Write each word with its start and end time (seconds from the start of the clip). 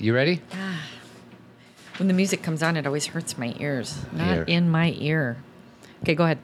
You 0.00 0.14
ready? 0.14 0.40
When 1.98 2.08
the 2.08 2.14
music 2.14 2.42
comes 2.42 2.62
on, 2.62 2.78
it 2.78 2.86
always 2.86 3.04
hurts 3.04 3.36
my 3.36 3.54
ears. 3.60 3.98
Not 4.12 4.34
Ear. 4.34 4.44
in 4.44 4.70
my 4.70 4.94
ear. 4.96 5.36
Okay, 6.00 6.14
go 6.14 6.24
ahead. 6.24 6.38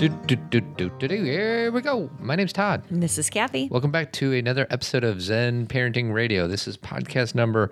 Do, 0.00 0.08
do, 0.26 0.34
do, 0.34 0.60
do, 0.60 0.90
do, 0.98 1.06
do. 1.06 1.22
Here 1.22 1.70
we 1.70 1.80
go. 1.82 2.10
My 2.18 2.34
name's 2.34 2.52
Todd. 2.52 2.82
And 2.90 3.00
This 3.00 3.16
is 3.16 3.30
Cathy. 3.30 3.68
Welcome 3.70 3.92
back 3.92 4.10
to 4.14 4.32
another 4.32 4.66
episode 4.70 5.04
of 5.04 5.22
Zen 5.22 5.68
Parenting 5.68 6.12
Radio. 6.12 6.48
This 6.48 6.66
is 6.66 6.76
podcast 6.76 7.36
number 7.36 7.70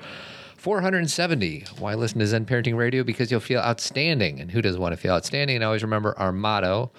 470. 0.58 1.64
Why 1.80 1.94
listen 1.94 2.20
to 2.20 2.26
Zen 2.28 2.46
Parenting 2.46 2.76
Radio? 2.76 3.02
Because 3.02 3.32
you'll 3.32 3.40
feel 3.40 3.58
outstanding. 3.60 4.38
And 4.38 4.52
who 4.52 4.62
doesn't 4.62 4.80
want 4.80 4.92
to 4.92 4.96
feel 4.96 5.14
outstanding? 5.14 5.56
And 5.56 5.64
always 5.64 5.82
remember 5.82 6.16
our 6.16 6.30
motto, 6.30 6.92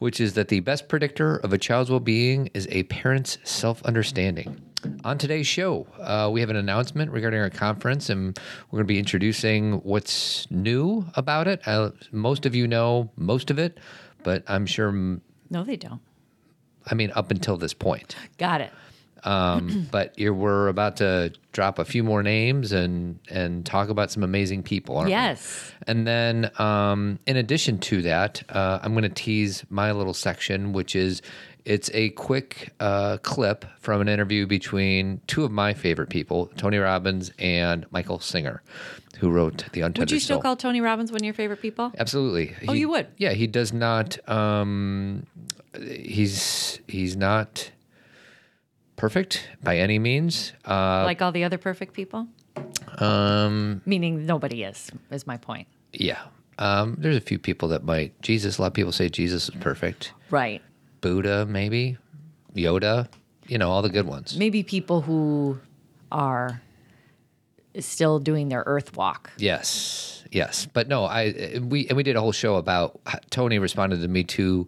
which 0.00 0.20
is 0.20 0.32
that 0.34 0.48
the 0.48 0.60
best 0.60 0.88
predictor 0.88 1.36
of 1.36 1.52
a 1.52 1.58
child's 1.58 1.90
well 1.90 2.00
being 2.00 2.50
is 2.52 2.66
a 2.70 2.82
parent's 2.84 3.38
self 3.44 3.82
understanding. 3.84 4.60
On 5.04 5.18
today's 5.18 5.46
show, 5.46 5.86
uh, 6.00 6.30
we 6.32 6.40
have 6.40 6.48
an 6.48 6.56
announcement 6.56 7.10
regarding 7.12 7.38
our 7.38 7.50
conference, 7.50 8.08
and 8.08 8.38
we're 8.70 8.78
going 8.78 8.86
to 8.86 8.92
be 8.92 8.98
introducing 8.98 9.74
what's 9.82 10.50
new 10.50 11.04
about 11.14 11.46
it. 11.46 11.60
Uh, 11.66 11.90
most 12.12 12.46
of 12.46 12.54
you 12.54 12.66
know 12.66 13.10
most 13.16 13.50
of 13.50 13.58
it, 13.58 13.78
but 14.22 14.42
I'm 14.48 14.64
sure, 14.64 14.88
m- 14.88 15.20
No, 15.50 15.64
they 15.64 15.76
don't. 15.76 16.00
I 16.86 16.94
mean, 16.94 17.12
up 17.14 17.30
until 17.30 17.58
this 17.58 17.74
point. 17.74 18.16
Got 18.38 18.62
it. 18.62 18.72
Um, 19.24 19.86
but 19.92 20.18
you're, 20.18 20.34
we're 20.34 20.68
about 20.68 20.96
to 20.98 21.32
drop 21.52 21.78
a 21.78 21.84
few 21.84 22.02
more 22.04 22.22
names 22.22 22.72
and 22.72 23.18
and 23.30 23.64
talk 23.66 23.88
about 23.88 24.10
some 24.10 24.22
amazing 24.22 24.62
people. 24.62 24.96
aren't 24.96 25.06
we? 25.06 25.12
Yes. 25.12 25.72
And 25.86 26.06
then, 26.06 26.50
um, 26.58 27.18
in 27.26 27.36
addition 27.36 27.78
to 27.80 28.02
that, 28.02 28.42
uh, 28.48 28.78
I'm 28.82 28.92
going 28.92 29.02
to 29.02 29.08
tease 29.08 29.64
my 29.70 29.92
little 29.92 30.14
section, 30.14 30.72
which 30.72 30.94
is 30.96 31.22
it's 31.66 31.90
a 31.92 32.08
quick 32.10 32.72
uh, 32.80 33.18
clip 33.18 33.64
from 33.80 34.00
an 34.00 34.08
interview 34.08 34.46
between 34.46 35.20
two 35.26 35.44
of 35.44 35.50
my 35.50 35.74
favorite 35.74 36.08
people, 36.08 36.46
Tony 36.56 36.78
Robbins 36.78 37.32
and 37.38 37.84
Michael 37.90 38.18
Singer, 38.18 38.62
who 39.18 39.30
wrote 39.30 39.64
The 39.74 39.82
Untethered 39.82 39.98
Would 40.08 40.10
you 40.12 40.20
still 40.20 40.36
Soul. 40.36 40.42
call 40.42 40.56
Tony 40.56 40.80
Robbins 40.80 41.12
one 41.12 41.20
of 41.20 41.24
your 41.24 41.34
favorite 41.34 41.60
people? 41.60 41.92
Absolutely. 41.98 42.56
Oh, 42.66 42.72
He- 42.72 42.80
you 42.80 42.88
would? 42.88 43.08
Yeah, 43.18 43.32
he 43.32 43.46
does 43.46 43.74
not. 43.74 44.16
Um, 44.28 45.26
he's 45.78 46.80
he's 46.88 47.16
not 47.16 47.70
perfect 49.04 49.48
by 49.62 49.78
any 49.78 49.98
means. 49.98 50.52
Uh, 50.64 51.04
like 51.04 51.22
all 51.22 51.32
the 51.32 51.42
other 51.44 51.56
perfect 51.58 51.94
people? 51.94 52.28
um, 52.98 53.80
Meaning 53.86 54.26
nobody 54.26 54.62
is, 54.62 54.90
is 55.10 55.26
my 55.26 55.36
point. 55.38 55.66
yeah. 55.92 56.20
Um, 56.58 56.96
there's 56.98 57.16
a 57.16 57.22
few 57.22 57.38
people 57.38 57.68
that 57.68 57.84
might. 57.84 58.20
Jesus. 58.20 58.58
A 58.58 58.60
lot 58.60 58.66
of 58.68 58.74
people 58.74 58.92
say 58.92 59.08
Jesus 59.08 59.48
is 59.48 59.54
perfect. 59.60 60.12
Right. 60.30 60.60
Buddha, 61.00 61.46
maybe. 61.46 61.96
Yoda. 62.54 63.08
You 63.46 63.56
know, 63.56 63.70
all 63.70 63.80
the 63.80 63.88
good 63.88 64.06
ones. 64.06 64.36
Maybe 64.36 64.62
people 64.62 65.00
who 65.00 65.58
are 66.12 66.60
still 67.78 68.18
doing 68.18 68.50
their 68.50 68.62
earth 68.66 68.94
walk. 68.94 69.30
Yes, 69.38 70.22
yes, 70.30 70.66
but 70.70 70.86
no, 70.86 71.04
I 71.06 71.58
we 71.62 71.88
and 71.88 71.96
we 71.96 72.02
did 72.02 72.16
a 72.16 72.20
whole 72.20 72.32
show 72.32 72.56
about 72.56 73.00
Tony 73.30 73.58
responded 73.58 74.02
to 74.02 74.08
Me 74.08 74.22
Too, 74.22 74.66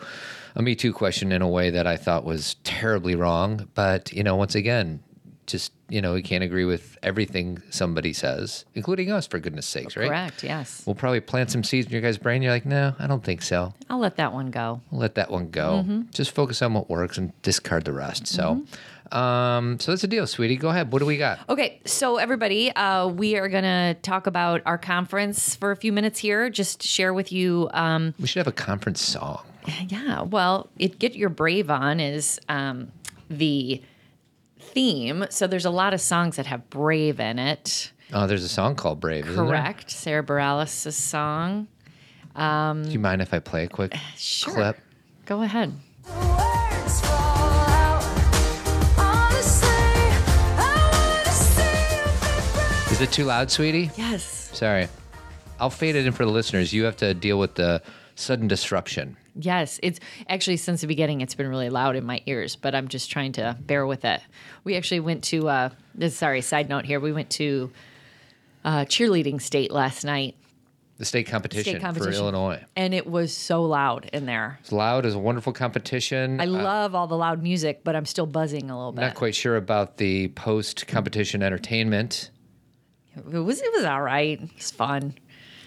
a 0.55 0.63
Me 0.63 0.75
Too 0.75 0.93
question 0.93 1.33
in 1.33 1.43
a 1.43 1.49
way 1.49 1.71
that 1.71 1.87
I 1.87 1.97
thought 1.97 2.25
was 2.25 2.57
terribly 2.65 3.15
wrong. 3.15 3.69
But 3.75 4.13
you 4.13 4.23
know, 4.23 4.37
once 4.37 4.55
again, 4.55 5.03
just 5.47 5.73
you 5.89 6.01
know, 6.01 6.15
we 6.15 6.23
can't 6.23 6.43
agree 6.43 6.65
with 6.65 6.97
everything 7.03 7.61
somebody 7.71 8.13
says, 8.15 8.65
including 8.75 9.11
us, 9.11 9.27
for 9.27 9.39
goodness 9.39 9.67
sakes, 9.67 9.95
right? 9.97 10.09
Correct. 10.09 10.43
Yes. 10.43 10.83
We'll 10.87 10.95
probably 10.95 11.21
plant 11.21 11.51
some 11.51 11.63
seeds 11.63 11.87
in 11.87 11.93
your 11.93 12.01
guys' 12.01 12.17
brain. 12.17 12.41
You're 12.41 12.53
like, 12.53 12.65
no, 12.65 12.95
I 12.99 13.07
don't 13.07 13.23
think 13.23 13.43
so. 13.43 13.75
I'll 13.91 13.99
let 13.99 14.17
that 14.17 14.33
one 14.33 14.51
go. 14.51 14.81
We'll 14.91 15.03
let 15.03 15.17
that 15.17 15.31
one 15.31 15.51
go. 15.51 16.05
Just 16.13 16.31
focus 16.31 16.63
on 16.63 16.73
what 16.73 16.89
works 16.89 17.19
and 17.19 17.33
discard 17.43 17.85
the 17.85 17.93
rest. 17.93 18.27
So, 18.27 18.63
um, 19.11 19.79
so 19.81 19.93
that's 19.93 20.01
the 20.01 20.09
deal, 20.09 20.27
sweetie. 20.27 20.57
Go 20.57 20.71
ahead. 20.71 20.91
What 20.93 21.01
do 21.01 21.05
we 21.07 21.19
got? 21.19 21.41
Okay, 21.51 21.81
so 21.85 22.17
everybody, 22.17 22.73
uh, 22.73 23.09
we 23.09 23.37
are 23.37 23.49
going 23.51 23.65
to 23.65 23.95
talk 24.01 24.27
about 24.27 24.63
our 24.65 24.79
conference 24.79 25.55
for 25.57 25.73
a 25.73 25.77
few 25.77 25.93
minutes 25.93 26.19
here. 26.19 26.49
Just 26.49 26.83
share 26.83 27.13
with 27.13 27.31
you. 27.33 27.69
Um, 27.75 28.15
We 28.19 28.27
should 28.27 28.41
have 28.41 28.47
a 28.47 28.53
conference 28.53 29.03
song. 29.03 29.43
Yeah, 29.89 30.23
well, 30.23 30.69
it 30.79 30.99
get 30.99 31.15
your 31.15 31.29
brave 31.29 31.71
on 31.71 32.01
is 32.01 32.41
um, 32.49 32.91
the 33.31 33.83
theme. 34.59 35.25
So 35.31 35.47
there's 35.47 35.65
a 35.65 35.71
lot 35.71 35.95
of 35.95 36.01
songs 36.01 36.37
that 36.37 36.47
have 36.47 36.69
brave 36.71 37.21
in 37.21 37.39
it. 37.39 37.93
Oh, 38.13 38.27
there's 38.27 38.45
a 38.45 38.49
song 38.49 38.75
called 38.75 39.01
Brave, 39.01 39.27
isn't 39.27 39.37
there? 39.37 39.45
Correct, 39.47 39.91
Sara 39.91 40.23
Bareilles' 40.23 40.93
song. 40.93 41.67
Do 42.37 42.91
you 42.91 42.99
mind 42.99 43.23
if 43.23 43.33
I 43.33 43.39
play 43.39 43.65
a 43.65 43.69
quick 43.69 43.95
Sure. 44.17 44.53
clip? 44.55 44.79
Go 45.27 45.43
ahead. 45.43 45.73
Words 46.09 47.01
fall 47.01 47.11
out. 47.69 48.03
Honestly, 48.99 49.69
I 49.69 51.23
wanna 51.25 51.31
see 51.31 51.97
you 51.97 52.05
be 52.21 52.85
brave. 52.89 52.93
Is 52.93 53.01
it 53.01 53.13
too 53.13 53.25
loud, 53.25 53.51
sweetie? 53.51 53.91
Yes. 53.97 54.51
Sorry. 54.53 54.89
I'll 55.61 55.71
fade 55.71 55.95
it 55.97 56.07
in 56.07 56.13
for 56.13 56.25
the 56.25 56.31
listeners. 56.33 56.73
You 56.73 56.85
have 56.85 56.97
to 56.99 57.15
deal 57.15 57.39
with 57.39 57.55
the 57.55 57.81
sudden 58.15 58.49
disruption. 58.49 59.17
Yes, 59.35 59.81
it's 59.83 59.99
actually 60.29 60.59
since 60.59 60.83
the 60.83 60.87
beginning 60.87 61.21
it's 61.23 61.35
been 61.35 61.49
really 61.49 61.71
loud 61.71 61.97
in 61.97 62.05
my 62.05 62.21
ears, 62.27 62.55
but 62.57 62.75
I'm 62.75 62.89
just 62.89 63.11
trying 63.11 63.33
to 63.33 63.57
bear 63.61 63.87
with 63.87 64.05
it. 64.05 64.21
We 64.65 64.77
actually 64.77 65.01
went 65.01 65.25
to 65.25 65.49
uh 65.49 65.71
sorry, 66.11 66.41
side 66.43 66.69
note 66.69 66.85
here. 66.85 67.01
We 67.01 67.13
went 67.13 67.31
to 67.31 67.71
uh 68.65 68.85
cheerleading 68.85 69.41
state 69.41 69.71
last 69.71 70.05
night. 70.05 70.37
The 70.99 71.07
state 71.07 71.27
competition, 71.27 71.65
State 71.73 71.81
competition. 71.81 72.13
for 72.13 72.19
Illinois. 72.19 72.63
And 72.77 72.95
it 72.95 73.07
was 73.07 73.35
so 73.37 73.65
loud 73.65 74.09
in 74.13 74.27
there. 74.27 74.59
It's 74.61 74.71
loud. 74.71 75.05
It's 75.07 75.17
a 75.17 75.19
wonderful 75.19 75.53
competition. 75.53 76.39
I 76.41 76.45
Uh, 76.45 76.49
love 76.49 76.95
all 76.95 77.07
the 77.09 77.17
loud 77.17 77.43
music, 77.43 77.81
but 77.83 77.97
I'm 77.97 78.05
still 78.07 78.27
buzzing 78.27 78.71
a 78.71 78.77
little 78.77 78.93
bit. 78.93 79.01
not 79.01 79.15
quite 79.15 79.35
sure 79.35 79.57
about 79.57 79.97
the 79.97 80.29
post 80.29 80.87
competition 80.87 81.43
entertainment. 81.43 82.31
It 83.17 83.39
was 83.41 83.61
it 83.61 83.73
was 83.75 83.85
all 83.85 84.03
right. 84.03 84.41
It 84.43 84.51
was 84.57 84.71
fun. 84.71 85.15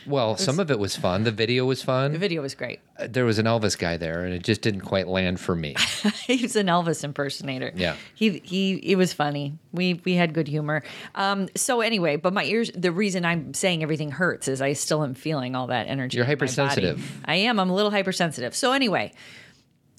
Well, 0.07 0.37
some 0.37 0.59
of 0.59 0.69
it 0.71 0.79
was 0.79 0.95
fun. 0.95 1.23
The 1.23 1.31
video 1.31 1.65
was 1.65 1.81
fun. 1.81 2.13
The 2.13 2.19
video 2.19 2.41
was 2.41 2.55
great. 2.55 2.79
Uh, 2.97 3.07
There 3.09 3.25
was 3.25 3.39
an 3.39 3.45
Elvis 3.45 3.77
guy 3.77 3.97
there, 3.97 4.23
and 4.23 4.33
it 4.33 4.43
just 4.43 4.61
didn't 4.61 4.81
quite 4.81 5.07
land 5.07 5.39
for 5.39 5.55
me. 5.55 5.75
he 6.27 6.41
was 6.41 6.55
an 6.55 6.67
Elvis 6.67 7.03
impersonator. 7.03 7.71
Yeah. 7.75 7.95
He 8.13 8.39
he 8.43 8.73
it 8.75 8.95
was 8.97 9.13
funny. 9.13 9.57
We 9.71 10.01
we 10.05 10.13
had 10.13 10.33
good 10.33 10.47
humor. 10.47 10.83
Um 11.15 11.47
so 11.55 11.81
anyway, 11.81 12.15
but 12.15 12.33
my 12.33 12.43
ears 12.45 12.71
the 12.75 12.91
reason 12.91 13.25
I'm 13.25 13.53
saying 13.53 13.83
everything 13.83 14.11
hurts 14.11 14.47
is 14.47 14.61
I 14.61 14.73
still 14.73 15.03
am 15.03 15.13
feeling 15.13 15.55
all 15.55 15.67
that 15.67 15.87
energy. 15.87 16.17
You're 16.17 16.25
in 16.25 16.29
my 16.29 16.35
body. 16.35 16.45
hypersensitive. 16.45 17.21
I 17.25 17.35
am. 17.35 17.59
I'm 17.59 17.69
a 17.69 17.75
little 17.75 17.91
hypersensitive. 17.91 18.55
So 18.55 18.71
anyway, 18.73 19.11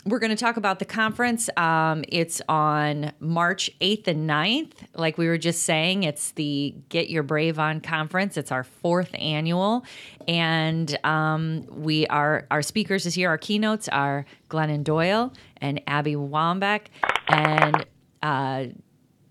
we're 0.07 0.21
going 0.21 0.31
to 0.31 0.37
talk 0.37 0.57
about 0.57 0.79
the 0.79 0.85
conference. 0.85 1.51
Um, 1.57 2.05
it's 2.09 2.41
on 2.49 3.13
March 3.19 3.71
8th 3.81 4.07
and 4.07 4.31
9th. 4.31 4.73
Like 4.95 5.19
we 5.19 5.27
were 5.27 5.37
just 5.37 5.63
saying, 5.65 6.05
it's 6.05 6.31
the 6.33 6.77
Get 6.89 7.11
Your 7.11 7.25
Brave 7.25 7.59
On 7.59 7.81
conference. 7.81 8.37
It's 8.37 8.53
our 8.53 8.63
fourth 8.63 9.11
annual. 9.15 9.85
And 10.29 10.97
um, 11.05 11.67
we 11.69 12.07
are, 12.07 12.47
our 12.53 12.63
speakers 12.63 13.03
this 13.03 13.17
year, 13.17 13.29
our 13.29 13.39
keynotes 13.39 13.89
are 13.89 14.25
Glennon 14.49 14.85
Doyle 14.85 15.33
and 15.57 15.83
Abby 15.89 16.15
Wambach 16.15 16.83
and 17.29 17.85
uh, 18.23 18.67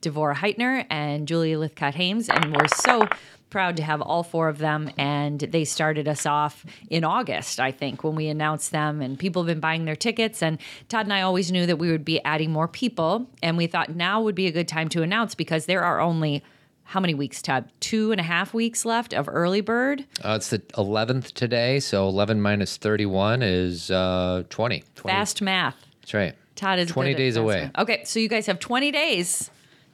Devorah 0.02 0.36
Heitner 0.36 0.86
and 0.90 1.26
Julia 1.26 1.58
Lythcott-Haims. 1.58 2.28
And 2.28 2.56
we're 2.56 2.68
so 2.68 3.08
proud 3.56 3.78
to 3.78 3.84
have 3.84 4.02
all 4.02 4.22
four 4.22 4.50
of 4.50 4.58
them. 4.58 4.92
And 4.98 5.40
they 5.40 5.64
started 5.64 6.10
us 6.10 6.26
off 6.26 6.66
in 6.90 7.06
August, 7.06 7.58
I 7.58 7.72
think, 7.72 8.04
when 8.04 8.14
we 8.14 8.28
announced 8.28 8.72
them. 8.72 9.02
And 9.02 9.18
people 9.18 9.44
have 9.44 9.48
been 9.48 9.62
buying 9.62 9.86
their 9.86 9.96
tickets. 9.96 10.44
And 10.44 10.58
Todd 10.90 11.06
and 11.06 11.14
I 11.14 11.22
always 11.22 11.54
knew 11.54 11.66
that 11.66 11.78
we 11.78 11.90
would 11.90 12.04
be 12.04 12.22
adding 12.26 12.52
more 12.52 12.68
people. 12.68 13.30
And 13.42 13.56
we 13.56 13.68
thought 13.68 13.96
now 13.96 14.22
would 14.22 14.36
be 14.36 14.48
a 14.48 14.52
good 14.52 14.68
time 14.68 14.90
to 14.90 15.04
announce 15.04 15.36
because 15.36 15.68
there 15.68 15.84
are 15.84 16.02
only. 16.02 16.44
How 16.88 17.00
many 17.00 17.16
weeks, 17.16 17.42
Todd? 17.42 17.72
Two 17.80 18.12
and 18.12 18.20
a 18.22 18.24
half 18.24 18.54
weeks 18.54 18.86
left 18.86 19.12
of 19.12 19.28
early 19.28 19.62
bird. 19.62 20.06
Uh, 20.24 20.36
it's 20.36 20.50
the 20.50 20.60
11th 20.60 21.32
today, 21.32 21.80
so 21.80 22.08
11 22.08 22.40
minus 22.42 22.78
31 22.78 23.42
is 23.42 23.90
uh, 23.90 24.44
20. 24.50 24.84
20. 24.94 25.16
Fast 25.16 25.42
math. 25.42 25.76
That's 26.02 26.14
right. 26.14 26.36
Todd 26.56 26.78
is 26.78 26.90
20 26.90 27.10
good 27.14 27.18
days 27.18 27.38
away. 27.38 27.62
math. 27.64 27.80
Okay, 27.80 28.04
so 28.04 28.20
you 28.20 28.30
guys 28.30 28.46
have 28.46 28.60
20 28.60 28.92
days 28.92 29.50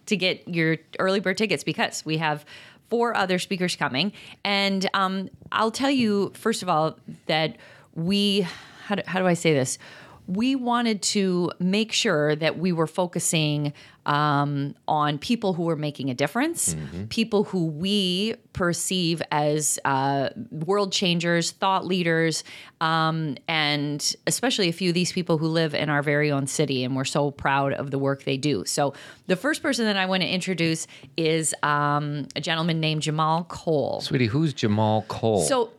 to 0.08 0.18
get 0.18 0.46
your 0.48 0.78
early 1.00 1.22
bird 1.22 1.38
tickets 1.38 1.64
because 1.64 2.06
we 2.06 2.18
have 2.18 2.46
four 2.92 3.16
other 3.16 3.40
speakers 3.40 3.76
coming. 3.76 4.12
And 4.44 4.88
um, 4.94 5.30
I'll 5.52 5.72
tell 5.72 5.90
you, 5.90 6.32
first 6.36 6.62
of 6.62 6.70
all, 6.70 7.00
that 7.26 7.56
we, 7.96 8.46
how 8.86 8.96
do, 8.96 9.04
how 9.08 9.20
do 9.20 9.26
I 9.26 9.34
say 9.34 9.54
this? 9.54 9.80
We 10.28 10.56
wanted 10.56 11.02
to 11.04 11.52
make 11.60 11.92
sure 11.92 12.36
that 12.36 12.58
we 12.58 12.72
were 12.72 12.88
focusing 12.88 13.74
um, 14.06 14.74
on 14.88 15.20
people 15.20 15.54
who 15.54 15.64
were 15.64 15.76
making 15.76 16.10
a 16.10 16.14
difference, 16.14 16.76
people 17.10 17.44
who 17.44 17.68
we 17.68 18.36
perceive 18.54 19.22
as 19.32 19.78
uh, 19.86 20.30
world 20.50 20.92
changers, 20.92 21.52
thought 21.52 21.86
leaders, 21.86 22.44
um, 22.80 23.38
and 23.48 24.16
especially 24.26 24.70
a 24.70 24.74
few 24.74 24.90
of 24.90 24.96
these 24.96 25.12
people 25.12 25.38
who 25.38 25.48
live 25.48 25.76
in 25.76 25.90
our 25.90 26.02
very 26.02 26.32
own 26.32 26.48
city. 26.48 26.84
And 26.84 26.96
we're 26.96 27.06
so 27.06 27.30
proud 27.32 27.74
of 27.74 27.92
the 27.92 28.00
work 28.00 28.24
they 28.24 28.38
do. 28.38 28.66
So, 28.66 28.94
the 29.28 29.36
first 29.36 29.62
person 29.62 29.86
that 29.86 29.98
I 29.98 30.08
want 30.08 30.24
to 30.24 30.28
introduce 30.28 30.88
is 31.16 31.54
um, 31.62 32.28
a 32.36 32.42
gentleman 32.42 32.80
named 32.80 33.04
Jahmal 33.04 33.48
Cole. 33.48 34.02
Sweetie, 34.02 34.26
who's 34.26 34.54
Jahmal 34.54 35.08
Cole? 35.08 35.42
So 35.44 35.72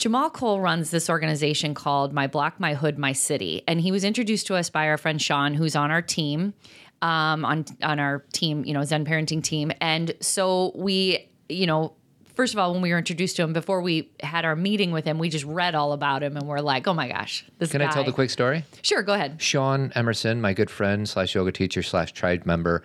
Jahmal 0.00 0.32
Cole 0.32 0.60
runs 0.60 0.90
this 0.90 1.10
organization 1.10 1.74
called 1.74 2.12
My 2.12 2.26
Block, 2.26 2.58
My 2.58 2.74
Hood, 2.74 2.98
My 2.98 3.12
City. 3.12 3.62
And 3.68 3.80
he 3.80 3.92
was 3.92 4.02
introduced 4.02 4.46
to 4.46 4.54
us 4.56 4.70
by 4.70 4.88
our 4.88 4.96
friend 4.96 5.20
Sean, 5.20 5.54
who's 5.54 5.76
on 5.76 5.90
our 5.90 6.02
team. 6.02 6.54
um, 7.02 7.44
on 7.46 7.64
on 7.82 7.98
our 7.98 8.24
team, 8.32 8.62
you 8.64 8.74
know, 8.74 8.84
Zen 8.84 9.06
parenting 9.06 9.42
team, 9.42 9.72
and 9.80 10.12
so 10.20 10.72
we, 10.74 11.28
you 11.48 11.66
know. 11.66 11.94
First 12.34 12.54
of 12.54 12.58
all, 12.58 12.72
when 12.72 12.80
we 12.80 12.90
were 12.90 12.96
introduced 12.96 13.36
to 13.36 13.42
him, 13.42 13.52
before 13.52 13.82
we 13.82 14.10
had 14.22 14.46
our 14.46 14.56
meeting 14.56 14.92
with 14.92 15.04
him, 15.04 15.18
we 15.18 15.28
just 15.28 15.44
read 15.44 15.74
all 15.74 15.92
about 15.92 16.22
him 16.22 16.36
and 16.38 16.46
we're 16.46 16.60
like, 16.60 16.86
"Oh 16.86 16.94
my 16.94 17.08
gosh, 17.08 17.44
this 17.58 17.70
Can 17.70 17.80
guy!" 17.80 17.88
I 17.88 17.90
tell 17.90 18.04
the 18.04 18.12
quick 18.12 18.30
story? 18.30 18.64
Sure, 18.82 19.02
go 19.02 19.12
ahead. 19.12 19.42
Sean 19.42 19.92
Emerson, 19.94 20.40
my 20.40 20.54
good 20.54 20.70
friend 20.70 21.06
slash 21.08 21.34
yoga 21.34 21.52
teacher 21.52 21.82
slash 21.82 22.12
tribe 22.12 22.46
member, 22.46 22.82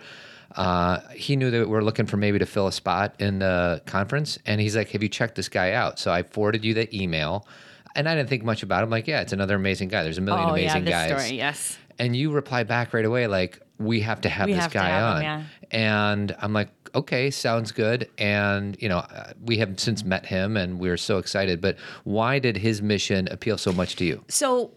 uh, 0.56 1.00
he 1.14 1.36
knew 1.36 1.50
that 1.50 1.68
we're 1.68 1.82
looking 1.82 2.06
for 2.06 2.16
maybe 2.16 2.38
to 2.38 2.46
fill 2.46 2.66
a 2.66 2.72
spot 2.72 3.14
in 3.18 3.38
the 3.40 3.82
conference, 3.86 4.38
and 4.46 4.60
he's 4.60 4.74
like, 4.76 4.90
"Have 4.90 5.02
you 5.02 5.08
checked 5.08 5.34
this 5.36 5.48
guy 5.48 5.72
out?" 5.72 5.98
So 5.98 6.10
I 6.12 6.22
forwarded 6.22 6.64
you 6.64 6.74
the 6.74 6.88
email, 6.98 7.46
and 7.94 8.08
I 8.08 8.14
didn't 8.14 8.28
think 8.28 8.42
much 8.44 8.62
about 8.62 8.82
him. 8.82 8.90
Like, 8.90 9.06
yeah, 9.06 9.20
it's 9.20 9.32
another 9.32 9.54
amazing 9.56 9.88
guy. 9.88 10.02
There's 10.02 10.18
a 10.18 10.22
million 10.22 10.48
Oh 10.50 10.54
yeah, 10.54 10.62
amazing 10.64 10.84
this 10.84 10.92
guys. 10.92 11.10
story. 11.22 11.36
Yes. 11.36 11.78
And 11.98 12.14
you 12.14 12.30
reply 12.30 12.62
back 12.62 12.92
right 12.92 13.04
away, 13.06 13.26
like, 13.26 13.58
we 13.78 14.00
have 14.00 14.20
to 14.22 14.28
have 14.28 14.46
We 14.46 14.52
this 14.52 14.62
have 14.64 14.72
guy 14.72 14.88
have 14.88 15.04
on. 15.04 15.16
him, 15.16 15.22
yeah. 15.22 15.42
And 15.70 16.36
I'm 16.40 16.52
like, 16.52 16.68
okay, 16.94 17.30
sounds 17.30 17.72
good. 17.72 18.08
And, 18.18 18.76
you 18.82 18.88
know, 18.90 18.98
uh, 18.98 19.32
we 19.42 19.56
have 19.58 19.80
since 19.80 20.04
met 20.04 20.26
him 20.26 20.58
and 20.58 20.78
we 20.78 20.90
are 20.90 20.98
so 20.98 21.16
excited. 21.16 21.62
But 21.62 21.76
why 22.04 22.38
did 22.38 22.58
his 22.58 22.82
mission 22.82 23.28
appeal 23.30 23.56
so 23.56 23.72
much 23.72 23.96
to 23.96 24.04
you? 24.04 24.22
So 24.28 24.72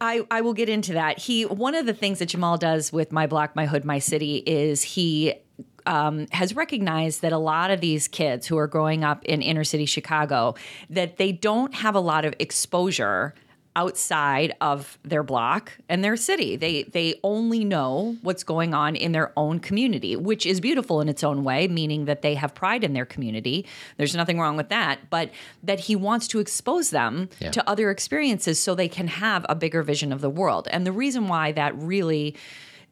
I, 0.00 0.26
I 0.30 0.40
will 0.40 0.54
get 0.54 0.68
into 0.68 0.94
that. 0.94 1.18
He 1.18 1.44
one 1.44 1.74
of 1.74 1.86
the 1.86 1.94
things 1.94 2.18
that 2.18 2.28
Jahmal 2.30 2.58
does 2.58 2.92
with 2.92 3.12
my 3.12 3.26
block, 3.26 3.54
my 3.54 3.66
hood, 3.66 3.84
my 3.84 3.98
city 3.98 4.36
is 4.38 4.82
he 4.82 5.34
um, 5.86 6.26
has 6.32 6.56
recognized 6.56 7.22
that 7.22 7.32
a 7.32 7.38
lot 7.38 7.70
of 7.70 7.80
these 7.80 8.08
kids 8.08 8.46
who 8.46 8.58
are 8.58 8.66
growing 8.66 9.04
up 9.04 9.24
in 9.24 9.42
inner 9.42 9.64
city 9.64 9.86
Chicago 9.86 10.54
that 10.90 11.16
they 11.16 11.32
don't 11.32 11.74
have 11.74 11.94
a 11.94 12.00
lot 12.00 12.24
of 12.24 12.34
exposure 12.38 13.34
outside 13.76 14.54
of 14.60 14.98
their 15.04 15.22
block 15.22 15.70
and 15.88 16.02
their 16.02 16.16
city. 16.16 16.56
They 16.56 16.84
they 16.84 17.20
only 17.22 17.62
know 17.64 18.16
what's 18.22 18.42
going 18.42 18.74
on 18.74 18.96
in 18.96 19.12
their 19.12 19.32
own 19.36 19.60
community, 19.60 20.16
which 20.16 20.46
is 20.46 20.60
beautiful 20.60 21.00
in 21.00 21.08
its 21.08 21.22
own 21.22 21.44
way, 21.44 21.68
meaning 21.68 22.06
that 22.06 22.22
they 22.22 22.34
have 22.34 22.54
pride 22.54 22.82
in 22.82 22.94
their 22.94 23.04
community. 23.06 23.66
There's 23.98 24.16
nothing 24.16 24.40
wrong 24.40 24.56
with 24.56 24.70
that, 24.70 25.10
but 25.10 25.30
that 25.62 25.80
he 25.80 25.94
wants 25.94 26.26
to 26.28 26.40
expose 26.40 26.90
them 26.90 27.28
Yeah. 27.38 27.50
to 27.50 27.68
other 27.68 27.90
experiences 27.90 28.58
so 28.58 28.74
they 28.74 28.88
can 28.88 29.08
have 29.08 29.44
a 29.48 29.54
bigger 29.54 29.82
vision 29.82 30.10
of 30.12 30.22
the 30.22 30.30
world. 30.30 30.66
And 30.70 30.86
the 30.86 30.92
reason 30.92 31.28
why 31.28 31.52
that 31.52 31.76
really, 31.76 32.34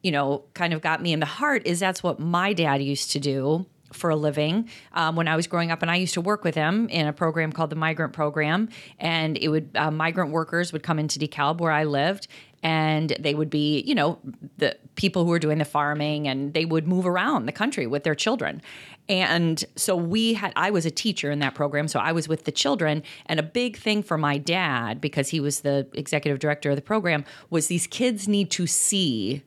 you 0.03 0.13
know, 0.13 0.45
kind 0.53 0.75
of 0.75 0.83
got 0.83 1.01
me 1.01 1.15
in 1.15 1.21
the 1.21 1.27
heart 1.27 1.63
is 1.67 1.81
that's 1.81 2.03
what 2.03 2.21
my 2.21 2.53
dad 2.53 2.83
used 2.83 3.11
to 3.13 3.19
do 3.19 3.65
for 3.93 4.11
a 4.11 4.17
living 4.17 4.69
um, 4.93 5.15
when 5.15 5.29
I 5.29 5.37
was 5.37 5.47
growing 5.47 5.71
up, 5.71 5.83
and 5.83 5.91
I 5.91 5.97
used 5.97 6.15
to 6.15 6.21
work 6.21 6.43
with 6.43 6.55
him 6.55 6.89
in 6.89 7.07
a 7.07 7.13
program 7.13 7.53
called 7.53 7.71
the 7.71 7.77
Migrant 7.77 8.13
Program, 8.13 8.69
and 8.99 9.37
it 9.39 9.49
would 9.49 9.71
uh, 9.75 9.91
migrant 9.91 10.31
workers 10.31 10.73
would 10.73 10.83
come 10.83 10.99
into 10.99 11.19
DeKalb 11.19 11.59
where 11.59 11.71
I 11.71 11.85
lived, 11.85 12.27
and 12.63 13.15
they 13.21 13.35
would 13.35 13.51
be, 13.51 13.83
you 13.83 13.95
know, 13.95 14.19
the 14.57 14.77
people 14.97 15.25
who 15.25 15.31
were 15.31 15.39
doing 15.39 15.59
the 15.59 15.65
farming, 15.65 16.27
and 16.27 16.55
they 16.55 16.65
would 16.65 16.89
move 16.89 17.07
around 17.07 17.47
the 17.47 17.53
country 17.53 17.87
with 17.87 18.05
their 18.05 18.15
children. 18.15 18.63
And 19.07 19.63
so 19.77 19.95
we 19.95 20.33
had, 20.33 20.55
I 20.57 20.71
was 20.71 20.87
a 20.87 20.91
teacher 20.91 21.31
in 21.31 21.41
that 21.41 21.55
program. 21.55 21.89
So 21.89 22.01
I 22.01 22.13
was 22.13 22.27
with 22.27 22.45
the 22.45 22.53
children. 22.53 23.03
And 23.27 23.39
a 23.39 23.43
big 23.43 23.77
thing 23.77 24.03
for 24.03 24.17
my 24.17 24.39
dad, 24.39 24.99
because 25.01 25.29
he 25.29 25.41
was 25.41 25.61
the 25.61 25.87
executive 25.93 26.39
director 26.39 26.71
of 26.71 26.77
the 26.77 26.83
program, 26.83 27.25
was 27.51 27.67
these 27.67 27.87
kids 27.87 28.27
need 28.27 28.51
to 28.53 28.67
see 28.67 29.43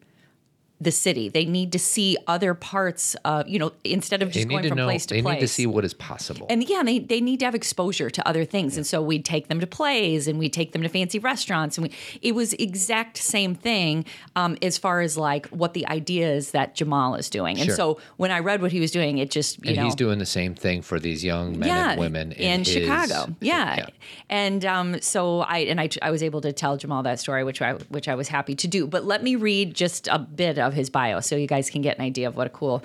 the 0.79 0.91
city. 0.91 1.27
They 1.27 1.45
need 1.45 1.71
to 1.71 1.79
see 1.79 2.17
other 2.27 2.53
parts 2.53 3.15
of, 3.25 3.47
you 3.47 3.57
know, 3.57 3.71
instead 3.83 4.21
of 4.21 4.31
just 4.31 4.47
going 4.47 4.67
from 4.67 4.77
know, 4.77 4.85
place 4.85 5.05
to 5.07 5.15
they 5.15 5.21
place. 5.21 5.33
They 5.33 5.35
need 5.39 5.41
to 5.41 5.47
see 5.47 5.65
what 5.65 5.83
is 5.83 5.93
possible. 5.93 6.45
And 6.49 6.67
yeah, 6.69 6.83
they, 6.83 6.99
they 6.99 7.19
need 7.19 7.39
to 7.39 7.45
have 7.45 7.55
exposure 7.55 8.09
to 8.11 8.27
other 8.27 8.45
things. 8.45 8.77
And 8.77 8.85
so 8.85 9.01
we'd 9.01 9.25
take 9.25 9.47
them 9.47 9.59
to 9.59 9.65
plays 9.67 10.27
and 10.27 10.37
we'd 10.37 10.53
take 10.53 10.73
them 10.73 10.83
to 10.83 10.89
fancy 10.89 11.17
restaurants. 11.19 11.77
And 11.77 11.87
we, 11.87 11.93
it 12.21 12.35
was 12.35 12.53
exact 12.53 13.17
same 13.17 13.55
thing 13.55 14.05
um, 14.35 14.55
as 14.61 14.77
far 14.77 15.01
as 15.01 15.17
like 15.17 15.47
what 15.47 15.73
the 15.73 15.87
idea 15.87 16.31
is 16.31 16.51
that 16.51 16.75
Jahmal 16.75 17.17
is 17.17 17.29
doing. 17.29 17.57
And 17.57 17.65
Sure. 17.67 17.75
so 17.75 17.99
when 18.17 18.29
I 18.29 18.39
read 18.39 18.61
what 18.61 18.71
he 18.71 18.79
was 18.79 18.91
doing, 18.91 19.17
it 19.17 19.31
just, 19.31 19.57
you 19.63 19.69
and 19.69 19.77
know. 19.77 19.83
he's 19.85 19.95
doing 19.95 20.19
the 20.19 20.25
same 20.25 20.53
thing 20.53 20.83
for 20.83 20.99
these 20.99 21.23
young 21.23 21.57
men 21.57 21.69
and 21.69 21.99
women 21.99 22.31
in, 22.33 22.59
his- 22.59 22.67
Chicago. 22.67 23.35
Yeah. 23.41 23.87
And 24.29 24.63
um, 24.63 25.01
so 25.01 25.39
I 25.39 25.59
and 25.59 25.79
I, 25.81 25.89
I 26.01 26.11
was 26.11 26.21
able 26.21 26.41
to 26.41 26.51
tell 26.53 26.77
Jahmal 26.77 27.03
that 27.03 27.19
story, 27.19 27.43
which 27.43 27.61
I 27.61 27.73
which 27.89 28.07
I 28.07 28.15
was 28.15 28.27
happy 28.27 28.55
to 28.55 28.67
do. 28.67 28.85
But 28.85 29.05
let 29.05 29.23
me 29.23 29.35
read 29.35 29.73
just 29.73 30.07
a 30.07 30.19
bit 30.19 30.59
of 30.59 30.66
his 30.73 30.89
bio 30.89 31.19
so 31.19 31.35
you 31.35 31.47
guys 31.47 31.69
can 31.69 31.81
get 31.81 31.97
an 31.97 32.03
idea 32.03 32.27
of 32.27 32.35
what 32.35 32.47
a 32.47 32.51
cool 32.51 32.83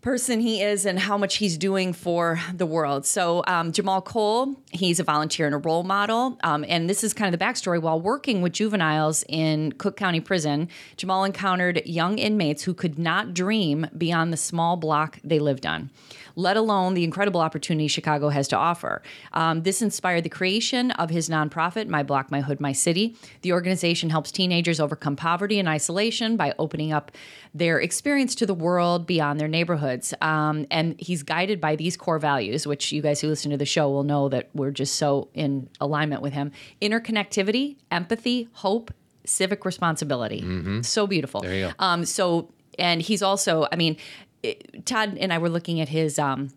person 0.00 0.40
he 0.40 0.62
is 0.62 0.86
and 0.86 0.98
how 0.98 1.18
much 1.18 1.36
he's 1.36 1.58
doing 1.58 1.92
for 1.92 2.40
the 2.54 2.66
world. 2.66 3.04
So, 3.04 3.42
um, 3.46 3.72
Jahmal 3.72 4.04
Cole, 4.04 4.54
he's 4.70 5.00
a 5.00 5.04
volunteer 5.04 5.46
and 5.46 5.54
a 5.54 5.58
role 5.58 5.82
model. 5.82 6.38
Um, 6.44 6.64
and 6.68 6.88
this 6.88 7.02
is 7.02 7.12
kind 7.12 7.32
of 7.32 7.38
the 7.38 7.44
backstory. 7.44 7.82
While 7.82 8.00
working 8.00 8.40
with 8.40 8.52
juveniles 8.52 9.24
in 9.28 9.72
Cook 9.72 9.96
County 9.96 10.20
Prison, 10.20 10.68
Jahmal 10.96 11.26
encountered 11.26 11.82
young 11.84 12.18
inmates 12.18 12.62
who 12.62 12.74
could 12.74 12.98
not 12.98 13.34
dream 13.34 13.86
beyond 13.96 14.32
the 14.32 14.36
small 14.36 14.76
block 14.76 15.18
they 15.24 15.40
lived 15.40 15.66
on. 15.66 15.90
Let 16.38 16.56
alone 16.56 16.94
the 16.94 17.02
incredible 17.02 17.40
opportunity 17.40 17.88
Chicago 17.88 18.28
has 18.28 18.46
to 18.48 18.56
offer. 18.56 19.02
Um, 19.32 19.64
this 19.64 19.82
inspired 19.82 20.22
the 20.22 20.28
creation 20.28 20.92
of 20.92 21.10
his 21.10 21.28
nonprofit, 21.28 21.88
My 21.88 22.04
Block, 22.04 22.30
My 22.30 22.42
Hood, 22.42 22.60
My 22.60 22.70
City. 22.70 23.16
The 23.42 23.52
organization 23.52 24.08
helps 24.08 24.30
teenagers 24.30 24.78
overcome 24.78 25.16
poverty 25.16 25.58
and 25.58 25.68
isolation 25.68 26.36
by 26.36 26.54
opening 26.56 26.92
up 26.92 27.10
their 27.52 27.80
experience 27.80 28.36
to 28.36 28.46
the 28.46 28.54
world 28.54 29.04
beyond 29.04 29.40
their 29.40 29.48
neighborhoods. 29.48 30.14
Um, 30.22 30.64
and 30.70 30.94
he's 31.00 31.24
guided 31.24 31.60
by 31.60 31.74
these 31.74 31.96
core 31.96 32.20
values, 32.20 32.68
which 32.68 32.92
you 32.92 33.02
guys 33.02 33.20
who 33.20 33.26
listen 33.26 33.50
to 33.50 33.56
the 33.56 33.66
show 33.66 33.90
will 33.90 34.04
know 34.04 34.28
that 34.28 34.48
we're 34.54 34.70
just 34.70 34.94
so 34.94 35.28
in 35.34 35.68
alignment 35.80 36.22
with 36.22 36.34
him 36.34 36.52
interconnectivity, 36.80 37.78
empathy, 37.90 38.48
hope, 38.52 38.94
civic 39.24 39.64
responsibility. 39.64 40.82
So 40.82 41.08
beautiful. 41.08 41.40
There 41.40 41.54
you 41.54 41.66
go. 41.66 41.72
Um, 41.80 42.04
so, 42.04 42.52
and 42.78 43.02
he's 43.02 43.22
also, 43.22 43.66
I 43.72 43.76
mean, 43.76 43.96
it- 44.42 44.86
Todd 44.86 45.16
and 45.18 45.32
I 45.32 45.38
were 45.38 45.48
looking 45.48 45.80
at 45.80 45.88
his 45.88 46.18
um, 46.18 46.50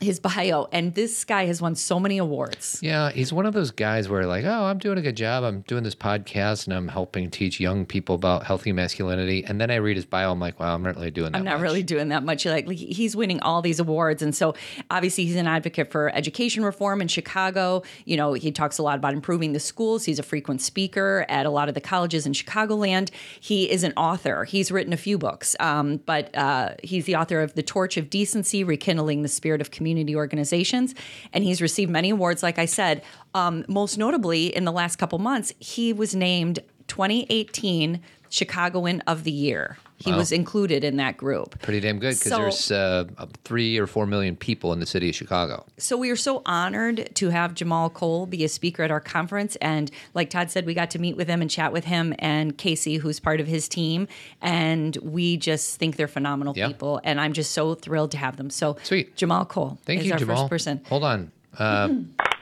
his 0.00 0.20
bio, 0.20 0.68
and 0.72 0.94
this 0.94 1.24
guy 1.24 1.46
has 1.46 1.60
won 1.60 1.74
so 1.74 1.98
many 1.98 2.18
awards. 2.18 2.78
Yeah, 2.82 3.10
he's 3.10 3.32
one 3.32 3.46
of 3.46 3.54
those 3.54 3.70
guys 3.70 4.08
where 4.08 4.26
like, 4.26 4.44
oh, 4.44 4.64
I'm 4.64 4.78
doing 4.78 4.98
a 4.98 5.02
good 5.02 5.16
job. 5.16 5.44
I'm 5.44 5.62
doing 5.62 5.82
this 5.82 5.94
podcast 5.94 6.66
and 6.66 6.74
I'm 6.74 6.88
helping 6.88 7.30
teach 7.30 7.58
young 7.58 7.86
people 7.86 8.14
about 8.14 8.44
healthy 8.44 8.72
masculinity. 8.72 9.44
And 9.44 9.60
then 9.60 9.70
I 9.70 9.76
read 9.76 9.96
his 9.96 10.04
bio, 10.04 10.30
I'm 10.30 10.40
like, 10.40 10.60
wow, 10.60 10.74
I'm 10.74 10.82
not 10.82 10.96
really 10.96 11.10
doing 11.10 11.32
that. 11.32 11.38
I'm 11.38 11.44
not 11.44 11.54
much. 11.54 11.62
really 11.62 11.82
doing 11.82 12.08
that 12.08 12.22
much. 12.22 12.44
Like 12.44 12.58
like, 12.66 12.78
he's 12.78 13.16
winning 13.16 13.40
all 13.40 13.62
these 13.62 13.80
awards, 13.80 14.22
and 14.22 14.34
so 14.34 14.54
obviously 14.90 15.24
he's 15.24 15.36
an 15.36 15.46
advocate 15.46 15.90
for 15.90 16.14
education 16.14 16.64
reform 16.64 17.00
in 17.00 17.08
Chicago. 17.08 17.82
You 18.04 18.16
know, 18.16 18.32
he 18.34 18.52
talks 18.52 18.78
a 18.78 18.82
lot 18.82 18.98
about 18.98 19.14
improving 19.14 19.52
the 19.52 19.60
schools. 19.60 20.04
He's 20.04 20.18
a 20.18 20.22
frequent 20.22 20.60
speaker 20.60 21.24
at 21.28 21.46
a 21.46 21.50
lot 21.50 21.68
of 21.68 21.74
the 21.74 21.80
colleges 21.80 22.26
in 22.26 22.32
Chicagoland. 22.32 23.10
He 23.40 23.70
is 23.70 23.84
an 23.84 23.92
author. 23.96 24.44
He's 24.44 24.70
written 24.70 24.92
a 24.92 24.96
few 24.96 25.18
books, 25.18 25.56
um, 25.60 25.98
but 26.06 26.34
uh, 26.36 26.74
he's 26.82 27.06
the 27.06 27.16
author 27.16 27.40
of 27.40 27.54
The 27.54 27.62
Torch 27.62 27.96
of 27.96 28.10
Decency: 28.10 28.64
Rekindling 28.64 29.22
the 29.22 29.28
Spirit 29.28 29.60
of 29.60 29.70
Community 29.78 30.14
Organizations, 30.14 30.94
and 31.32 31.42
he's 31.44 31.62
received 31.62 31.90
many 31.90 32.10
awards. 32.10 32.42
Like 32.42 32.58
I 32.58 32.66
said, 32.66 33.02
um, 33.32 33.64
most 33.68 33.96
notably 33.96 34.54
in 34.54 34.64
the 34.64 34.72
last 34.72 34.96
couple 34.96 35.18
months, 35.18 35.54
he 35.58 35.92
was 35.92 36.14
named 36.14 36.58
2018 36.88 38.00
Chicagoan 38.28 39.00
of 39.06 39.24
the 39.24 39.30
Year. 39.30 39.78
He 40.00 40.12
was 40.12 40.30
included 40.32 40.84
in 40.84 40.96
that 40.98 41.16
group. 41.16 41.60
Pretty 41.60 41.80
damn 41.80 41.98
good 41.98 42.10
because 42.14 42.22
So- 42.30 42.38
there's 42.38 42.70
uh, 42.70 43.04
three 43.44 43.76
or 43.78 43.86
four 43.86 44.06
million 44.06 44.36
people 44.36 44.72
in 44.72 44.78
the 44.80 44.86
city 44.86 45.08
of 45.08 45.14
Chicago. 45.16 45.66
So 45.76 45.96
we 45.96 46.10
are 46.10 46.16
so 46.16 46.40
honored 46.46 47.10
to 47.16 47.30
have 47.30 47.54
Jahmal 47.54 47.92
Cole 47.92 48.26
be 48.26 48.44
a 48.44 48.48
speaker 48.48 48.82
at 48.84 48.90
our 48.92 49.00
conference. 49.00 49.56
And 49.56 49.90
like 50.14 50.30
Todd 50.30 50.50
said, 50.50 50.66
we 50.66 50.74
got 50.74 50.90
to 50.92 50.98
meet 51.00 51.16
with 51.16 51.26
him 51.28 51.42
and 51.42 51.50
chat 51.50 51.72
with 51.72 51.84
him 51.84 52.14
and 52.20 52.56
Casey, 52.56 52.96
who's 52.98 53.18
part 53.18 53.40
of 53.40 53.46
his 53.48 53.68
team. 53.68 54.06
And 54.40 54.96
we 55.02 55.36
just 55.36 55.78
think 55.78 55.96
they're 55.96 56.06
phenomenal 56.08 56.54
Yeah. 56.56 56.68
people. 56.68 57.00
And 57.02 57.20
I'm 57.20 57.32
just 57.32 57.50
so 57.50 57.74
thrilled 57.74 58.12
to 58.12 58.18
have 58.18 58.36
them. 58.36 58.50
So 58.50 58.76
Sweet. 58.84 59.16
Jahmal 59.16 59.48
Cole 59.48 59.78
Thank 59.84 60.00
is 60.02 60.06
you, 60.06 60.12
our 60.12 60.18
Jahmal. 60.20 60.36
first 60.36 60.48
person. 60.50 60.80
Hold 60.88 61.02
on. 61.04 61.32
Uh, 61.58 61.88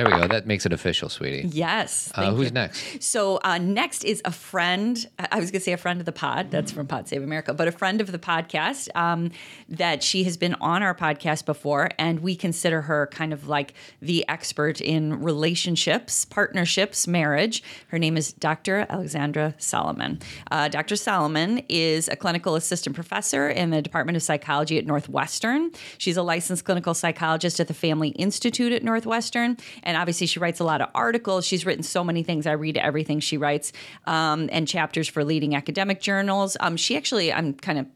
there 0.00 0.16
we 0.16 0.22
go. 0.22 0.28
That 0.28 0.46
makes 0.46 0.64
it 0.64 0.72
official, 0.72 1.10
sweetie. 1.10 1.46
Yes. 1.48 2.10
Uh, 2.14 2.32
who's 2.32 2.46
you. 2.46 2.52
next? 2.52 3.02
So 3.02 3.38
uh, 3.44 3.58
next 3.58 4.02
is 4.02 4.22
a 4.24 4.32
friend. 4.32 5.06
I 5.18 5.38
was 5.38 5.50
going 5.50 5.60
to 5.60 5.64
say 5.64 5.72
a 5.72 5.76
friend 5.76 6.00
of 6.00 6.06
the 6.06 6.12
pod. 6.12 6.50
That's 6.50 6.72
from 6.72 6.86
Pod 6.86 7.06
Save 7.06 7.22
America, 7.22 7.52
but 7.52 7.68
a 7.68 7.72
friend 7.72 8.00
of 8.00 8.10
the 8.10 8.18
podcast 8.18 8.88
um, 8.96 9.30
that 9.68 10.02
she 10.02 10.24
has 10.24 10.38
been 10.38 10.54
on 10.54 10.82
our 10.82 10.94
podcast 10.94 11.44
before, 11.44 11.90
and 11.98 12.20
we 12.20 12.34
consider 12.34 12.80
her 12.82 13.08
kind 13.08 13.34
of 13.34 13.46
like 13.46 13.74
the 14.00 14.26
expert 14.26 14.80
in 14.80 15.20
relationships, 15.22 16.24
partnerships, 16.24 17.06
marriage. 17.06 17.62
Her 17.88 17.98
name 17.98 18.16
is 18.16 18.32
Dr. 18.32 18.86
Alexandra 18.88 19.54
Solomon. 19.58 20.20
Uh, 20.50 20.68
Dr. 20.68 20.96
Solomon 20.96 21.60
is 21.68 22.08
a 22.08 22.16
clinical 22.16 22.54
assistant 22.54 22.94
professor 22.94 23.50
in 23.50 23.68
the 23.68 23.82
Department 23.82 24.16
of 24.16 24.22
Psychology 24.22 24.78
at 24.78 24.86
Northwestern. 24.86 25.72
She's 25.98 26.16
a 26.16 26.22
licensed 26.22 26.64
clinical 26.64 26.94
psychologist 26.94 27.60
at 27.60 27.68
the 27.68 27.74
Family 27.74 28.08
Institute 28.10 28.72
at 28.72 28.82
Northwestern, 28.82 29.58
and 29.89 29.89
obviously 29.96 30.26
she 30.26 30.38
writes 30.38 30.60
a 30.60 30.64
lot 30.64 30.80
of 30.80 30.88
articles. 30.94 31.46
She's 31.46 31.64
written 31.66 31.82
so 31.82 32.04
many 32.04 32.22
things. 32.22 32.46
I 32.46 32.52
read 32.52 32.76
everything 32.76 33.20
she 33.20 33.36
writes, 33.36 33.72
um, 34.06 34.48
and 34.52 34.66
chapters 34.66 35.08
for 35.08 35.24
leading 35.24 35.54
academic 35.54 36.00
journals. 36.00 36.56
Um, 36.60 36.76
she 36.76 36.96
actually, 36.96 37.32
I'm 37.32 37.54
kind 37.54 37.78
of 37.78 37.86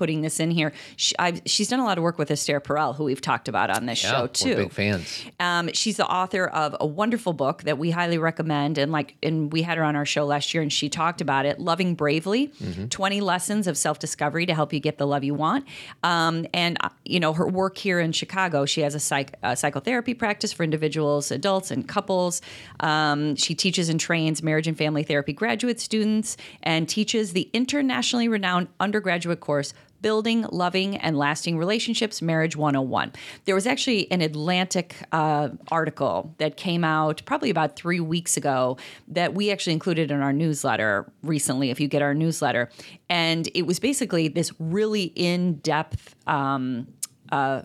putting 0.00 0.22
this 0.22 0.40
in 0.40 0.50
here. 0.50 0.72
She, 0.96 1.14
she's 1.44 1.68
done 1.68 1.78
a 1.78 1.84
lot 1.84 1.98
of 1.98 2.02
work 2.02 2.16
with 2.16 2.30
Esther 2.30 2.58
Perel, 2.58 2.96
who 2.96 3.04
we've 3.04 3.20
talked 3.20 3.48
about 3.48 3.68
on 3.68 3.84
this 3.84 4.02
Yeah, 4.02 4.10
show 4.12 4.20
we're 4.22 4.28
too. 4.28 4.56
big 4.56 4.72
fans. 4.72 5.24
Um, 5.38 5.68
she's 5.74 5.98
the 5.98 6.06
author 6.06 6.46
of 6.46 6.74
a 6.80 6.86
wonderful 6.86 7.34
book 7.34 7.64
that 7.64 7.76
we 7.76 7.90
highly 7.90 8.16
recommend, 8.16 8.78
and 8.78 8.90
like, 8.90 9.14
and 9.22 9.52
we 9.52 9.60
had 9.60 9.76
her 9.76 9.84
on 9.84 9.94
our 9.94 10.06
show 10.06 10.24
last 10.24 10.54
year, 10.54 10.62
and 10.62 10.72
she 10.72 10.88
talked 10.88 11.20
about 11.20 11.44
it. 11.44 11.60
Loving 11.60 11.94
bravely, 11.94 12.48
Mm-hmm. 12.48 12.86
twenty 12.86 13.20
lessons 13.20 13.66
of 13.66 13.76
self 13.76 13.98
discovery 13.98 14.46
to 14.46 14.54
help 14.54 14.72
you 14.72 14.80
get 14.80 14.96
the 14.96 15.06
love 15.06 15.22
you 15.22 15.34
want. 15.34 15.66
Um, 16.02 16.46
and 16.54 16.78
uh, 16.80 16.88
you 17.04 17.20
know 17.20 17.34
her 17.34 17.46
work 17.46 17.76
here 17.76 18.00
in 18.00 18.12
Chicago. 18.12 18.64
She 18.64 18.80
has 18.80 18.94
a, 18.94 19.00
psych, 19.00 19.34
a 19.42 19.54
psychotherapy 19.56 20.14
practice 20.14 20.52
for 20.52 20.64
individuals, 20.64 21.30
adults, 21.30 21.70
and 21.70 21.86
couples. 21.86 22.40
Um, 22.80 23.36
she 23.36 23.54
teaches 23.54 23.88
and 23.90 24.00
trains 24.00 24.42
marriage 24.42 24.66
and 24.66 24.78
family 24.78 25.02
therapy 25.02 25.34
graduate 25.34 25.78
students, 25.80 26.36
and 26.62 26.88
teaches 26.88 27.32
the 27.32 27.50
internationally 27.52 28.28
renowned 28.28 28.68
undergraduate 28.78 29.40
course 29.40 29.74
Building 30.00 30.46
Loving 30.50 30.96
and 30.96 31.16
Lasting 31.16 31.58
Relationships 31.58 32.22
Marriage 32.22 32.56
101. 32.56 33.12
There 33.44 33.54
was 33.54 33.66
actually 33.66 34.10
an 34.10 34.20
Atlantic 34.20 34.96
uh, 35.12 35.50
article 35.70 36.34
that 36.38 36.56
came 36.56 36.84
out 36.84 37.22
probably 37.24 37.50
about 37.50 37.76
three 37.76 38.00
weeks 38.00 38.36
ago 38.36 38.76
that 39.08 39.34
we 39.34 39.50
actually 39.50 39.72
included 39.72 40.10
in 40.10 40.20
our 40.20 40.32
newsletter 40.32 41.10
recently, 41.22 41.70
if 41.70 41.80
you 41.80 41.88
get 41.88 42.02
our 42.02 42.14
newsletter. 42.14 42.70
And 43.08 43.48
it 43.54 43.66
was 43.66 43.78
basically 43.78 44.28
this 44.28 44.52
really 44.58 45.12
in 45.16 45.54
depth 45.56 46.14
um, 46.26 46.86
uh, 47.32 47.62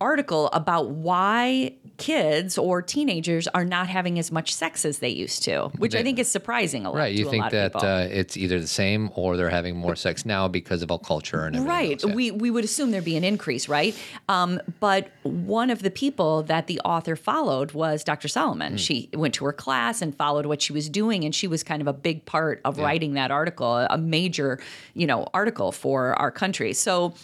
article 0.00 0.48
about 0.52 0.90
why 0.90 1.74
kids 2.00 2.56
or 2.56 2.80
teenagers 2.80 3.46
are 3.48 3.64
not 3.64 3.86
having 3.86 4.18
as 4.18 4.32
much 4.32 4.54
sex 4.54 4.86
as 4.86 5.00
they 5.00 5.08
used 5.10 5.42
to, 5.42 5.70
which 5.76 5.94
I 5.94 6.02
think 6.02 6.18
is 6.18 6.30
surprising 6.30 6.86
a 6.86 6.90
lot. 6.90 6.96
Right. 6.96 7.14
You 7.14 7.28
think 7.28 7.50
that 7.50 7.76
uh, 7.76 8.08
it's 8.10 8.36
either 8.38 8.58
the 8.58 8.66
same 8.66 9.10
or 9.14 9.36
they're 9.36 9.50
having 9.50 9.76
more 9.76 9.94
sex 9.94 10.24
now 10.24 10.48
because 10.48 10.82
of 10.82 10.90
all 10.90 10.98
culture 10.98 11.44
and 11.44 11.56
everything. 11.56 11.68
Right. 11.68 11.92
else, 11.92 12.04
yeah. 12.06 12.14
We 12.14 12.30
we 12.30 12.50
would 12.50 12.64
assume 12.64 12.90
there'd 12.90 13.04
be 13.04 13.16
an 13.16 13.24
increase, 13.24 13.68
right? 13.68 13.94
Um, 14.28 14.60
but 14.80 15.10
one 15.22 15.68
of 15.68 15.82
the 15.82 15.90
people 15.90 16.42
that 16.44 16.66
the 16.66 16.80
author 16.80 17.16
followed 17.16 17.72
was 17.72 18.02
Dr. 18.02 18.28
Solomon. 18.28 18.78
She 18.78 19.10
went 19.12 19.34
to 19.34 19.44
her 19.44 19.52
class 19.52 20.00
and 20.00 20.16
followed 20.16 20.46
what 20.46 20.62
she 20.62 20.72
was 20.72 20.88
doing, 20.88 21.24
and 21.24 21.34
she 21.34 21.46
was 21.46 21.62
kind 21.62 21.82
of 21.82 21.88
a 21.88 21.92
big 21.92 22.24
part 22.24 22.62
of 22.64 22.78
writing 22.78 23.14
that 23.14 23.30
article, 23.30 23.76
a 23.76 23.98
major, 23.98 24.58
you 24.94 25.06
know, 25.06 25.26
article 25.34 25.70
for 25.70 26.14
our 26.18 26.30
country. 26.30 26.72
So, 26.72 27.14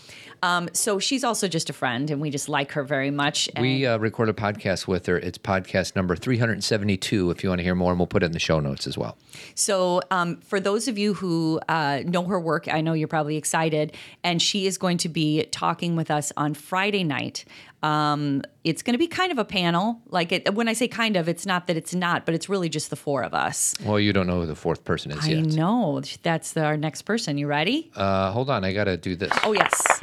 um, 0.46 0.68
so 0.72 0.98
she's 0.98 1.24
also 1.24 1.48
just 1.48 1.68
a 1.70 1.72
friend, 1.72 2.10
and 2.10 2.20
we 2.20 2.30
just 2.30 2.48
like 2.48 2.72
her 2.72 2.84
very 2.84 3.10
much. 3.10 3.48
And 3.56 3.62
We 3.62 3.84
uh, 3.84 3.98
record 3.98 4.28
a 4.28 4.32
podcast 4.32 4.86
with 4.86 5.06
her. 5.06 5.18
It's 5.18 5.38
podcast 5.38 5.96
number 5.96 6.14
372 6.14 7.30
if 7.30 7.42
you 7.42 7.48
want 7.48 7.58
to 7.58 7.62
hear 7.64 7.74
more, 7.74 7.90
and 7.90 7.98
we'll 7.98 8.06
put 8.06 8.22
it 8.22 8.26
in 8.26 8.32
the 8.32 8.38
show 8.38 8.60
notes 8.60 8.86
as 8.86 8.96
well. 8.96 9.16
So, 9.54 10.02
um, 10.10 10.36
for 10.42 10.60
those 10.60 10.86
of 10.88 10.98
you 10.98 11.14
who 11.14 11.60
uh, 11.68 12.02
know 12.04 12.22
her 12.24 12.38
work, 12.38 12.68
I 12.72 12.80
know 12.80 12.92
you're 12.92 13.08
probably 13.08 13.36
excited, 13.36 13.92
and 14.22 14.40
she 14.40 14.66
is 14.66 14.78
going 14.78 14.98
to 14.98 15.08
be 15.08 15.44
talking 15.50 15.96
with 15.96 16.10
us 16.10 16.32
on 16.36 16.54
Friday 16.54 17.02
night. 17.04 17.44
Um, 17.82 18.42
it's 18.64 18.82
going 18.82 18.94
to 18.94 18.98
be 18.98 19.06
kind 19.06 19.30
of 19.30 19.38
a 19.38 19.44
panel. 19.44 20.00
Like 20.08 20.32
it, 20.32 20.54
when 20.54 20.68
I 20.68 20.72
say 20.72 20.88
kind 20.88 21.16
of, 21.16 21.28
it's 21.28 21.46
not 21.46 21.66
that 21.66 21.76
it's 21.76 21.94
not, 21.94 22.24
but 22.24 22.34
it's 22.34 22.48
really 22.48 22.68
just 22.68 22.90
the 22.90 22.96
four 22.96 23.22
of 23.22 23.34
us. 23.34 23.74
Well, 23.84 24.00
you 24.00 24.12
don't 24.12 24.26
know 24.26 24.40
who 24.40 24.46
the 24.46 24.56
fourth 24.56 24.84
person 24.84 25.12
is 25.12 25.24
I 25.24 25.30
yet. 25.30 25.46
know 25.46 26.02
that's 26.22 26.52
the, 26.52 26.64
our 26.64 26.76
next 26.76 27.02
person. 27.02 27.36
You 27.38 27.46
ready? 27.46 27.90
Uh, 27.94 28.32
hold 28.32 28.50
on. 28.50 28.64
I 28.64 28.72
got 28.72 28.84
to 28.84 28.96
do 28.96 29.14
this. 29.14 29.32
oh 29.44 29.52
yes. 29.52 30.00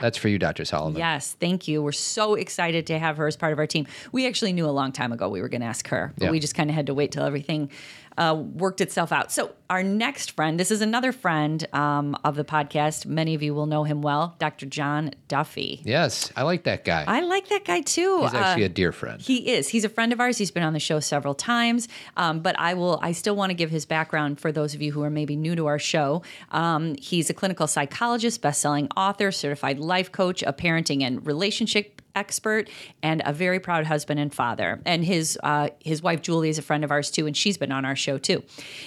That's 0.00 0.18
for 0.18 0.28
you, 0.28 0.38
Dr. 0.38 0.64
Solomon. 0.64 0.98
Yes, 0.98 1.36
thank 1.40 1.66
you. 1.68 1.82
We're 1.82 1.92
so 1.92 2.34
excited 2.34 2.86
to 2.88 2.98
have 2.98 3.16
her 3.16 3.26
as 3.26 3.36
part 3.36 3.52
of 3.52 3.58
our 3.58 3.66
team. 3.66 3.86
We 4.12 4.26
actually 4.26 4.52
knew 4.52 4.66
a 4.66 4.70
long 4.70 4.92
time 4.92 5.12
ago 5.12 5.28
we 5.28 5.40
were 5.40 5.48
going 5.48 5.60
to 5.62 5.66
ask 5.66 5.88
her, 5.88 6.12
but 6.18 6.26
Yeah. 6.26 6.30
we 6.30 6.40
just 6.40 6.54
kind 6.54 6.70
of 6.70 6.76
had 6.76 6.86
to 6.86 6.94
wait 6.94 7.12
till 7.12 7.24
everything 7.24 7.70
uh, 8.18 8.34
worked 8.34 8.80
itself 8.80 9.12
out. 9.12 9.30
So, 9.32 9.52
our 9.68 9.82
next 9.82 10.30
friend, 10.32 10.60
this 10.60 10.70
is 10.70 10.80
another 10.80 11.10
friend 11.10 11.66
um, 11.74 12.16
of 12.22 12.36
the 12.36 12.44
podcast. 12.44 13.04
Many 13.04 13.34
of 13.34 13.42
you 13.42 13.52
will 13.52 13.66
know 13.66 13.82
him 13.82 14.00
well, 14.00 14.36
Dr. 14.38 14.64
John 14.66 15.10
Duffy. 15.26 15.80
Yes, 15.84 16.32
I 16.36 16.42
like 16.42 16.62
that 16.64 16.84
guy. 16.84 17.04
I 17.06 17.20
like 17.22 17.48
that 17.48 17.64
guy 17.64 17.80
too. 17.80 18.20
He's 18.22 18.32
actually 18.34 18.62
Uh, 18.62 18.66
a 18.66 18.68
dear 18.70 18.92
friend. 18.92 19.20
he 19.20 19.50
is. 19.52 19.68
He's 19.68 19.84
a 19.84 19.88
friend 19.88 20.12
of 20.12 20.20
ours. 20.20 20.38
He's 20.38 20.52
been 20.52 20.62
on 20.62 20.72
the 20.72 20.78
show 20.80 21.00
several 21.00 21.34
times. 21.34 21.88
Um, 22.16 22.40
but 22.40 22.56
I 22.58 22.74
will. 22.74 23.00
I 23.02 23.10
still 23.12 23.34
want 23.34 23.50
to 23.50 23.54
give 23.54 23.70
his 23.70 23.84
background 23.86 24.38
for 24.40 24.52
those 24.52 24.72
of 24.74 24.80
you 24.82 24.92
who 24.92 25.02
are 25.02 25.10
maybe 25.10 25.34
new 25.34 25.56
to 25.56 25.66
our 25.66 25.78
show. 25.80 26.22
Um, 26.52 26.94
he's 27.00 27.28
a 27.28 27.34
clinical 27.34 27.66
psychologist, 27.66 28.40
best-selling 28.42 28.88
author, 28.96 29.32
certified 29.32 29.78
life 29.80 30.12
coach, 30.12 30.42
a 30.44 30.52
parenting 30.52 31.02
and 31.02 31.26
relationship 31.26 31.95
expert, 32.16 32.68
and 33.02 33.22
a 33.24 33.32
very 33.32 33.60
proud 33.60 33.86
husband 33.86 34.18
and 34.18 34.34
father. 34.34 34.80
And 34.84 35.04
his 35.04 35.38
uh, 35.42 35.68
his 35.84 36.02
wife 36.02 36.22
Julie 36.22 36.48
is 36.48 36.58
a 36.58 36.62
friend 36.62 36.82
of 36.82 36.90
ours 36.90 37.10
too, 37.10 37.26
and 37.26 37.36
she's 37.36 37.56
been 37.56 37.70
on 37.70 37.84
our 37.84 37.94
show 37.94 38.18
too. 38.18 38.42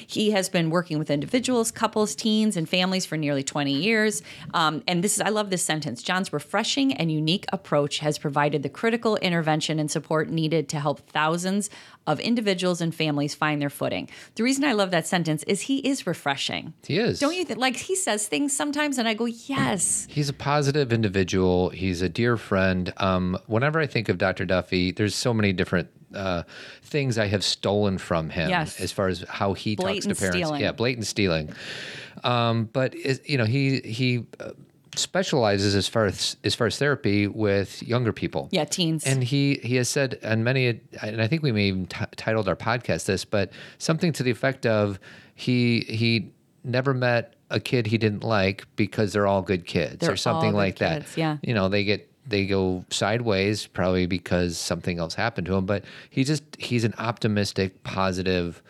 He 0.05 0.31
has 0.31 0.49
been 0.49 0.69
working 0.69 0.99
with 0.99 1.09
individuals, 1.09 1.71
couples, 1.71 2.15
teens, 2.15 2.57
and 2.57 2.67
families 2.67 3.05
for 3.05 3.15
nearly 3.15 3.43
20 3.43 3.71
years. 3.71 4.21
Um, 4.53 4.83
and 4.87 5.03
this 5.03 5.15
is 5.15 5.21
I 5.21 5.29
love 5.29 5.49
this 5.49 5.63
sentence. 5.63 6.03
John's 6.03 6.33
refreshing 6.33 6.93
and 6.93 7.11
unique 7.11 7.45
approach 7.53 7.99
has 7.99 8.17
provided 8.17 8.63
the 8.63 8.69
critical 8.69 9.15
intervention 9.17 9.79
and 9.79 9.89
support 9.89 10.29
needed 10.29 10.67
to 10.69 10.79
help 10.79 10.99
thousands 11.11 11.69
of 12.09 12.19
individuals 12.19 12.81
and 12.81 12.93
families 12.93 13.35
find 13.35 13.61
their 13.61 13.69
footing. 13.69 14.09
The 14.35 14.43
reason 14.43 14.63
I 14.65 14.73
love 14.73 14.91
that 14.91 15.05
sentence 15.07 15.43
is 15.43 15.61
he 15.61 15.77
is 15.79 16.07
refreshing. 16.07 16.73
He 16.85 16.97
is. 16.97 17.19
Don't 17.19 17.35
you 17.35 17.45
think? 17.45 17.59
Like 17.59 17.75
he 17.75 17.95
says 17.95 18.27
things 18.27 18.55
sometimes, 18.55 18.97
and 18.97 19.07
I 19.07 19.13
go, 19.13 19.25
yes. 19.25 20.07
He's 20.09 20.29
a 20.29 20.33
positive 20.33 20.91
individual. 20.91 21.69
He's 21.69 22.01
a 22.01 22.09
dear 22.09 22.35
friend. 22.37 22.91
Um, 22.97 23.37
whenever 23.47 23.79
I 23.79 23.85
think 23.87 24.09
of 24.09 24.17
Dr. 24.17 24.45
Duffy, 24.45 24.91
there's 24.91 25.13
so 25.15 25.33
many 25.33 25.53
different 25.53 25.89
uh, 26.15 26.41
things 26.81 27.19
I 27.19 27.27
have 27.27 27.43
stolen 27.43 27.99
from 27.99 28.31
him 28.31 28.49
Yes. 28.49 28.79
as 28.81 28.91
far 28.91 29.07
as 29.09 29.23
how 29.29 29.53
he 29.53 29.75
Blatant 29.75 30.05
talks 30.05 30.17
to 30.19 30.21
parents. 30.25 30.37
stealing. 30.47 30.61
Yeah, 30.61 30.71
blatant 30.71 31.05
stealing. 31.05 31.53
Um, 32.23 32.69
but 32.73 32.95
is, 32.95 33.21
you 33.25 33.37
know, 33.37 33.45
he 33.45 33.79
he 33.81 34.25
uh, 34.39 34.51
specializes 34.95 35.75
as 35.75 35.87
far 35.87 36.05
as 36.05 36.35
as 36.43 36.55
far 36.55 36.67
as 36.67 36.77
therapy 36.77 37.27
with 37.27 37.81
younger 37.83 38.13
people. 38.13 38.49
Yeah, 38.51 38.65
teens. 38.65 39.05
And 39.05 39.23
he 39.23 39.59
he 39.63 39.75
has 39.75 39.89
said, 39.89 40.19
and 40.23 40.43
many, 40.43 40.79
and 41.01 41.21
I 41.21 41.27
think 41.27 41.43
we 41.43 41.51
may 41.51 41.65
even 41.65 41.85
t- 41.85 42.05
titled 42.15 42.47
our 42.47 42.55
podcast 42.55 43.05
this, 43.05 43.25
but 43.25 43.51
something 43.77 44.11
to 44.13 44.23
the 44.23 44.31
effect 44.31 44.65
of 44.65 44.99
he 45.35 45.81
he 45.81 46.31
never 46.63 46.93
met 46.93 47.35
a 47.49 47.59
kid 47.59 47.87
he 47.87 47.97
didn't 47.97 48.23
like 48.23 48.65
because 48.75 49.13
they're 49.13 49.25
all 49.25 49.41
good 49.41 49.65
kids 49.65 49.97
They're 49.99 50.11
or 50.11 50.17
something 50.17 50.53
like 50.53 50.77
that. 50.79 51.01
kids, 51.01 51.17
yeah. 51.17 51.37
you 51.41 51.53
know 51.53 51.69
they 51.69 51.83
get 51.83 52.09
they 52.27 52.45
go 52.45 52.85
sideways 52.89 53.65
probably 53.65 54.05
because 54.05 54.57
something 54.57 54.99
else 54.99 55.15
happened 55.15 55.47
to 55.47 55.55
him, 55.55 55.65
but 55.65 55.83
he 56.09 56.23
just 56.23 56.43
he's 56.57 56.83
an 56.83 56.93
optimistic, 56.97 57.83
positive, 57.83 58.61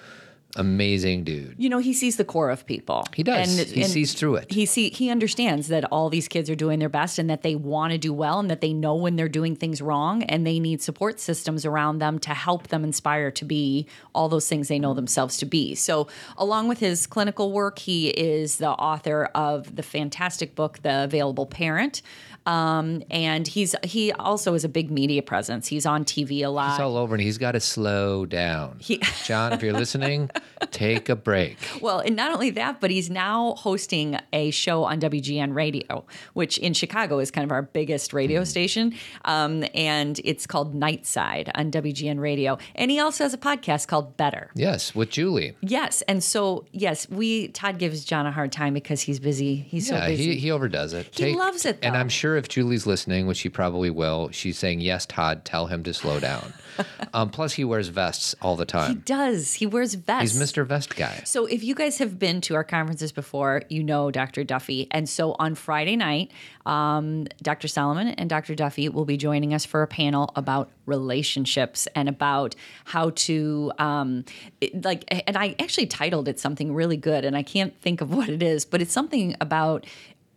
amazing 0.55 1.23
dude. 1.23 1.55
you 1.57 1.69
know, 1.69 1.77
he 1.77 1.93
sees 1.93 2.17
the 2.17 2.25
core 2.25 2.49
of 2.49 2.65
people. 2.65 3.03
He 3.15 3.23
does. 3.23 3.57
And, 3.57 3.67
He 3.67 3.83
sees 3.83 4.13
through 4.13 4.35
it. 4.35 4.51
He 4.51 4.65
see 4.65 4.89
he 4.89 5.09
understands 5.09 5.67
that 5.67 5.85
all 5.91 6.09
these 6.09 6.27
kids 6.27 6.49
are 6.49 6.55
doing 6.55 6.79
their 6.79 6.89
best 6.89 7.19
and 7.19 7.29
that 7.29 7.43
they 7.43 7.55
want 7.55 7.91
to 7.91 7.97
do 7.97 8.13
well 8.13 8.39
and 8.39 8.49
that 8.49 8.61
they 8.61 8.73
know 8.73 8.95
when 8.95 9.15
they're 9.15 9.29
doing 9.29 9.55
things 9.55 9.81
wrong 9.81 10.23
and 10.23 10.45
they 10.45 10.59
need 10.59 10.81
support 10.81 11.19
systems 11.19 11.65
around 11.65 11.99
them 11.99 12.19
to 12.19 12.31
help 12.31 12.67
them 12.69 12.83
inspire 12.83 13.31
to 13.31 13.45
be 13.45 13.87
all 14.13 14.29
those 14.29 14.47
things 14.47 14.67
they 14.67 14.79
know 14.79 14.93
themselves 14.93 15.37
to 15.37 15.45
be. 15.45 15.75
So, 15.75 16.07
along 16.37 16.67
with 16.67 16.79
his 16.79 17.05
clinical 17.07 17.51
work, 17.51 17.79
he 17.79 18.09
is 18.09 18.57
the 18.57 18.69
author 18.69 19.25
of 19.35 19.75
the 19.75 19.83
fantastic 19.83 20.55
book 20.55 20.79
The 20.81 21.03
Available 21.03 21.45
Parent. 21.45 22.01
Um, 22.49 23.03
and 23.11 23.47
he's 23.47 23.75
he 23.83 24.11
also 24.13 24.53
is 24.55 24.63
a 24.63 24.69
big 24.69 24.89
media 24.89 25.21
presence. 25.21 25.67
He's 25.67 25.85
on 25.85 26.03
TV 26.03 26.41
a 26.43 26.47
lot. 26.47 26.71
He's 26.71 26.79
all 26.79 26.97
over, 26.97 27.13
and 27.13 27.21
he's 27.21 27.37
got 27.37 27.51
to 27.51 27.59
slow 27.59 28.25
down. 28.25 28.77
He- 28.79 29.01
John, 29.25 29.53
if 29.53 29.61
you're 29.61 29.73
listening, 29.73 30.31
take 30.71 31.09
a 31.09 31.15
break. 31.15 31.57
Well, 31.81 31.99
and 31.99 32.15
not 32.15 32.31
only 32.33 32.49
that, 32.51 32.81
but 32.81 32.89
he's 32.89 33.09
now 33.09 33.53
hosting 33.55 34.17
a 34.33 34.49
show 34.51 34.83
on 34.83 34.99
WGN 34.99 35.53
Radio, 35.53 36.05
which 36.33 36.57
in 36.57 36.73
Chicago 36.73 37.19
is 37.19 37.29
kind 37.29 37.45
of 37.45 37.51
our 37.51 37.61
biggest 37.61 38.13
radio 38.13 38.43
station. 38.43 38.93
Um, 39.25 39.63
and 39.75 40.19
it's 40.23 40.47
called 40.47 40.73
Nightside 40.73 41.51
on 41.53 41.69
WGN 41.71 42.19
Radio. 42.19 42.57
And 42.75 42.89
he 42.89 42.99
also 42.99 43.25
has 43.25 43.33
a 43.33 43.37
podcast 43.37 43.87
called 43.87 44.17
Better. 44.17 44.49
Yes, 44.55 44.95
with 44.95 45.09
Julie. 45.11 45.55
Yes. 45.61 46.01
And 46.07 46.23
so, 46.23 46.65
yes, 46.71 47.07
we, 47.09 47.49
Todd 47.49 47.77
gives 47.77 48.03
John 48.05 48.25
a 48.25 48.31
hard 48.31 48.51
time 48.51 48.73
because 48.73 49.01
he's 49.01 49.19
busy. 49.19 49.55
He's 49.55 49.87
so 49.87 49.95
Yeah, 49.95 50.07
busy. 50.07 50.23
he, 50.33 50.35
he 50.37 50.51
overdoes 50.51 50.93
it. 50.93 51.09
He 51.15 51.35
loves 51.35 51.65
it, 51.65 51.77
And. 51.83 51.95
I'm 51.99 52.09
sure 52.09 52.38
if 52.39 52.47
Julie's 52.49 52.87
listening, 52.87 53.27
which 53.27 53.37
she 53.37 53.49
probably 53.49 53.89
will, 53.91 54.29
she's 54.31 54.57
saying, 54.57 54.81
Yes, 54.81 55.05
Todd, 55.05 55.45
tell 55.45 55.67
him 55.67 55.83
to 55.83 55.93
slow 55.93 56.19
down. 56.19 56.53
um, 57.13 57.29
plus, 57.29 57.53
he 57.53 57.63
wears 57.63 57.89
vests 57.89 58.33
all 58.41 58.55
the 58.55 58.65
time. 58.65 58.89
he 58.89 58.95
does. 59.01 59.53
He 59.53 59.65
wears 59.67 59.93
vests. 59.93 60.33
He's 60.33 60.41
Mr. 60.41 60.65
Vest 60.65 60.95
Guy. 60.95 61.21
So, 61.25 61.45
if 61.45 61.63
you 61.63 61.75
guys 61.75 61.97
have 61.99 62.17
been 62.17 62.41
to 62.41 62.55
our 62.55 62.63
conferences 62.63 63.11
before, 63.11 63.61
you 63.69 63.83
know 63.83 64.09
Dr. 64.11 64.43
Duffy. 64.43 64.87
And 64.89 65.07
so 65.07 65.35
on 65.37 65.53
Friday 65.55 65.95
night, 65.95 66.31
um, 66.65 67.27
Dr. 67.41 67.67
Solomon 67.67 68.07
and 68.09 68.29
Dr. 68.29 68.55
Duffy 68.55 68.89
will 68.89 69.05
be 69.05 69.17
joining 69.17 69.53
us 69.53 69.65
for 69.65 69.81
a 69.83 69.87
panel 69.87 70.31
about 70.35 70.69
relationships 70.85 71.87
and 71.95 72.07
about 72.07 72.55
how 72.85 73.09
to, 73.11 73.71
um, 73.77 74.23
it- 74.61 74.83
like, 74.85 75.03
and 75.27 75.35
I 75.37 75.55
actually 75.59 75.87
titled 75.87 76.27
it 76.27 76.39
something 76.39 76.73
really 76.73 76.97
good, 76.97 77.25
and 77.25 77.35
I 77.35 77.43
can't 77.43 77.79
think 77.81 78.01
of 78.01 78.11
what 78.15 78.29
it 78.29 78.41
is, 78.41 78.63
but 78.65 78.81
it's 78.81 78.93
something 78.93 79.35
about 79.41 79.85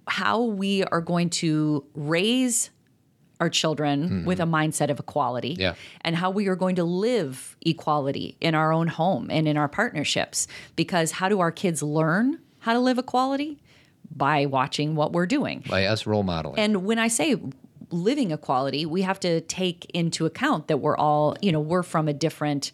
how 0.09 0.43
we 0.43 0.85
are 0.85 1.01
going 1.01 1.31
to 1.31 1.85
raise 1.95 2.71
our 3.41 3.49
children 3.51 4.25
with 4.25 4.39
a 4.39 4.45
mindset 4.45 4.89
of 4.89 5.01
equality 5.01 5.57
Yeah. 5.59 5.75
and 6.03 6.15
how 6.15 6.31
we 6.31 6.47
are 6.47 6.55
going 6.55 6.77
to 6.77 6.85
live 6.85 7.57
equality 7.63 8.37
in 8.41 8.55
our 8.55 8.73
own 8.73 8.87
home 8.87 9.31
and 9.31 9.49
in 9.49 9.57
our 9.57 9.67
partnerships. 9.69 10.47
Because 10.77 11.11
how 11.13 11.29
do 11.29 11.41
our 11.41 11.51
kids 11.51 11.83
learn 11.83 12.39
how 12.61 12.73
to 12.73 12.79
live 12.81 12.99
equality? 12.99 13.59
by 14.15 14.45
watching 14.45 14.95
what 14.95 15.13
we're 15.15 15.25
doing. 15.25 15.65
By 15.71 15.87
us 15.87 16.05
role 16.07 16.23
modeling. 16.23 16.59
And 16.59 16.85
when 16.85 16.99
I 16.99 17.09
say 17.09 17.35
living 17.91 18.31
equality, 18.31 18.85
we 18.85 19.01
have 19.03 19.19
to 19.21 19.41
take 19.41 19.87
into 19.95 20.27
account 20.27 20.69
that 20.69 20.79
we're 20.79 20.99
all, 20.99 21.35
you 21.41 21.51
know, 21.51 21.61
we're 21.61 21.83
from 21.83 22.09
a 22.09 22.13
different, 22.13 22.73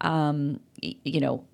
um, 0.00 0.58
you 0.80 1.20
know, 1.20 1.44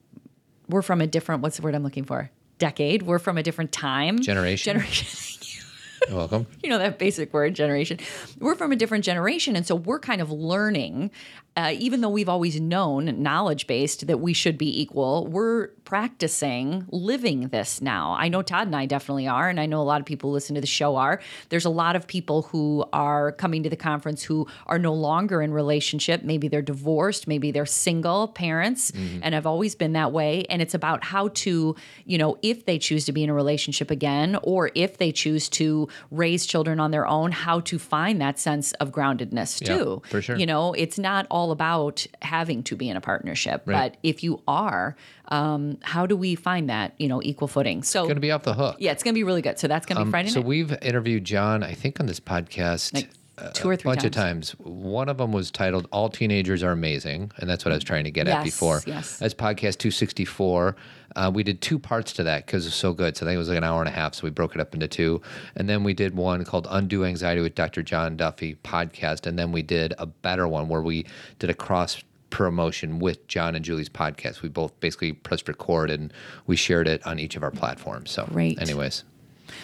we're 0.71 0.81
from 0.81 1.03
a 1.03 1.07
different, 1.07 1.43
what's 1.43 1.57
the 1.59 1.63
word 1.63 1.75
I'm 1.75 1.83
looking 1.83 2.05
for? 2.05 2.31
Decade. 2.59 3.03
We're 3.03 3.19
from 3.19 3.39
a 3.39 3.43
different 3.43 3.73
time. 3.73 4.21
Generation. 4.21 4.73
Generation. 4.75 5.09
You're 6.09 6.17
welcome. 6.19 6.47
you 6.63 6.69
know 6.71 6.79
that 6.79 6.99
basic 6.99 7.33
word 7.33 7.55
generation 7.55 7.99
we're 8.39 8.55
from 8.55 8.71
a 8.71 8.77
different 8.77 9.03
generation 9.03 9.57
and 9.57 9.67
so 9.67 9.75
we're 9.75 9.99
kind 9.99 10.21
of 10.21 10.31
learning 10.31 11.11
uh, 11.57 11.73
even 11.79 12.01
though 12.03 12.09
we've 12.11 12.29
always 12.29 12.61
known 12.61 13.23
knowledge 13.23 13.67
based 13.67 14.07
that 14.07 14.19
we 14.19 14.33
should 14.33 14.59
be 14.59 14.81
equal 14.83 15.27
we're 15.27 15.69
practicing 15.85 16.85
living 16.91 17.49
this 17.49 17.81
now. 17.81 18.15
I 18.19 18.29
know 18.29 18.43
todd 18.43 18.67
and 18.67 18.77
i 18.77 18.87
definitely 18.87 19.27
are 19.27 19.49
and 19.49 19.59
i 19.59 19.67
know 19.67 19.81
a 19.81 19.85
lot 19.93 20.01
of 20.01 20.07
people 20.07 20.31
who 20.31 20.35
listen 20.35 20.55
to 20.55 20.61
the 20.61 20.67
show 20.67 20.97
are. 20.97 21.21
There's 21.49 21.65
a 21.65 21.71
lot 21.71 21.97
of 21.97 22.07
people 22.07 22.43
who 22.43 22.85
are 22.93 23.33
coming 23.33 23.63
to 23.63 23.71
the 23.71 23.77
conference 23.77 24.23
who 24.23 24.47
are 24.67 24.79
no 24.79 24.93
longer 24.93 25.43
in 25.43 25.53
relationship. 25.53 26.23
Maybe 26.23 26.49
they're 26.49 26.63
divorced 26.63 27.27
maybe 27.27 27.51
they're 27.51 27.67
single 27.67 28.29
parents 28.29 28.93
and 29.23 29.35
have 29.35 29.47
always 29.47 29.75
been 29.75 29.93
that 29.95 30.13
way. 30.13 30.45
And 30.51 30.61
it's 30.63 30.75
about 30.75 31.03
how 31.05 31.29
to 31.29 31.75
you 32.05 32.19
know 32.19 32.37
if 32.43 32.67
they 32.67 32.79
choose 32.79 33.05
to 33.07 33.13
be 33.13 33.23
in 33.25 33.31
a 33.31 33.35
relationship 33.35 33.91
again 33.91 34.37
or 34.43 34.71
if 34.75 34.99
they 34.99 35.13
choose 35.13 35.49
to 35.51 35.89
raise 36.11 36.47
children 36.47 36.79
on 36.81 36.91
their 36.91 37.07
own 37.07 37.33
how 37.33 37.61
to 37.61 37.79
find 37.79 38.21
that 38.21 38.39
sense 38.39 38.73
of 38.75 38.91
groundedness 38.93 39.61
Yeah, 39.67 39.77
too. 39.77 40.03
for 40.11 40.21
sure. 40.21 40.37
you 40.37 40.47
know 40.47 40.73
it's 40.75 40.99
not 40.99 41.27
all 41.31 41.46
about 41.51 42.07
having 42.23 42.63
to 42.65 42.77
be 42.77 42.89
in 42.89 42.97
a 42.97 43.01
partnership 43.01 43.63
Right. 43.67 43.93
but 43.93 43.99
if 44.03 44.23
you 44.23 44.43
are 44.49 44.97
um, 45.29 45.79
how 45.83 46.07
do 46.07 46.17
we 46.17 46.35
find 46.35 46.69
that 46.71 46.95
you 46.99 47.09
know 47.09 47.21
equal 47.23 47.49
footing 47.49 47.83
so 47.83 48.01
it's 48.03 48.07
Going 48.09 48.17
to 48.17 48.21
be 48.21 48.31
off 48.31 48.43
the 48.45 48.55
hook. 48.55 48.77
yeah 48.79 48.93
it's 48.93 49.03
gonna 49.03 49.15
be 49.15 49.25
really 49.25 49.43
good 49.43 49.59
so 49.59 49.67
that's 49.69 49.87
gonna 49.87 50.05
be 50.05 50.11
friday 50.11 50.29
Um, 50.29 50.33
So 50.35 50.41
night 50.41 50.47
we've 50.49 50.73
interviewed 50.83 51.25
John, 51.25 51.63
I 51.63 51.73
think, 51.75 52.01
on 52.01 52.07
this 52.07 52.21
podcast 52.21 52.95
Like 52.95 53.11
two 53.55 53.69
or 53.69 53.77
three 53.77 53.91
a 53.91 53.95
bunch 53.95 54.03
times. 54.03 54.05
of 54.05 54.13
times. 54.13 54.51
One 54.59 55.09
of 55.09 55.19
them 55.19 55.33
was 55.33 55.51
titled 55.51 55.89
"All 55.93 56.09
Teenagers 56.09 56.63
Are 56.63 56.73
Amazing," 56.73 57.33
and 57.39 57.49
that's 57.49 57.65
what 57.65 57.73
I 57.73 57.75
was 57.77 57.85
trying 57.85 58.05
to 58.05 58.11
get 58.11 58.29
at 58.29 58.45
before. 58.45 58.83
yes. 58.87 59.19
That's 59.19 59.35
podcast 59.35 59.79
two 59.79 59.91
sixty 59.91 60.25
four. 60.25 60.77
Uh, 61.15 61.31
we 61.33 61.43
did 61.43 61.63
two 61.63 61.79
parts 61.79 62.13
to 62.15 62.23
that 62.25 62.45
because 62.45 62.65
it 62.67 62.69
was 62.69 62.75
so 62.75 62.93
good. 62.93 63.17
So 63.17 63.25
I 63.25 63.29
think 63.29 63.37
it 63.37 63.39
was 63.39 63.49
like 63.49 63.57
an 63.59 63.65
hour 63.65 63.81
and 63.81 63.89
a 63.89 63.93
half. 63.93 64.15
So 64.15 64.25
we 64.25 64.31
broke 64.31 64.55
it 64.55 64.61
up 64.61 64.75
into 64.75 64.89
two, 64.89 65.23
and 65.55 65.69
then 65.69 65.83
we 65.85 65.95
did 65.95 66.15
one 66.15 66.45
called 66.45 66.67
"Undo 66.71 67.05
Anxiety" 67.05 67.41
with 67.41 67.55
Dr. 67.55 67.83
John 67.83 68.17
Duffy 68.17 68.57
podcast, 68.65 69.27
and 69.27 69.39
then 69.39 69.53
we 69.53 69.63
did 69.63 69.95
a 69.99 70.07
better 70.07 70.47
one 70.49 70.69
where 70.69 70.83
we 70.83 71.07
did 71.39 71.51
a 71.51 71.55
cross 71.55 72.03
promotion 72.29 72.99
with 72.99 73.27
John 73.29 73.55
and 73.55 73.65
Julie's 73.65 73.89
podcast. 73.89 74.43
We 74.43 74.49
both 74.49 74.79
basically 74.81 75.13
pressed 75.13 75.49
record 75.49 75.91
and 75.91 76.13
we 76.47 76.57
shared 76.57 76.87
it 76.89 77.07
on 77.07 77.19
each 77.19 77.37
of 77.37 77.43
our 77.43 77.51
platforms. 77.53 78.11
So, 78.11 78.27
Great. 78.31 78.61
anyways. 78.61 79.05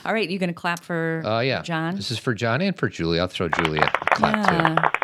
All 0.05 0.13
right 0.13 0.29
you're 0.31 0.39
gonna 0.41 0.53
clap 0.53 0.83
for 0.83 1.23
Uh, 1.25 1.41
yeah. 1.41 1.63
john 1.63 1.97
This 1.97 2.11
is 2.11 2.19
for 2.19 2.35
John 2.35 2.61
and 2.61 2.77
for 2.77 2.89
Julie. 2.89 3.21
I'll 3.21 3.29
throw 3.29 3.49
Julie 3.49 3.79
a 3.81 3.91
clap 4.15 4.49
too. 4.49 4.99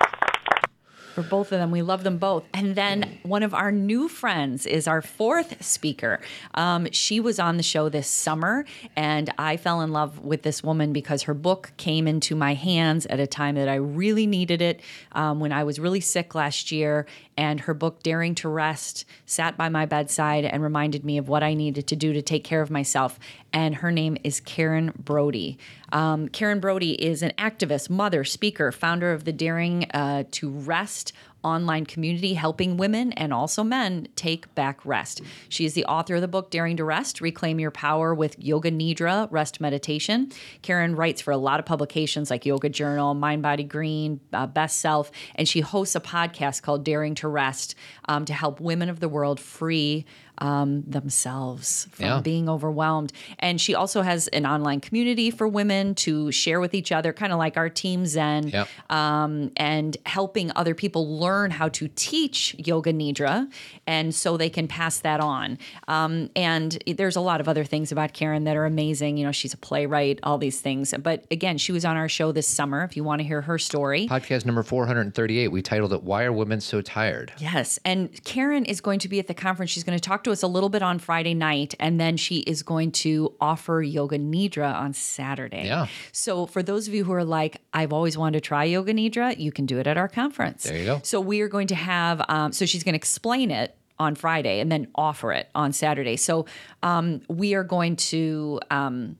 For 1.14 1.22
both 1.24 1.50
of 1.50 1.58
them, 1.58 1.72
we 1.72 1.82
love 1.82 2.04
them 2.04 2.18
both. 2.18 2.44
And 2.54 2.76
then 2.76 3.18
one 3.24 3.42
of 3.42 3.52
our 3.52 3.72
new 3.72 4.06
friends 4.08 4.66
is 4.66 4.86
our 4.86 5.02
fourth 5.02 5.64
speaker. 5.64 6.20
Um, 6.54 6.86
she 6.92 7.18
was 7.18 7.40
on 7.40 7.56
the 7.56 7.64
show 7.64 7.88
this 7.88 8.06
summer, 8.06 8.64
and 8.94 9.28
I 9.36 9.56
fell 9.56 9.80
in 9.80 9.90
love 9.90 10.20
with 10.20 10.42
this 10.42 10.62
woman 10.62 10.92
because 10.92 11.24
her 11.24 11.34
book 11.34 11.72
came 11.76 12.06
into 12.06 12.36
my 12.36 12.54
hands 12.54 13.04
at 13.06 13.18
a 13.18 13.26
time 13.26 13.56
that 13.56 13.68
I 13.68 13.74
really 13.74 14.28
needed 14.28 14.62
it 14.62 14.80
um, 15.10 15.40
when 15.40 15.50
I 15.50 15.64
was 15.64 15.80
really 15.80 15.98
sick 16.00 16.36
last 16.36 16.70
year. 16.70 17.04
And 17.38 17.60
her 17.60 17.72
book, 17.72 18.02
Daring 18.02 18.34
to 18.34 18.48
Rest, 18.48 19.04
sat 19.24 19.56
by 19.56 19.68
my 19.68 19.86
bedside 19.86 20.44
and 20.44 20.60
reminded 20.60 21.04
me 21.04 21.18
of 21.18 21.28
what 21.28 21.44
I 21.44 21.54
needed 21.54 21.86
to 21.86 21.94
do 21.94 22.12
to 22.12 22.20
take 22.20 22.42
care 22.42 22.60
of 22.60 22.68
myself. 22.68 23.16
And 23.52 23.76
her 23.76 23.92
name 23.92 24.16
is 24.24 24.40
Karen 24.40 24.92
Brody. 24.98 25.56
Um, 25.92 26.26
Karen 26.28 26.58
Brody 26.58 26.92
is 27.00 27.22
an 27.22 27.32
activist, 27.38 27.88
mother, 27.88 28.24
speaker, 28.24 28.72
founder 28.72 29.12
of 29.12 29.24
the 29.24 29.32
Daring 29.32 29.84
uh, 29.92 30.24
to 30.32 30.50
Rest 30.50 31.12
online 31.42 31.86
community 31.86 32.34
helping 32.34 32.76
women 32.76 33.12
and 33.12 33.32
also 33.32 33.62
men 33.62 34.08
take 34.16 34.52
back 34.54 34.84
rest. 34.84 35.20
She 35.48 35.64
is 35.64 35.74
the 35.74 35.84
author 35.84 36.16
of 36.16 36.20
the 36.20 36.28
book 36.28 36.50
Daring 36.50 36.76
to 36.76 36.84
Rest 36.84 37.20
Reclaim 37.20 37.60
Your 37.60 37.70
Power 37.70 38.14
with 38.14 38.36
Yoga 38.38 38.70
Nidra 38.70 39.28
Rest 39.30 39.60
Meditation. 39.60 40.30
Karen 40.62 40.96
writes 40.96 41.20
for 41.20 41.32
a 41.32 41.36
lot 41.36 41.60
of 41.60 41.66
publications 41.66 42.30
like 42.30 42.44
Yoga 42.44 42.68
Journal, 42.68 43.14
Mind 43.14 43.42
Body 43.42 43.64
Green, 43.64 44.20
uh, 44.32 44.46
Best 44.46 44.80
Self, 44.80 45.10
and 45.34 45.48
she 45.48 45.60
hosts 45.60 45.94
a 45.94 46.00
podcast 46.00 46.62
called 46.62 46.84
Daring 46.84 47.14
to 47.16 47.28
Rest 47.28 47.74
um, 48.08 48.24
to 48.24 48.32
help 48.32 48.60
women 48.60 48.88
of 48.88 49.00
the 49.00 49.08
world 49.08 49.40
free 49.40 50.04
um, 50.38 50.82
themselves 50.86 51.88
from 51.90 52.04
Yeah. 52.06 52.20
being 52.20 52.48
overwhelmed. 52.48 53.12
And 53.38 53.60
she 53.60 53.74
also 53.74 54.02
has 54.02 54.28
an 54.28 54.46
online 54.46 54.80
community 54.80 55.30
for 55.30 55.48
women 55.48 55.94
to 55.96 56.30
share 56.32 56.60
with 56.60 56.74
each 56.74 56.92
other, 56.92 57.12
kind 57.12 57.32
of 57.32 57.38
like 57.38 57.56
our 57.56 57.68
Team 57.68 58.06
Zen 58.06 58.48
Yep. 58.48 58.68
um, 58.90 59.50
and 59.56 59.96
helping 60.06 60.52
other 60.56 60.74
people 60.74 61.18
learn 61.18 61.50
how 61.50 61.68
to 61.70 61.88
teach 61.88 62.54
yoga 62.58 62.92
nidra 62.92 63.50
and 63.86 64.14
so 64.14 64.36
they 64.36 64.50
can 64.50 64.68
pass 64.68 65.00
that 65.00 65.20
on 65.20 65.58
um, 65.88 66.30
and 66.36 66.78
there's 66.86 67.16
a 67.16 67.20
lot 67.20 67.40
of 67.40 67.48
other 67.48 67.64
things 67.64 67.90
about 67.92 68.12
karen 68.12 68.44
that 68.44 68.56
are 68.56 68.64
amazing 68.66 69.16
you 69.16 69.24
know 69.24 69.32
she's 69.32 69.52
a 69.54 69.56
playwright 69.56 70.18
all 70.22 70.38
these 70.38 70.60
things 70.60 70.94
but 71.02 71.24
again 71.30 71.58
she 71.58 71.72
was 71.72 71.84
on 71.84 71.96
our 71.96 72.08
show 72.08 72.32
this 72.32 72.46
summer 72.46 72.82
if 72.84 72.96
you 72.96 73.04
want 73.04 73.20
to 73.20 73.26
hear 73.26 73.42
her 73.42 73.58
story 73.58 74.06
Podcast 74.08 74.44
number 74.46 74.62
438. 74.62 75.48
We 75.48 75.62
titled 75.62 75.92
it 75.92 76.02
Why 76.02 76.24
Are 76.24 76.32
Women 76.32 76.60
So 76.60 76.80
Tired? 76.80 77.32
Yes. 77.38 77.78
And 77.84 78.22
Karen 78.24 78.64
is 78.64 78.80
going 78.80 78.98
to 79.00 79.08
be 79.08 79.18
at 79.18 79.26
the 79.26 79.34
conference. 79.34 79.70
She's 79.70 79.84
going 79.84 79.98
to 79.98 80.02
talk 80.02 80.24
to 80.24 80.27
us 80.30 80.42
a 80.42 80.46
little 80.46 80.68
bit 80.68 80.82
on 80.82 80.98
Friday 80.98 81.34
night, 81.34 81.74
and 81.78 82.00
then 82.00 82.16
she 82.16 82.38
is 82.38 82.62
going 82.62 82.92
to 82.92 83.34
offer 83.40 83.82
Yoga 83.82 84.18
Nidra 84.18 84.74
on 84.74 84.92
Saturday. 84.92 85.64
Yeah. 85.66 85.86
So 86.12 86.46
for 86.46 86.62
those 86.62 86.88
of 86.88 86.94
you 86.94 87.04
who 87.04 87.12
are 87.12 87.24
like, 87.24 87.60
I've 87.72 87.92
always 87.92 88.16
wanted 88.18 88.42
to 88.42 88.46
try 88.46 88.64
Yoga 88.64 88.92
Nidra, 88.92 89.38
you 89.38 89.52
can 89.52 89.66
do 89.66 89.78
it 89.78 89.86
at 89.86 89.96
our 89.96 90.08
conference. 90.08 90.64
There 90.64 90.76
you 90.76 90.84
go. 90.84 91.00
So 91.02 91.20
we 91.20 91.40
are 91.40 91.48
going 91.48 91.68
to 91.68 91.74
have, 91.74 92.22
um, 92.28 92.52
so 92.52 92.66
she's 92.66 92.84
going 92.84 92.94
to 92.94 92.98
explain 92.98 93.50
it 93.50 93.76
on 93.98 94.14
Friday 94.14 94.60
and 94.60 94.70
then 94.70 94.88
offer 94.94 95.32
it 95.32 95.48
on 95.54 95.72
Saturday. 95.72 96.16
So 96.16 96.46
um, 96.82 97.22
we 97.28 97.54
are 97.54 97.64
going 97.64 97.96
to. 97.96 98.60
Um, 98.70 99.18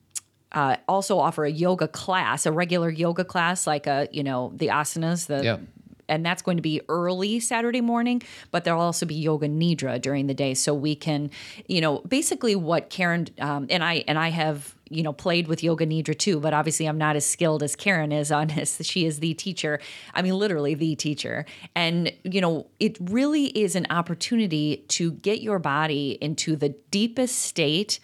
uh, 0.51 0.77
also 0.89 1.19
offer 1.19 1.45
a 1.45 1.51
yoga 1.51 1.87
class, 1.87 2.47
a 2.47 2.53
regular 2.53 2.89
yoga 2.89 3.23
class, 3.23 3.67
like 3.67 3.87
a 3.87 4.09
you 4.13 4.23
know 4.23 4.51
the 4.57 4.69
asanas, 4.69 5.27
the 5.27 5.45
Yeah. 5.45 5.59
And 6.09 6.25
that's 6.25 6.43
going 6.43 6.57
to 6.57 6.63
be 6.63 6.81
early 6.89 7.41
Saturday 7.41 7.81
morning, 7.81 8.23
but 8.51 8.65
there'll 8.65 8.81
also 8.81 9.07
be 9.07 9.15
yoga 9.15 9.49
nidra 9.49 10.01
during 10.01 10.27
the 10.27 10.35
day, 10.35 10.55
so 10.55 10.75
we 10.75 10.95
can, 10.95 11.31
you 11.67 11.81
know, 11.81 11.99
basically 12.01 12.57
what 12.57 12.91
Karen 12.91 13.29
um, 13.41 13.67
and 13.71 13.85
I 13.85 14.05
and 14.07 14.19
I 14.19 14.31
have 14.31 14.75
you 14.91 15.03
know 15.03 15.13
played 15.13 15.49
with 15.49 15.63
yoga 15.63 15.87
nidra 15.87 16.19
too, 16.19 16.41
but 16.41 16.55
obviously 16.55 16.87
I'm 16.87 16.99
not 16.99 17.17
as 17.17 17.27
skilled 17.27 17.63
as 17.63 17.77
Karen 17.77 18.13
is 18.13 18.33
on 18.33 18.49
this. 18.49 18.81
She 18.89 19.05
is 19.05 19.21
the 19.21 19.35
teacher. 19.35 19.81
I 20.15 20.23
mean, 20.23 20.35
literally 20.35 20.75
the 20.75 20.97
teacher, 20.97 21.45
and 21.75 22.13
you 22.25 22.41
know, 22.41 22.67
it 22.81 22.97
really 23.01 23.47
is 23.47 23.77
an 23.77 23.87
opportunity 23.91 24.85
to 24.89 25.13
get 25.13 25.43
your 25.43 25.59
body 25.59 26.17
into 26.21 26.57
the 26.57 26.71
deepest 26.91 27.39
state 27.39 28.01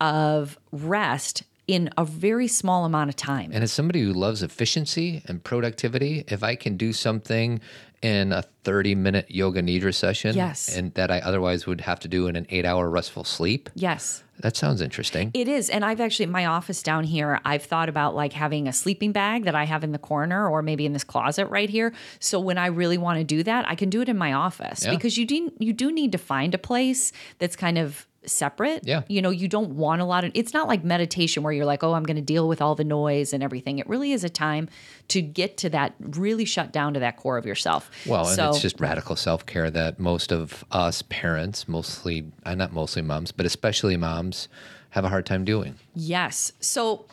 of 0.00 0.58
rest 0.72 1.42
in 1.66 1.90
a 1.96 2.04
very 2.04 2.46
small 2.48 2.84
amount 2.84 3.10
of 3.10 3.16
time. 3.16 3.50
And 3.52 3.64
as 3.64 3.72
somebody 3.72 4.00
who 4.02 4.12
loves 4.12 4.42
efficiency 4.42 5.22
and 5.26 5.42
productivity, 5.42 6.24
if 6.28 6.42
I 6.42 6.54
can 6.54 6.76
do 6.76 6.92
something 6.92 7.60
in 8.02 8.30
a 8.32 8.42
30 8.62 8.94
minute 8.94 9.26
yoga 9.30 9.62
nidra 9.62 9.92
session 9.94 10.36
Yes. 10.36 10.74
and 10.76 10.92
that 10.94 11.10
I 11.10 11.18
otherwise 11.20 11.66
would 11.66 11.80
have 11.80 11.98
to 12.00 12.08
do 12.08 12.26
in 12.28 12.36
an 12.36 12.46
eight 12.50 12.64
hour 12.64 12.88
restful 12.88 13.24
sleep, 13.24 13.68
yes. 13.74 14.22
that 14.40 14.54
sounds 14.56 14.80
interesting. 14.80 15.30
It 15.34 15.48
is. 15.48 15.70
And 15.70 15.84
I've 15.84 16.00
actually, 16.00 16.24
in 16.24 16.30
my 16.30 16.44
office 16.46 16.82
down 16.82 17.02
here, 17.04 17.40
I've 17.44 17.62
thought 17.64 17.88
about 17.88 18.14
like 18.14 18.32
having 18.34 18.68
a 18.68 18.72
sleeping 18.72 19.10
bag 19.12 19.44
that 19.44 19.54
I 19.56 19.64
have 19.64 19.82
in 19.82 19.90
the 19.92 19.98
corner 19.98 20.46
or 20.48 20.62
maybe 20.62 20.84
in 20.86 20.92
this 20.92 21.04
closet 21.04 21.46
right 21.46 21.70
here. 21.70 21.92
So 22.20 22.38
when 22.38 22.58
I 22.58 22.66
really 22.66 22.98
want 22.98 23.18
to 23.18 23.24
do 23.24 23.42
that, 23.42 23.66
I 23.68 23.74
can 23.74 23.88
do 23.90 24.02
it 24.02 24.08
in 24.08 24.18
my 24.18 24.34
office 24.34 24.84
Yeah. 24.84 24.90
because 24.90 25.16
you 25.18 25.24
do, 25.26 25.50
you 25.58 25.72
do 25.72 25.90
need 25.90 26.12
to 26.12 26.18
find 26.18 26.54
a 26.54 26.58
place 26.58 27.12
that's 27.38 27.56
kind 27.56 27.78
of 27.78 28.06
separate. 28.26 28.86
Yeah. 28.86 29.02
You 29.08 29.22
know, 29.22 29.30
you 29.30 29.48
don't 29.48 29.70
want 29.70 30.02
a 30.02 30.04
lot 30.04 30.24
of, 30.24 30.32
it's 30.34 30.52
not 30.52 30.68
like 30.68 30.84
meditation 30.84 31.42
where 31.42 31.52
you're 31.52 31.64
like, 31.64 31.82
oh, 31.82 31.94
I'm 31.94 32.02
going 32.02 32.16
to 32.16 32.22
deal 32.22 32.48
with 32.48 32.60
all 32.60 32.74
the 32.74 32.84
noise 32.84 33.32
and 33.32 33.42
everything. 33.42 33.78
It 33.78 33.88
really 33.88 34.12
is 34.12 34.24
a 34.24 34.28
time 34.28 34.68
to 35.08 35.22
get 35.22 35.56
to 35.58 35.70
that, 35.70 35.94
really 36.00 36.44
shut 36.44 36.72
down 36.72 36.94
to 36.94 37.00
that 37.00 37.16
core 37.16 37.38
of 37.38 37.46
yourself. 37.46 37.90
Well, 38.06 38.28
and 38.28 38.38
it's 38.38 38.60
just 38.60 38.80
radical 38.80 39.16
self 39.16 39.46
care 39.46 39.70
that 39.70 39.98
most 39.98 40.32
of 40.32 40.64
us 40.70 41.02
parents, 41.02 41.68
mostly, 41.68 42.30
uh, 42.44 42.54
not 42.54 42.72
mostly 42.72 43.02
moms, 43.02 43.32
but 43.32 43.46
especially 43.46 43.96
moms, 43.96 44.48
have 44.90 45.04
a 45.04 45.08
hard 45.08 45.26
time 45.26 45.44
doing. 45.44 45.76
Yes. 45.94 46.52
So 46.60 47.06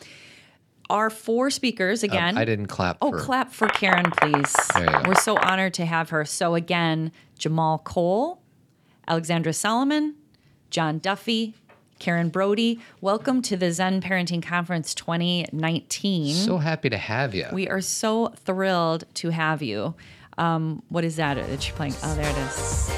our 0.90 1.10
four 1.10 1.50
speakers 1.50 2.02
again. 2.02 2.34
Um, 2.34 2.38
I 2.38 2.44
didn't 2.44 2.66
clap 2.66 2.98
Oh, 3.00 3.10
for 3.10 3.18
clap 3.18 3.52
for 3.52 3.68
Karen, 3.68 4.10
please. 4.10 4.54
There 4.74 4.84
you 4.84 4.90
go. 4.90 5.02
We're 5.06 5.14
so 5.14 5.36
honored 5.36 5.74
to 5.74 5.86
have 5.86 6.10
her. 6.10 6.24
So 6.24 6.54
again, 6.54 7.12
Jahmal 7.38 7.84
Cole, 7.84 8.40
Alexandra 9.08 9.52
Solomon, 9.52 10.14
John 10.74 10.98
Duffy, 10.98 11.54
Karen 12.00 12.30
Brody. 12.30 12.80
Welcome 13.00 13.42
to 13.42 13.56
the 13.56 13.70
Zen 13.70 14.00
Parenting 14.00 14.42
Conference 14.42 14.92
2019. 14.92 16.34
So 16.34 16.58
happy 16.58 16.90
to 16.90 16.96
have 16.96 17.32
you. 17.32 17.46
we 17.52 17.68
are 17.68 17.80
so 17.80 18.34
thrilled 18.44 19.04
to 19.14 19.30
have 19.30 19.62
you. 19.62 19.94
Um, 20.36 20.82
what 20.88 21.04
is 21.04 21.14
that 21.14 21.36
that 21.36 21.68
you're 21.68 21.76
playing? 21.76 21.94
Oh, 22.02 22.14
there 22.16 22.28
it 22.28 22.36
is. 22.38 22.90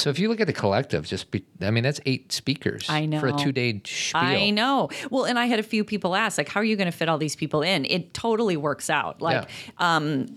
So 0.00 0.08
if 0.08 0.18
you 0.18 0.30
look 0.30 0.40
at 0.40 0.46
the 0.46 0.54
collective, 0.54 1.06
just 1.06 1.30
be, 1.30 1.44
I 1.60 1.70
mean, 1.70 1.84
that's 1.84 2.00
eight 2.06 2.32
speakers. 2.32 2.88
I 2.88 3.04
know. 3.04 3.20
for 3.20 3.28
a 3.28 3.32
two 3.34 3.52
day 3.52 3.82
spiel. 3.84 4.22
I 4.22 4.48
know. 4.48 4.88
Well, 5.10 5.26
and 5.26 5.38
I 5.38 5.44
had 5.44 5.58
a 5.58 5.62
few 5.62 5.84
people 5.84 6.16
ask, 6.16 6.38
like, 6.38 6.48
how 6.48 6.60
are 6.60 6.64
you 6.64 6.76
going 6.76 6.90
to 6.90 6.96
fit 6.96 7.10
all 7.10 7.18
these 7.18 7.36
people 7.36 7.60
in? 7.60 7.84
It 7.84 8.14
totally 8.14 8.56
works 8.56 8.88
out. 8.88 9.20
Like, 9.20 9.50
um, 9.76 10.28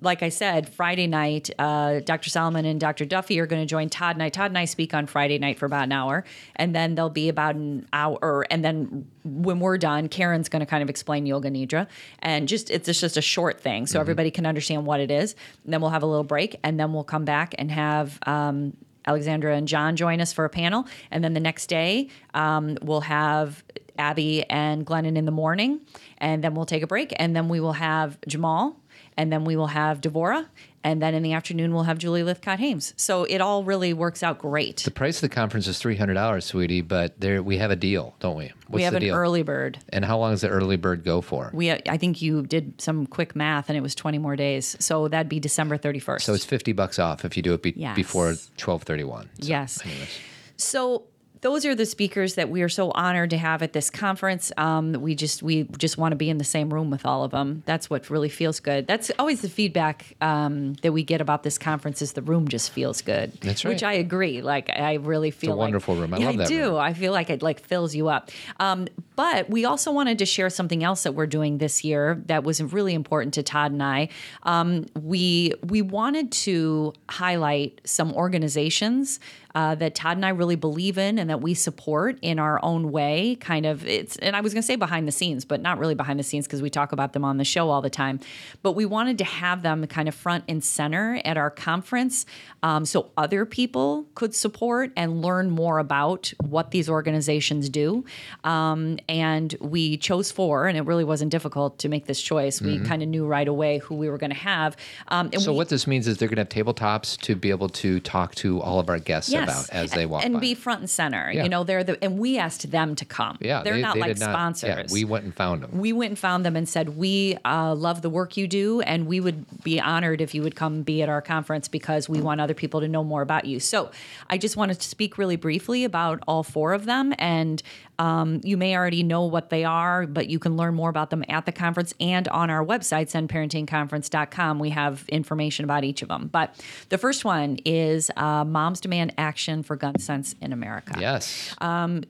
like 0.00 0.22
I 0.22 0.28
said, 0.28 0.68
Friday 0.68 1.06
night, 1.06 1.50
uh, 1.58 2.00
Dr. 2.00 2.30
Solomon 2.30 2.64
and 2.64 2.80
Dr. 2.80 3.04
Duffy 3.04 3.38
are 3.40 3.46
going 3.46 3.62
to 3.62 3.66
join 3.66 3.88
Todd 3.88 4.16
and 4.16 4.22
I. 4.22 4.28
Todd 4.28 4.50
and 4.50 4.58
I 4.58 4.64
speak 4.64 4.94
on 4.94 5.06
Friday 5.06 5.38
night 5.38 5.58
for 5.58 5.66
about 5.66 5.84
an 5.84 5.92
hour, 5.92 6.24
and 6.56 6.74
then 6.74 6.94
there'll 6.94 7.10
be 7.10 7.28
about 7.28 7.54
an 7.54 7.86
hour, 7.92 8.46
and 8.50 8.64
then 8.64 9.06
when 9.24 9.60
we're 9.60 9.78
done, 9.78 10.08
Karen's 10.08 10.48
going 10.48 10.60
to 10.60 10.66
kind 10.66 10.82
of 10.82 10.90
explain 10.90 11.26
Yoga 11.26 11.50
Nidra, 11.50 11.86
and 12.20 12.48
just 12.48 12.70
it's 12.70 12.86
just 12.86 13.16
a 13.16 13.22
short 13.22 13.60
thing, 13.60 13.86
so 13.86 14.00
everybody 14.00 14.30
can 14.30 14.46
understand 14.46 14.86
what 14.86 15.00
it 15.00 15.10
is. 15.10 15.34
And 15.64 15.72
then 15.72 15.80
we'll 15.80 15.90
have 15.90 16.02
a 16.02 16.06
little 16.06 16.24
break, 16.24 16.58
and 16.62 16.78
then 16.78 16.92
we'll 16.92 17.04
come 17.04 17.24
back 17.24 17.54
and 17.58 17.70
have. 17.70 18.18
Um, 18.26 18.76
Alexandra 19.08 19.54
and 19.54 19.68
John 19.68 19.94
join 19.94 20.20
us 20.20 20.32
for 20.32 20.44
a 20.44 20.50
panel, 20.50 20.84
and 21.12 21.22
then 21.22 21.32
the 21.32 21.38
next 21.38 21.68
day 21.68 22.08
um, 22.34 22.76
we'll 22.82 23.02
have 23.02 23.62
Abby 23.98 24.44
and 24.50 24.84
Glennon 24.84 25.16
in 25.16 25.26
the 25.26 25.30
morning, 25.30 25.80
and 26.18 26.42
then 26.42 26.54
we'll 26.54 26.66
take 26.66 26.82
a 26.82 26.86
break, 26.86 27.14
and 27.16 27.34
then 27.36 27.48
we 27.48 27.60
will 27.60 27.74
have 27.74 28.18
Jahmal, 28.28 28.74
and 29.16 29.32
then 29.32 29.44
we 29.44 29.56
will 29.56 29.68
have 29.68 30.00
Devorah, 30.00 30.46
and 30.84 31.00
then 31.02 31.14
in 31.14 31.22
the 31.22 31.32
afternoon 31.32 31.72
we'll 31.74 31.82
have 31.84 31.98
Julie 31.98 32.22
Lythcott-Haims. 32.22 32.94
So 32.96 33.24
it 33.24 33.40
all 33.40 33.64
really 33.64 33.92
works 33.92 34.22
out 34.22 34.38
great. 34.38 34.78
The 34.84 34.90
price 34.90 35.16
of 35.16 35.22
the 35.22 35.34
conference 35.34 35.66
is 35.66 35.78
three 35.78 35.96
hundred 35.96 36.14
dollars, 36.14 36.44
sweetie, 36.44 36.80
but 36.82 37.18
there 37.20 37.42
we 37.42 37.58
have 37.58 37.70
a 37.70 37.76
deal, 37.76 38.14
don't 38.20 38.36
we? 38.36 38.44
What's 38.66 38.70
we 38.70 38.82
have 38.82 38.92
the 38.92 38.98
an 38.98 39.02
deal? 39.04 39.14
early 39.14 39.42
bird. 39.42 39.78
and 39.90 40.04
how 40.04 40.18
long 40.18 40.32
does 40.32 40.40
the 40.42 40.48
early 40.48 40.76
bird 40.76 41.04
go 41.04 41.20
for? 41.20 41.50
We 41.52 41.70
I 41.72 41.96
think 41.96 42.20
you 42.22 42.42
did 42.42 42.80
some 42.80 43.06
quick 43.06 43.34
math, 43.34 43.68
and 43.68 43.76
it 43.76 43.80
was 43.82 43.94
twenty 43.94 44.18
more 44.18 44.36
days, 44.36 44.76
so 44.80 45.08
that'd 45.08 45.28
be 45.28 45.40
December 45.40 45.76
thirty 45.76 45.98
first. 45.98 46.24
so 46.26 46.34
it's 46.34 46.44
fifty 46.44 46.72
bucks 46.72 46.98
off 46.98 47.24
if 47.24 47.36
you 47.36 47.42
do 47.42 47.54
it 47.54 47.62
be- 47.62 47.74
Yes. 47.76 47.96
before 47.96 48.34
twelve 48.56 48.82
thirty 48.84 49.04
one. 49.04 49.28
Yes. 49.38 49.84
anyways. 49.84 50.08
So 50.56 51.04
those 51.42 51.66
are 51.66 51.74
the 51.74 51.86
speakers 51.86 52.34
that 52.34 52.48
we 52.48 52.62
are 52.62 52.68
so 52.68 52.90
honored 52.92 53.30
to 53.30 53.38
have 53.38 53.62
at 53.62 53.72
this 53.72 53.90
conference. 53.90 54.52
Um, 54.56 54.92
we 54.94 55.14
just 55.14 55.42
we 55.42 55.64
just 55.76 55.98
want 55.98 56.12
to 56.12 56.16
be 56.16 56.30
in 56.30 56.38
the 56.38 56.44
same 56.44 56.72
room 56.72 56.90
with 56.90 57.04
all 57.04 57.24
of 57.24 57.30
them. 57.30 57.62
That's 57.66 57.90
what 57.90 58.08
really 58.10 58.28
feels 58.28 58.60
good. 58.60 58.86
That's 58.86 59.10
always 59.18 59.42
the 59.42 59.48
feedback 59.48 60.14
um, 60.20 60.74
that 60.82 60.92
we 60.92 61.02
get 61.02 61.20
about 61.20 61.42
this 61.42 61.58
conference 61.58 62.00
is 62.02 62.12
the 62.12 62.22
room 62.22 62.48
just 62.48 62.70
feels 62.70 63.02
good. 63.02 63.32
That's 63.40 63.64
right. 63.64 63.74
Which. 63.74 63.82
I 63.82 63.94
agree. 63.94 64.40
Like 64.42 64.70
I 64.70 64.94
really 64.94 65.30
feel 65.30 65.50
like- 65.50 65.58
wonderful 65.66 65.94
room. 65.96 66.14
I 66.14 66.18
yeah, 66.18 66.26
love 66.26 66.36
that 66.38 66.46
I 66.46 66.48
do. 66.48 66.62
room. 66.70 66.76
I 66.76 66.94
feel 66.94 67.12
like 67.12 67.30
it 67.30 67.42
like 67.42 67.60
fills 67.60 67.94
you 67.94 68.08
up. 68.08 68.30
Um, 68.58 68.88
but 69.14 69.48
we 69.48 69.64
also 69.64 69.92
wanted 69.92 70.18
to 70.18 70.26
share 70.26 70.50
something 70.50 70.84
else 70.84 71.02
that 71.04 71.12
we're 71.12 71.26
doing 71.26 71.58
this 71.58 71.84
year 71.84 72.22
that 72.26 72.44
was 72.44 72.62
really 72.62 72.94
important 72.94 73.34
to 73.34 73.42
Todd 73.42 73.72
and 73.72 73.82
I. 73.82 74.08
Um, 74.42 74.86
we 74.94 75.52
we 75.66 75.82
wanted 75.82 76.32
to 76.32 76.92
highlight 77.08 77.80
some 77.84 78.12
organizations 78.12 79.20
uh, 79.56 79.74
that 79.74 79.94
Todd 79.94 80.18
and 80.18 80.26
I 80.26 80.28
really 80.28 80.54
believe 80.54 80.98
in 80.98 81.18
and 81.18 81.30
that 81.30 81.40
we 81.40 81.54
support 81.54 82.18
in 82.20 82.38
our 82.38 82.62
own 82.62 82.92
way. 82.92 83.38
Kind 83.40 83.64
of 83.64 83.86
it's 83.86 84.16
and 84.18 84.36
I 84.36 84.42
was 84.42 84.52
going 84.52 84.60
to 84.60 84.66
say 84.66 84.76
behind 84.76 85.08
the 85.08 85.12
scenes, 85.12 85.46
but 85.46 85.62
not 85.62 85.78
really 85.78 85.94
behind 85.94 86.18
the 86.20 86.24
scenes 86.24 86.46
because 86.46 86.60
we 86.60 86.68
talk 86.68 86.92
about 86.92 87.14
them 87.14 87.24
on 87.24 87.38
the 87.38 87.44
show 87.44 87.70
all 87.70 87.80
the 87.80 87.88
time. 87.88 88.20
But 88.62 88.72
we 88.72 88.84
wanted 88.84 89.16
to 89.16 89.24
have 89.24 89.62
them 89.62 89.86
kind 89.86 90.08
of 90.08 90.14
front 90.14 90.44
and 90.46 90.62
center 90.62 91.22
at 91.24 91.38
our 91.38 91.50
conference, 91.50 92.26
um, 92.62 92.84
so 92.84 93.10
other 93.16 93.46
people 93.46 94.06
could 94.14 94.34
support 94.34 94.92
and 94.94 95.22
learn 95.22 95.48
more 95.48 95.78
about 95.78 96.34
what 96.46 96.70
these 96.70 96.90
organizations 96.90 97.70
do. 97.70 98.04
Um, 98.44 98.98
and 99.08 99.56
we 99.60 99.96
chose 99.96 100.30
four, 100.30 100.66
and 100.66 100.76
it 100.76 100.82
really 100.82 101.04
wasn't 101.04 101.30
difficult 101.30 101.78
to 101.78 101.88
make 101.88 102.04
this 102.04 102.20
choice. 102.20 102.60
We 102.60 102.78
kind 102.80 103.02
of 103.02 103.08
knew 103.08 103.26
right 103.26 103.48
away 103.48 103.78
who 103.78 103.94
we 103.94 104.10
were 104.10 104.18
going 104.18 104.30
to 104.30 104.36
have. 104.36 104.76
Um, 105.08 105.26
and 105.26 105.36
Mm-hmm. 105.36 105.44
So 105.44 105.52
we, 105.52 105.58
what 105.58 105.68
this 105.68 105.86
means 105.86 106.08
is 106.08 106.18
they're 106.18 106.28
going 106.28 106.44
to 106.44 106.58
have 106.58 106.66
tabletops 106.66 107.18
to 107.22 107.34
be 107.34 107.50
able 107.50 107.68
to 107.70 108.00
talk 108.00 108.34
to 108.36 108.60
all 108.60 108.80
of 108.80 108.88
our 108.88 108.98
guests 108.98 109.30
about 109.48 109.70
as 109.70 109.90
they 109.92 110.06
walk 110.06 110.24
and 110.24 110.34
by. 110.34 110.40
be 110.40 110.54
front 110.54 110.80
and 110.80 110.90
center. 110.90 111.30
Yeah. 111.32 111.44
You 111.44 111.48
know, 111.48 111.64
they're 111.64 111.84
the 111.84 112.02
and 112.02 112.18
we 112.18 112.38
asked 112.38 112.70
them 112.70 112.94
to 112.96 113.04
come. 113.04 113.38
yeah, 113.40 113.62
they're 113.62 113.74
they, 113.74 113.82
not 113.82 113.94
they 113.94 114.00
like 114.00 114.18
not- 114.18 114.30
sponsors. 114.30 114.68
Yeah, 114.68 114.86
we 114.92 115.04
went 115.04 115.24
and 115.24 115.34
found 115.34 115.62
them. 115.62 115.78
we 115.78 115.92
went 115.92 116.10
and 116.10 116.18
found 116.18 116.44
them 116.44 116.56
and 116.56 116.68
said 116.68 116.96
we 116.96 117.36
uh, 117.44 117.74
love 117.74 118.02
the 118.02 118.10
work 118.10 118.36
you 118.36 118.46
do 118.46 118.80
and 118.82 119.06
we 119.06 119.20
would 119.20 119.44
be 119.62 119.80
honored 119.80 120.20
if 120.20 120.34
you 120.34 120.42
would 120.42 120.54
come 120.56 120.82
be 120.82 121.02
at 121.02 121.08
our 121.08 121.22
conference 121.22 121.68
because 121.68 122.08
we 122.08 122.20
want 122.20 122.40
other 122.40 122.54
people 122.54 122.80
to 122.80 122.88
know 122.88 123.02
more 123.04 123.22
about 123.22 123.44
you 123.44 123.58
so 123.60 123.90
i 124.30 124.38
just 124.38 124.56
wanted 124.56 124.78
to 124.80 124.88
speak 124.88 125.18
really 125.18 125.36
briefly 125.36 125.84
about 125.84 126.22
all 126.26 126.42
four 126.42 126.72
of 126.72 126.84
them 126.86 127.14
and 127.18 127.62
um, 127.98 128.40
you 128.44 128.56
may 128.56 128.76
already 128.76 129.02
know 129.02 129.24
what 129.24 129.50
they 129.50 129.64
are 129.64 130.06
but 130.06 130.28
you 130.28 130.38
can 130.38 130.56
learn 130.56 130.74
more 130.74 130.90
about 130.90 131.10
them 131.10 131.24
at 131.28 131.46
the 131.46 131.52
conference 131.52 131.94
and 132.00 132.28
on 132.28 132.50
our 132.50 132.64
website 132.64 133.10
zenparentingconference.com 133.10 134.58
we 134.58 134.70
have 134.70 135.04
information 135.08 135.64
about 135.64 135.84
each 135.84 136.02
of 136.02 136.08
them 136.08 136.28
but 136.32 136.54
the 136.88 136.98
first 136.98 137.24
one 137.24 137.58
is 137.64 138.10
uh, 138.16 138.44
moms 138.44 138.80
demand 138.80 139.12
action 139.18 139.62
for 139.62 139.76
gun 139.76 139.98
sense 139.98 140.34
in 140.40 140.52
america 140.52 140.96
yes. 140.98 141.54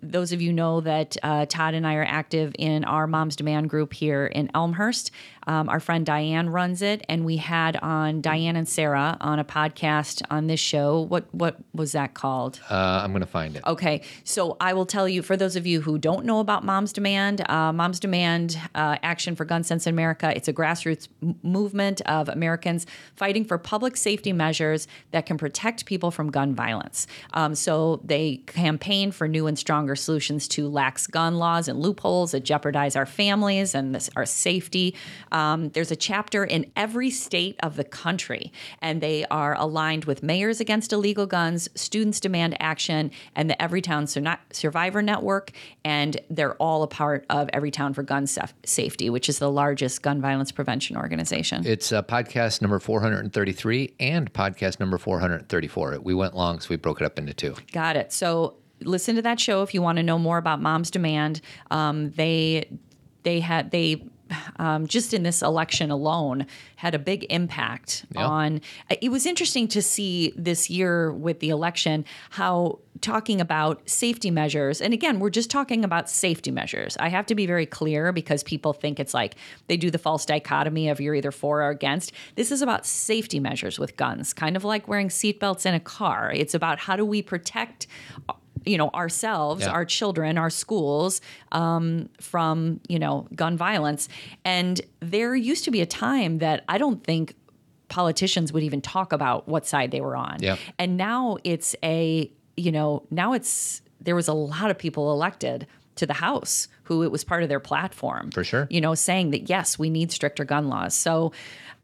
those 0.02 0.32
of 0.32 0.40
you 0.40 0.52
know 0.52 0.80
that 0.80 1.16
uh, 1.22 1.46
Todd 1.46 1.74
and 1.74 1.86
I 1.86 1.94
are 1.94 2.04
active 2.04 2.54
in 2.58 2.84
our 2.84 3.06
Moms 3.06 3.36
Demand 3.36 3.68
group 3.70 3.92
here 3.92 4.26
in 4.26 4.50
Elmhurst. 4.54 5.10
Um, 5.46 5.68
our 5.68 5.80
friend 5.80 6.04
Diane 6.04 6.48
runs 6.50 6.82
it, 6.82 7.04
and 7.08 7.24
we 7.24 7.36
had 7.36 7.76
on 7.76 8.20
Diane 8.20 8.56
and 8.56 8.68
Sarah 8.68 9.16
on 9.20 9.38
a 9.38 9.44
podcast 9.44 10.22
on 10.30 10.46
this 10.46 10.60
show. 10.60 11.00
What 11.02 11.32
what 11.34 11.56
was 11.74 11.92
that 11.92 12.14
called? 12.14 12.60
uh, 12.70 13.00
I'm 13.02 13.12
going 13.12 13.20
to 13.20 13.26
find 13.26 13.56
it. 13.56 13.62
Okay, 13.66 14.02
so 14.24 14.56
I 14.60 14.72
will 14.72 14.86
tell 14.86 15.08
you 15.08 15.22
for 15.22 15.36
those 15.36 15.56
of 15.56 15.66
you 15.66 15.80
who 15.80 15.98
don't 15.98 16.24
know 16.24 16.40
about 16.40 16.64
Moms 16.64 16.92
Demand, 16.92 17.48
uh, 17.48 17.72
Moms 17.72 18.00
Demand 18.00 18.58
uh, 18.74 18.96
Action 19.02 19.36
for 19.36 19.44
Gun 19.44 19.62
Sense 19.62 19.86
in 19.86 19.94
America. 19.94 20.32
It's 20.34 20.48
a 20.48 20.52
grassroots 20.52 21.08
m- 21.22 21.38
movement 21.42 22.00
of 22.02 22.28
Americans 22.28 22.86
fighting 23.14 23.44
for 23.44 23.58
public 23.58 23.96
safety 23.96 24.32
measures 24.32 24.88
that 25.12 25.26
can 25.26 25.38
protect 25.38 25.86
people 25.86 26.10
from 26.10 26.30
gun 26.30 26.54
violence. 26.54 27.06
Um, 27.34 27.54
so 27.54 28.00
they 28.04 28.38
campaign 28.46 29.12
for 29.12 29.28
new 29.28 29.46
and 29.46 29.58
stronger 29.58 29.96
solutions 29.96 30.48
to 30.48 30.68
lax 30.68 31.06
gun 31.06 31.36
laws 31.36 31.68
and 31.68 31.80
loopholes 31.80 32.32
that 32.32 32.44
jeopardize 32.44 32.96
our 32.96 33.06
families 33.06 33.74
and 33.74 33.94
this, 33.94 34.10
our 34.16 34.26
safety. 34.26 34.94
Um, 35.36 35.68
there's 35.68 35.90
a 35.90 35.96
chapter 35.96 36.46
in 36.46 36.72
every 36.76 37.10
state 37.10 37.56
of 37.62 37.76
the 37.76 37.84
country, 37.84 38.52
and 38.80 39.02
they 39.02 39.26
are 39.26 39.54
aligned 39.54 40.06
with 40.06 40.22
Mayors 40.22 40.60
Against 40.60 40.94
Illegal 40.94 41.26
Guns, 41.26 41.68
Students 41.74 42.20
Demand 42.20 42.56
Action, 42.58 43.10
and 43.34 43.50
the 43.50 43.54
Everytown 43.60 44.08
Sur- 44.08 44.38
Survivor 44.50 45.02
Network. 45.02 45.52
And 45.84 46.18
they're 46.30 46.54
all 46.54 46.82
a 46.82 46.86
part 46.86 47.26
of 47.28 47.48
Everytown 47.48 47.94
for 47.94 48.02
Gun 48.02 48.24
Saf- 48.24 48.54
Safety, 48.64 49.10
which 49.10 49.28
is 49.28 49.38
the 49.38 49.50
largest 49.50 50.00
gun 50.00 50.22
violence 50.22 50.52
prevention 50.52 50.96
organization. 50.96 51.66
It's 51.66 51.92
uh, 51.92 52.02
podcast 52.02 52.62
number 52.62 52.78
433 52.78 53.92
and 54.00 54.32
podcast 54.32 54.80
number 54.80 54.96
434. 54.96 55.98
We 56.02 56.14
went 56.14 56.34
long, 56.34 56.60
so 56.60 56.68
we 56.70 56.76
broke 56.76 57.02
it 57.02 57.04
up 57.04 57.18
into 57.18 57.34
two. 57.34 57.54
Got 57.72 57.96
it. 57.96 58.10
So 58.10 58.54
listen 58.80 59.16
to 59.16 59.22
that 59.22 59.38
show 59.38 59.62
if 59.62 59.74
you 59.74 59.82
want 59.82 59.96
to 59.96 60.02
know 60.02 60.18
more 60.18 60.38
about 60.38 60.62
Mom's 60.62 60.90
Demand. 60.90 61.42
Um, 61.70 62.12
they 62.12 62.70
they 63.22 63.40
had 63.40 63.70
they 63.70 64.08
um, 64.58 64.86
just 64.86 65.14
in 65.14 65.22
this 65.22 65.42
election 65.42 65.90
alone 65.90 66.46
had 66.76 66.94
a 66.94 66.98
big 66.98 67.26
impact 67.30 68.04
Yeah. 68.14 68.26
on. 68.26 68.60
It 69.00 69.10
was 69.10 69.26
interesting 69.26 69.68
to 69.68 69.80
see 69.82 70.32
this 70.36 70.68
year 70.68 71.12
with 71.12 71.40
the 71.40 71.50
election 71.50 72.04
how 72.30 72.78
talking 73.02 73.40
about 73.42 73.86
safety 73.88 74.30
measures 74.30 74.80
and 74.80 74.94
again 74.94 75.20
we're 75.20 75.28
just 75.28 75.50
talking 75.50 75.84
about 75.84 76.08
safety 76.08 76.50
measures 76.50 76.96
i 76.98 77.08
have 77.10 77.26
to 77.26 77.34
be 77.34 77.44
very 77.46 77.66
clear 77.66 78.10
because 78.10 78.42
people 78.42 78.72
think 78.72 78.98
it's 78.98 79.12
like 79.12 79.34
they 79.66 79.76
do 79.76 79.90
the 79.90 79.98
false 79.98 80.24
dichotomy 80.24 80.88
of 80.88 80.98
you're 80.98 81.14
either 81.14 81.30
for 81.30 81.62
or 81.62 81.68
against 81.68 82.10
this 82.36 82.50
is 82.50 82.62
about 82.62 82.86
safety 82.86 83.38
measures 83.38 83.78
with 83.78 83.98
guns 83.98 84.32
kind 84.32 84.56
of 84.56 84.64
like 84.64 84.88
wearing 84.88 85.08
seatbelts 85.08 85.66
in 85.66 85.74
a 85.74 85.80
car 85.80 86.32
it's 86.34 86.54
about 86.54 86.78
how 86.78 86.96
do 86.96 87.04
we 87.04 87.20
protect 87.20 87.86
you 88.66 88.76
know 88.76 88.90
ourselves 88.90 89.62
Yeah. 89.62 89.70
our 89.70 89.84
children 89.84 90.36
our 90.38 90.50
schools 90.50 91.20
um, 91.52 92.08
from 92.20 92.80
you 92.88 92.98
know 92.98 93.26
gun 93.34 93.56
violence 93.56 94.08
and 94.44 94.80
there 95.00 95.34
used 95.36 95.64
to 95.64 95.70
be 95.70 95.80
a 95.80 95.86
time 95.86 96.38
that 96.38 96.64
i 96.68 96.76
don't 96.78 97.02
think 97.04 97.34
politicians 97.88 98.52
would 98.52 98.62
even 98.64 98.80
talk 98.80 99.12
about 99.12 99.46
what 99.48 99.66
side 99.66 99.90
they 99.92 100.00
were 100.00 100.16
on 100.16 100.38
Yeah. 100.40 100.56
and 100.78 100.96
now 100.96 101.36
it's 101.44 101.76
a 101.84 102.30
you 102.56 102.72
know 102.72 103.04
now 103.10 103.32
it's 103.32 103.82
there 104.00 104.16
was 104.16 104.28
a 104.28 104.32
lot 104.34 104.70
of 104.70 104.78
people 104.78 105.12
elected 105.12 105.66
to 105.96 106.06
the 106.06 106.14
house 106.14 106.68
who 106.86 107.02
it 107.02 107.10
was 107.12 107.24
part 107.24 107.42
of 107.42 107.48
their 107.48 107.60
platform 107.60 108.30
For 108.30 108.44
sure. 108.44 108.66
you 108.70 108.80
know 108.80 108.94
saying 108.94 109.30
that 109.30 109.48
yes 109.48 109.78
we 109.78 109.90
need 109.90 110.10
stricter 110.12 110.44
gun 110.44 110.68
laws 110.68 110.94
so 110.94 111.32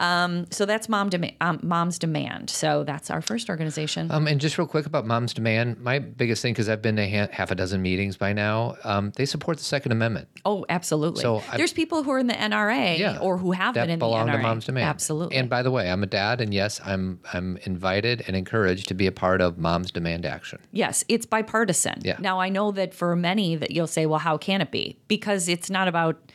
um, 0.01 0.47
so 0.51 0.67
that's 0.67 0.89
mom 0.89 1.11
demand 1.11 1.35
um, 1.41 1.61
mom's 1.63 1.97
demand 1.99 2.51
so 2.51 2.83
that's 2.83 3.09
our 3.11 3.21
first 3.23 3.49
organization 3.49 4.11
Um, 4.11 4.27
and 4.27 4.41
just 4.41 4.59
real 4.59 4.67
quick 4.67 4.87
about 4.87 5.07
Mom's 5.07 5.33
Demand, 5.35 5.79
my 5.81 5.99
biggest 6.01 6.43
thing, 6.43 6.53
because 6.55 6.69
I've 6.69 6.83
been 6.83 6.97
to 6.97 7.09
ha- 7.09 7.29
half 7.31 7.51
a 7.51 7.55
dozen 7.55 7.83
meetings 7.83 8.17
by 8.17 8.33
now, 8.33 8.77
um, 8.85 9.13
they 9.17 9.27
support 9.27 9.59
the 9.59 9.65
Second 9.65 9.93
Amendment. 9.93 10.29
Oh, 10.45 10.65
absolutely. 10.69 11.21
So 11.23 11.43
I- 11.51 11.57
There's 11.57 11.73
people 11.73 12.03
who 12.03 12.11
are 12.13 12.19
in 12.19 12.27
the 12.27 12.35
NRA 12.35 12.99
Yeah, 12.99 13.19
or 13.19 13.37
who 13.39 13.53
have 13.53 13.75
been 13.75 13.91
in 13.91 13.99
the 13.99 14.05
NRA. 14.07 14.09
belong 14.09 14.29
NRA. 14.29 14.37
to 14.37 14.43
Mom's 14.43 14.65
Demand. 14.65 14.89
Absolutely. 14.89 15.37
And 15.37 15.49
by 15.49 15.63
the 15.63 15.71
way, 15.71 15.91
I'm 15.91 16.03
a 16.03 16.07
dad, 16.07 16.41
and 16.41 16.53
yes, 16.55 16.81
I'm 16.85 17.21
I'm 17.33 17.59
invited 17.65 18.25
and 18.27 18.35
encouraged 18.37 18.89
to 18.89 18.95
be 18.95 19.07
a 19.07 19.13
part 19.13 19.41
of 19.41 19.59
Mom's 19.59 19.91
Demand 19.93 20.27
Action. 20.27 20.59
yes, 20.73 21.05
it's 21.09 21.27
bipartisan. 21.27 22.01
Yeah. 22.03 22.17
Now 22.19 22.41
I 22.41 22.49
know 22.49 22.73
that 22.73 22.95
for 22.95 23.15
many 23.15 23.55
that 23.57 23.71
you'll 23.71 23.87
say, 23.87 24.07
well, 24.07 24.19
how 24.21 24.37
can 24.39 24.61
it 24.61 24.71
be? 24.71 24.92
Because 25.09 25.49
it's 25.49 25.71
not 25.71 25.89
about 25.89 26.33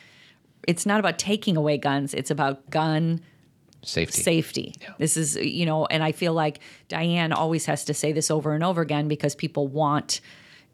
it's 0.66 0.84
not 0.84 1.00
about 1.00 1.18
taking 1.18 1.56
away 1.56 1.78
guns. 1.78 2.12
It's 2.14 2.30
about 2.30 2.68
gun 2.70 3.20
Safety. 3.82 4.22
safety. 4.22 4.74
This 4.98 5.16
is, 5.16 5.36
you 5.36 5.64
know, 5.64 5.86
and 5.86 6.02
I 6.02 6.12
feel 6.12 6.32
like 6.32 6.60
Diane 6.88 7.32
always 7.32 7.64
has 7.66 7.84
to 7.84 7.94
say 7.94 8.12
this 8.12 8.30
over 8.30 8.52
and 8.52 8.64
over 8.64 8.82
again 8.82 9.08
because 9.08 9.34
people 9.34 9.68
want, 9.68 10.20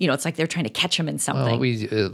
you 0.04 0.08
know, 0.08 0.12
it's 0.12 0.26
like 0.26 0.36
they're 0.36 0.46
trying 0.46 0.66
to 0.66 0.70
catch 0.70 0.98
them 0.98 1.08
in 1.08 1.18
something. 1.18 1.44
Well, 1.46 1.58
we 1.58 1.88
uh, 1.88 2.10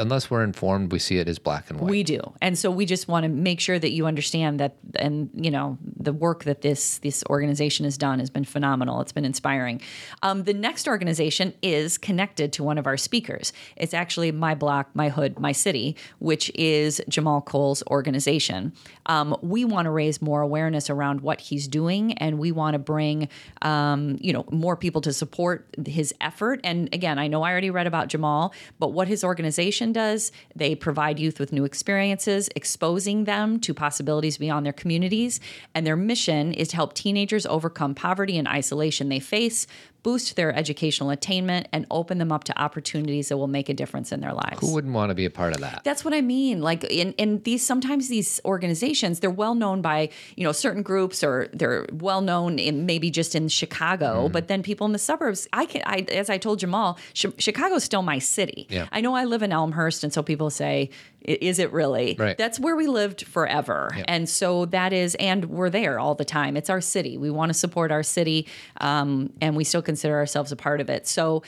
unless 0.00 0.30
we're 0.30 0.42
informed, 0.42 0.92
we 0.92 0.98
see 0.98 1.18
it 1.18 1.28
as 1.28 1.38
black 1.38 1.68
and 1.68 1.78
white. 1.78 1.90
We 1.90 2.02
do, 2.02 2.32
and 2.40 2.58
so 2.58 2.70
we 2.70 2.86
just 2.86 3.06
want 3.06 3.24
to 3.24 3.28
make 3.28 3.60
sure 3.60 3.78
that 3.78 3.90
you 3.90 4.06
understand 4.06 4.60
that, 4.60 4.76
and 4.96 5.28
you 5.34 5.50
know, 5.50 5.76
the 5.82 6.14
work 6.14 6.44
that 6.44 6.62
this 6.62 6.96
this 7.00 7.22
organization 7.28 7.84
has 7.84 7.98
done 7.98 8.18
has 8.18 8.30
been 8.30 8.46
phenomenal. 8.46 9.02
It's 9.02 9.12
been 9.12 9.26
inspiring. 9.26 9.82
Um, 10.22 10.44
the 10.44 10.54
next 10.54 10.88
organization 10.88 11.52
is 11.60 11.98
connected 11.98 12.50
to 12.54 12.64
one 12.64 12.78
of 12.78 12.86
our 12.86 12.96
speakers. 12.96 13.52
It's 13.76 13.92
actually 13.92 14.32
My 14.32 14.54
Block, 14.54 14.88
My 14.94 15.10
Hood, 15.10 15.38
My 15.38 15.52
City, 15.52 15.96
which 16.20 16.50
is 16.54 17.02
Jahmal 17.10 17.44
Cole's 17.44 17.82
organization. 17.88 18.72
Um, 19.04 19.36
we 19.42 19.66
want 19.66 19.84
to 19.84 19.90
raise 19.90 20.22
more 20.22 20.40
awareness 20.40 20.88
around 20.88 21.20
what 21.20 21.42
he's 21.42 21.68
doing, 21.68 22.14
and 22.14 22.38
we 22.38 22.52
want 22.52 22.72
to 22.72 22.78
bring, 22.78 23.28
um, 23.60 24.16
you 24.18 24.32
know, 24.32 24.46
more 24.50 24.78
people 24.78 25.02
to 25.02 25.12
support 25.12 25.68
his 25.86 26.14
effort. 26.22 26.60
And 26.64 26.88
again, 26.94 27.18
I 27.18 27.26
know 27.26 27.33
I 27.42 27.50
already 27.50 27.70
read 27.70 27.86
about 27.86 28.08
Jahmal, 28.08 28.52
but 28.78 28.92
what 28.92 29.08
his 29.08 29.24
organization 29.24 29.92
does, 29.92 30.32
they 30.54 30.74
provide 30.74 31.18
youth 31.18 31.38
with 31.38 31.52
new 31.52 31.64
experiences, 31.64 32.48
exposing 32.54 33.24
them 33.24 33.60
to 33.60 33.74
possibilities 33.74 34.38
beyond 34.38 34.64
their 34.64 34.72
communities. 34.72 35.40
And 35.74 35.86
their 35.86 35.96
mission 35.96 36.52
is 36.52 36.68
to 36.68 36.76
help 36.76 36.94
teenagers 36.94 37.46
overcome 37.46 37.94
poverty 37.94 38.38
and 38.38 38.48
isolation 38.48 39.08
they 39.08 39.20
face, 39.20 39.66
boost 40.04 40.36
their 40.36 40.54
educational 40.54 41.10
attainment, 41.10 41.66
and 41.72 41.84
open 41.90 42.18
them 42.18 42.30
up 42.30 42.44
to 42.44 42.56
opportunities 42.62 43.28
that 43.30 43.36
will 43.36 43.48
make 43.48 43.68
a 43.68 43.74
difference 43.74 44.12
in 44.12 44.20
their 44.20 44.32
lives. 44.32 44.60
Who 44.60 44.72
wouldn't 44.72 44.94
want 44.94 45.10
to 45.10 45.14
be 45.16 45.24
a 45.24 45.30
part 45.30 45.52
of 45.54 45.60
that? 45.62 45.80
That's 45.82 46.04
what 46.04 46.14
I 46.14 46.20
mean. 46.20 46.60
Like 46.62 46.84
in, 46.84 47.12
in 47.14 47.40
these 47.42 47.64
sometimes 47.66 48.08
these 48.08 48.40
organizations, 48.44 49.18
they're 49.20 49.30
well 49.30 49.54
known 49.56 49.82
by, 49.82 50.10
you 50.36 50.44
know, 50.44 50.52
certain 50.52 50.82
groups 50.82 51.24
or 51.24 51.48
they're 51.52 51.86
well 51.92 52.20
known 52.20 52.58
in 52.58 52.86
maybe 52.86 53.10
just 53.10 53.34
in 53.34 53.48
Chicago, 53.48 54.04
Mm-hmm. 54.04 54.32
but 54.32 54.48
then 54.48 54.62
people 54.62 54.84
in 54.86 54.92
the 54.92 54.98
suburbs, 54.98 55.48
I 55.52 55.64
can 55.64 55.82
I 55.86 56.06
as 56.12 56.28
I 56.30 56.36
told 56.38 56.60
Jahmal, 56.60 56.98
Chi- 57.20 57.32
Chicago's 57.38 57.82
still 57.84 58.02
my 58.02 58.18
city. 58.18 58.66
Yeah. 58.70 58.86
I 58.92 59.00
know 59.00 59.14
I 59.14 59.24
live 59.24 59.42
in 59.42 59.50
Elmhurst 59.52 60.04
and 60.04 60.12
so 60.12 60.22
people 60.22 60.50
say 60.50 60.74
"I- 60.82 60.88
is 61.24 61.58
it 61.58 61.72
really? 61.72 62.16
Right. 62.18 62.36
That's 62.36 62.60
where 62.60 62.76
we 62.76 62.86
lived 62.86 63.26
forever. 63.26 63.90
And 64.06 64.28
so 64.28 64.66
that 64.66 64.92
is, 64.92 65.14
and 65.16 65.46
we're 65.46 65.70
there 65.70 65.98
all 65.98 66.14
the 66.14 66.24
time. 66.24 66.56
It's 66.56 66.70
our 66.70 66.80
city. 66.80 67.16
We 67.16 67.30
want 67.30 67.50
to 67.50 67.54
support 67.54 67.90
our 67.90 68.02
city, 68.02 68.46
um, 68.80 69.32
and 69.40 69.56
we 69.56 69.64
still 69.64 69.82
consider 69.82 70.14
ourselves 70.16 70.52
a 70.52 70.56
part 70.56 70.80
of 70.80 70.90
it. 70.90 71.06
So 71.06 71.42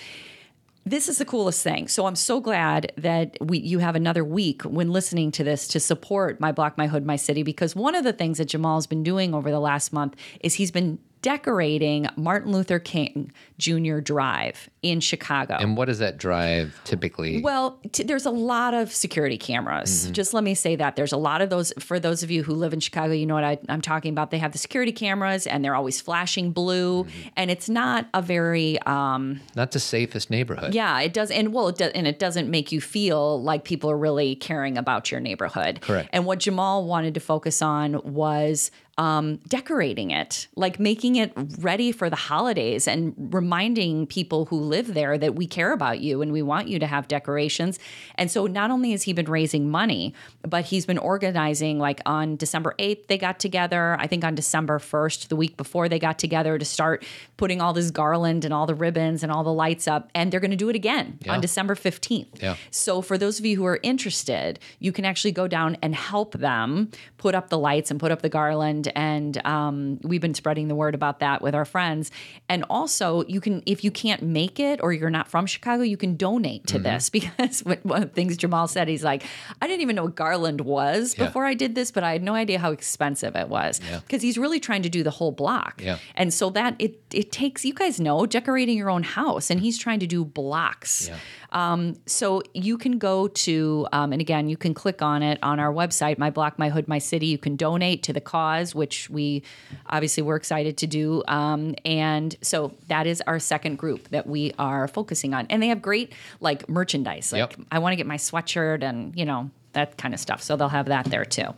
this 0.87 1.09
is 1.09 1.19
the 1.19 1.25
coolest 1.25 1.62
thing. 1.65 1.89
So 1.89 2.07
I'm 2.07 2.15
so 2.15 2.41
glad 2.41 2.93
that 2.97 3.37
we 3.41 3.59
you 3.59 3.81
have 3.81 3.97
another 3.97 4.25
week 4.25 4.62
when 4.62 4.93
listening 4.93 5.33
to 5.33 5.45
this 5.45 5.67
to 5.69 5.81
support 5.81 6.41
my 6.41 6.53
block, 6.53 6.79
my 6.79 6.87
hood, 6.87 7.05
my 7.05 7.17
city. 7.17 7.43
Because 7.43 7.75
one 7.75 7.95
of 7.95 8.05
the 8.05 8.12
things 8.12 8.39
that 8.39 8.47
Jahmal's 8.47 8.87
been 8.87 9.03
doing 9.03 9.35
over 9.35 9.51
the 9.51 9.61
last 9.61 9.93
month 9.93 10.15
is 10.41 10.55
he's 10.55 10.71
been 10.71 10.99
decorating 11.27 12.07
Martin 12.15 12.53
Luther 12.53 12.79
King 12.79 13.33
Jr. 13.59 13.99
Drive 13.99 14.71
in 14.83 15.01
Chicago. 15.01 15.57
and 15.59 15.77
what 15.77 15.87
does 15.87 15.99
that 15.99 16.19
drive 16.19 16.81
typically? 16.85 17.43
Well, 17.43 17.81
t- 17.91 18.05
there's 18.05 18.27
a 18.27 18.31
lot 18.31 18.75
of 18.75 18.93
security 18.95 19.37
cameras. 19.37 20.09
Just 20.12 20.33
let 20.33 20.45
me 20.45 20.55
say 20.55 20.77
that 20.77 20.95
there's 20.95 21.11
a 21.11 21.17
lot 21.17 21.43
of 21.43 21.51
those. 21.51 21.73
For 21.81 21.99
those 21.99 22.23
of 22.23 22.31
you 22.31 22.45
who 22.45 22.55
live 22.55 22.73
in 22.73 22.79
Chicago, 22.79 23.12
you 23.12 23.27
know 23.27 23.35
what 23.35 23.43
I, 23.43 23.59
I'm 23.69 23.81
talking 23.81 24.12
about. 24.12 24.31
They 24.31 24.39
have 24.39 24.53
the 24.53 24.59
security 24.59 24.93
cameras, 24.93 25.49
and 25.49 25.65
they're 25.65 25.75
always 25.75 26.01
flashing 26.01 26.53
blue, 26.53 27.07
and 27.37 27.51
it's 27.51 27.69
not 27.69 28.09
a 28.15 28.23
very 28.23 28.79
um, 28.83 29.41
Not 29.57 29.73
the 29.73 29.81
safest 29.81 30.31
neighborhood. 30.31 30.75
yeah, 30.75 31.01
it 31.01 31.12
does, 31.12 31.33
and 31.33 31.53
well, 31.53 31.67
it 31.69 31.77
does, 31.79 31.91
and 31.93 32.07
it 32.07 32.21
doesn't 32.21 32.49
make 32.49 32.71
you 32.71 32.81
feel 32.81 33.43
like 33.43 33.65
people 33.65 33.91
are 33.91 33.99
really 33.99 34.37
caring 34.37 34.79
about 34.79 35.11
your 35.11 35.19
neighborhood. 35.19 35.81
Correct. 35.81 36.09
And 36.12 36.25
what 36.25 36.39
Jahmal 36.39 36.87
wanted 36.87 37.15
to 37.15 37.21
focus 37.21 37.62
on 37.62 38.01
was 38.05 38.71
um, 38.99 39.37
decorating 39.49 40.11
it, 40.11 40.49
like 40.57 40.81
making 40.81 41.17
it 41.17 41.33
ready 41.59 41.93
for 41.93 42.09
the 42.09 42.17
holidays, 42.17 42.89
and 42.89 43.15
reminding 43.19 44.07
people 44.07 44.47
who 44.47 44.57
live 44.59 44.95
there 44.95 45.19
that 45.19 45.35
we 45.35 45.47
care 45.47 45.73
about 45.73 46.01
you 46.01 46.23
and 46.23 46.33
we 46.33 46.43
want 46.43 46.69
you 46.69 46.79
to 46.79 46.87
have 46.87 47.07
decorations. 47.09 47.79
And 48.15 48.31
so, 48.31 48.47
not 48.47 48.71
only 48.71 48.93
has 48.93 49.03
he 49.03 49.13
been 49.13 49.27
raising 49.31 49.71
money, 49.71 50.15
but 50.43 50.65
he's 50.67 50.87
been 50.87 50.99
organizing. 50.99 51.79
Like 51.79 52.01
on 52.07 52.37
December 52.37 52.75
eighth, 52.79 53.07
they 53.09 53.19
got 53.19 53.39
together. 53.39 53.97
I 54.01 54.07
think 54.07 54.25
on 54.25 54.35
December 54.35 54.79
first, 54.79 55.29
the 55.29 55.37
week 55.37 55.57
before, 55.57 55.89
they 55.89 55.99
got 55.99 56.19
together 56.19 56.59
to 56.59 56.65
start 56.65 57.05
putting 57.37 57.61
all 57.61 57.73
this 57.73 57.91
garland 57.91 58.45
and 58.45 58.55
all 58.55 58.67
the 58.67 58.75
ribbons 58.75 59.23
and 59.23 59.31
all 59.31 59.45
the 59.45 59.53
lights 59.53 59.87
up, 59.87 60.11
and 60.15 60.33
they're 60.33 60.41
going 60.41 60.51
to 60.51 60.57
do 60.57 60.69
it 60.71 60.77
again 60.77 61.19
Yeah. 61.23 61.35
on 61.35 61.41
December 61.41 61.75
15th. 61.75 62.43
Yeah. 62.43 62.57
So 62.71 63.03
for 63.03 63.19
those 63.19 63.39
of 63.39 63.45
you 63.45 63.57
who 63.57 63.67
are 63.67 63.79
interested, 63.83 64.59
you 64.79 64.91
can 64.93 65.05
actually 65.05 65.33
go 65.33 65.47
down 65.49 65.77
and 65.83 65.95
help 65.95 66.33
them 66.33 66.91
put 67.19 67.35
up 67.35 67.51
the 67.51 67.59
lights 67.59 67.91
and 67.91 68.01
put 68.01 68.11
up 68.11 68.23
the 68.23 68.29
garland. 68.29 68.86
And 68.94 69.44
um, 69.46 69.99
we've 70.03 70.20
been 70.20 70.35
spreading 70.35 70.68
the 70.68 70.75
word 70.75 70.94
about 70.94 71.20
that 71.20 71.42
with 71.42 71.55
our 71.55 71.64
friends. 71.64 72.11
And 72.49 72.64
also, 72.70 73.25
you 73.27 73.40
can, 73.40 73.62
if 73.66 73.83
you 73.85 73.90
can't 73.90 74.22
make 74.22 74.61
it 74.61 74.81
or 74.83 74.92
you're 74.92 75.11
not 75.11 75.29
from 75.29 75.46
Chicago, 75.46 75.83
you 75.83 75.96
can 75.96 76.16
donate 76.16 76.66
to 76.68 76.79
this 76.79 77.09
because 77.16 77.61
one 77.61 78.03
of 78.03 78.09
the 78.09 78.14
things 78.14 78.37
Jahmal 78.37 78.68
said, 78.68 78.88
he's 78.88 79.05
like, 79.05 79.22
I 79.61 79.66
didn't 79.66 79.83
even 79.83 79.96
know 79.96 80.05
what 80.05 80.14
garland 80.14 80.61
was 80.62 81.16
Yeah. 81.18 81.27
before 81.27 81.44
I 81.46 81.55
did 81.55 81.75
this, 81.75 81.90
but 81.90 82.05
I 82.05 82.12
had 82.12 82.22
no 82.22 82.35
idea 82.35 82.59
how 82.59 82.72
expensive 82.72 83.35
it 83.37 83.49
was 83.49 83.81
Yeah. 83.88 84.01
because 84.01 84.22
he's 84.22 84.38
really 84.38 84.61
trying 84.61 84.83
to 84.83 84.88
do 84.88 85.03
the 85.03 85.11
whole 85.11 85.33
block. 85.33 85.81
Yeah. 85.83 85.99
And 86.14 86.33
so 86.33 86.51
that 86.51 86.77
it 86.79 87.01
it 87.12 87.33
takes 87.33 87.64
you 87.64 87.72
guys 87.75 87.99
know 88.01 88.27
decorating 88.27 88.77
your 88.77 88.90
own 88.90 89.03
house, 89.03 89.51
and 89.51 89.61
he's 89.61 89.79
trying 89.79 90.01
to 90.01 90.07
do 90.07 90.25
blocks. 90.25 91.11
Um, 91.53 91.97
so 92.07 92.43
you 92.55 92.77
can 92.79 92.99
go 92.99 93.29
to 93.29 93.87
um, 93.93 94.13
and 94.13 94.21
again 94.21 94.49
you 94.49 94.57
can 94.57 94.75
click 94.75 95.01
on 95.03 95.23
it 95.23 95.39
on 95.43 95.59
our 95.61 95.73
website, 95.73 96.19
my 96.19 96.31
block, 96.31 96.59
my 96.59 96.69
hood, 96.69 96.89
my 96.89 96.99
city. 96.99 97.27
You 97.27 97.39
can 97.39 97.57
donate 97.57 98.03
to 98.05 98.13
the 98.13 98.21
cause, 98.21 98.75
which 98.75 99.09
we 99.11 99.43
obviously 99.87 100.23
we're 100.23 100.37
excited 100.37 100.77
to 100.79 100.87
do. 100.87 101.23
Um, 101.29 101.75
and 101.85 102.35
so 102.43 102.73
that 102.89 103.07
is 103.07 103.23
our 103.27 103.39
second 103.39 103.77
group 103.79 104.09
that 104.09 104.27
we 104.27 104.53
are 104.59 104.89
focusing 104.89 105.35
on, 105.35 105.47
and 105.51 105.63
they 105.63 105.69
have 105.69 105.81
great 105.83 106.13
like 106.41 106.69
merchandise. 106.69 107.33
Like 107.33 107.57
Yep. 107.57 107.67
I 107.71 107.79
want 107.79 107.93
to 107.93 107.97
get 107.97 108.07
my 108.07 108.17
sweatshirt 108.17 108.83
and 108.83 109.17
you 109.17 109.25
know 109.25 109.51
that 109.73 109.97
kind 109.99 110.15
of 110.15 110.21
stuff. 110.21 110.43
So 110.43 110.57
they'll 110.57 110.69
have 110.69 110.87
that 110.87 111.07
there 111.07 111.25
too. 111.25 111.55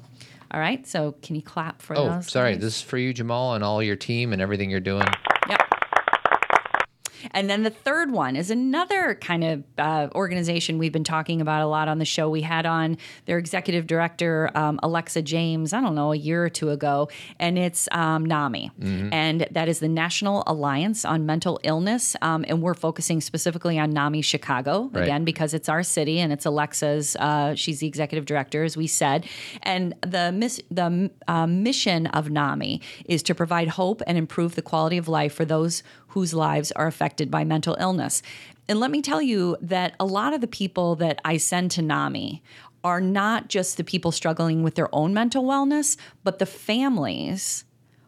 All 0.51 0.61
right. 0.61 0.87
So 0.87 1.13
can 1.23 1.37
you 1.37 1.43
clap 1.43 1.83
for 1.83 1.97
Oh, 1.97 2.09
those? 2.17 2.31
sorry. 2.31 2.53
guys? 2.55 2.61
This 2.63 2.77
is 2.77 2.83
for 2.83 2.97
you, 2.99 3.13
Jahmal, 3.13 3.55
and 3.55 3.63
all 3.63 3.83
your 3.83 3.97
team 3.97 4.33
and 4.33 4.41
everything 4.43 4.71
you're 4.71 4.81
doing. 4.81 5.05
And 7.33 7.49
then 7.51 7.63
the 7.63 7.71
third 7.71 8.11
one 8.11 8.37
is 8.37 8.51
another 8.51 9.15
kind 9.15 9.45
of 9.45 9.65
uh, 9.79 10.09
organization 10.15 10.79
we've 10.79 10.93
been 10.93 11.05
talking 11.05 11.41
about 11.41 11.63
a 11.63 11.67
lot 11.67 11.89
on 11.89 11.99
the 11.99 12.05
show. 12.05 12.29
We 12.31 12.43
had 12.43 12.67
on 12.67 12.97
their 13.27 13.39
executive 13.39 13.87
director, 13.87 14.51
um, 14.55 14.79
Alexa 14.83 15.23
James, 15.23 15.73
I 15.73 15.81
don't 15.81 15.95
know, 15.95 16.13
a 16.13 16.17
year 16.17 16.45
or 16.45 16.49
two 16.49 16.71
ago, 16.71 17.09
and 17.39 17.59
it's 17.59 17.89
um, 17.93 18.25
NAMI. 18.25 18.71
And 19.13 19.47
that 19.51 19.69
is 19.69 19.81
the 19.81 19.89
National 19.89 20.43
Alliance 20.47 21.05
on 21.05 21.27
Mental 21.27 21.59
Illness. 21.63 22.17
Um, 22.23 22.45
and 22.49 22.63
we're 22.63 22.75
focusing 22.75 23.21
specifically 23.21 23.79
on 23.79 23.91
NAMI 23.91 24.23
Chicago, 24.23 24.89
Right. 24.93 25.05
again, 25.05 25.25
because 25.25 25.55
it's 25.55 25.69
our 25.69 25.83
city 25.83 26.21
and 26.21 26.33
it's 26.33 26.47
Alexa's, 26.47 27.17
uh, 27.17 27.55
she's 27.55 27.81
the 27.81 27.87
executive 27.87 28.25
director, 28.27 28.65
as 28.65 28.77
we 28.77 28.87
said. 28.87 29.27
And 29.63 29.95
the, 30.03 30.33
miss, 30.33 30.61
the 30.71 31.11
uh, 31.27 31.47
mission 31.47 32.07
of 32.09 32.31
NAMI 32.31 32.81
is 33.07 33.23
to 33.25 33.35
provide 33.35 33.69
hope 33.69 34.03
and 34.07 34.17
improve 34.19 34.55
the 34.55 34.63
quality 34.63 34.99
of 34.99 35.09
life 35.09 35.33
for 35.35 35.45
those 35.45 35.83
whose 36.09 36.35
lives 36.35 36.73
are 36.73 36.87
affected 36.87 37.31
by 37.31 37.45
mental 37.45 37.77
illness. 37.81 38.23
And 38.69 38.81
let 38.81 38.91
me 38.91 39.01
tell 39.01 39.23
you 39.23 39.57
that 39.61 39.95
a 39.99 40.05
lot 40.05 40.35
of 40.35 40.41
the 40.41 40.47
people 40.47 40.95
that 40.97 41.21
I 41.25 41.39
send 41.39 41.71
to 41.73 41.83
NAMI 41.83 42.43
are 42.85 43.01
not 43.01 43.49
just 43.49 43.77
the 43.77 43.85
people 43.85 44.13
struggling 44.13 44.63
with 44.63 44.75
their 44.75 44.95
own 44.95 45.15
mental 45.15 45.45
wellness, 45.45 45.97
but 46.25 46.39
the 46.39 46.47
families 46.47 47.65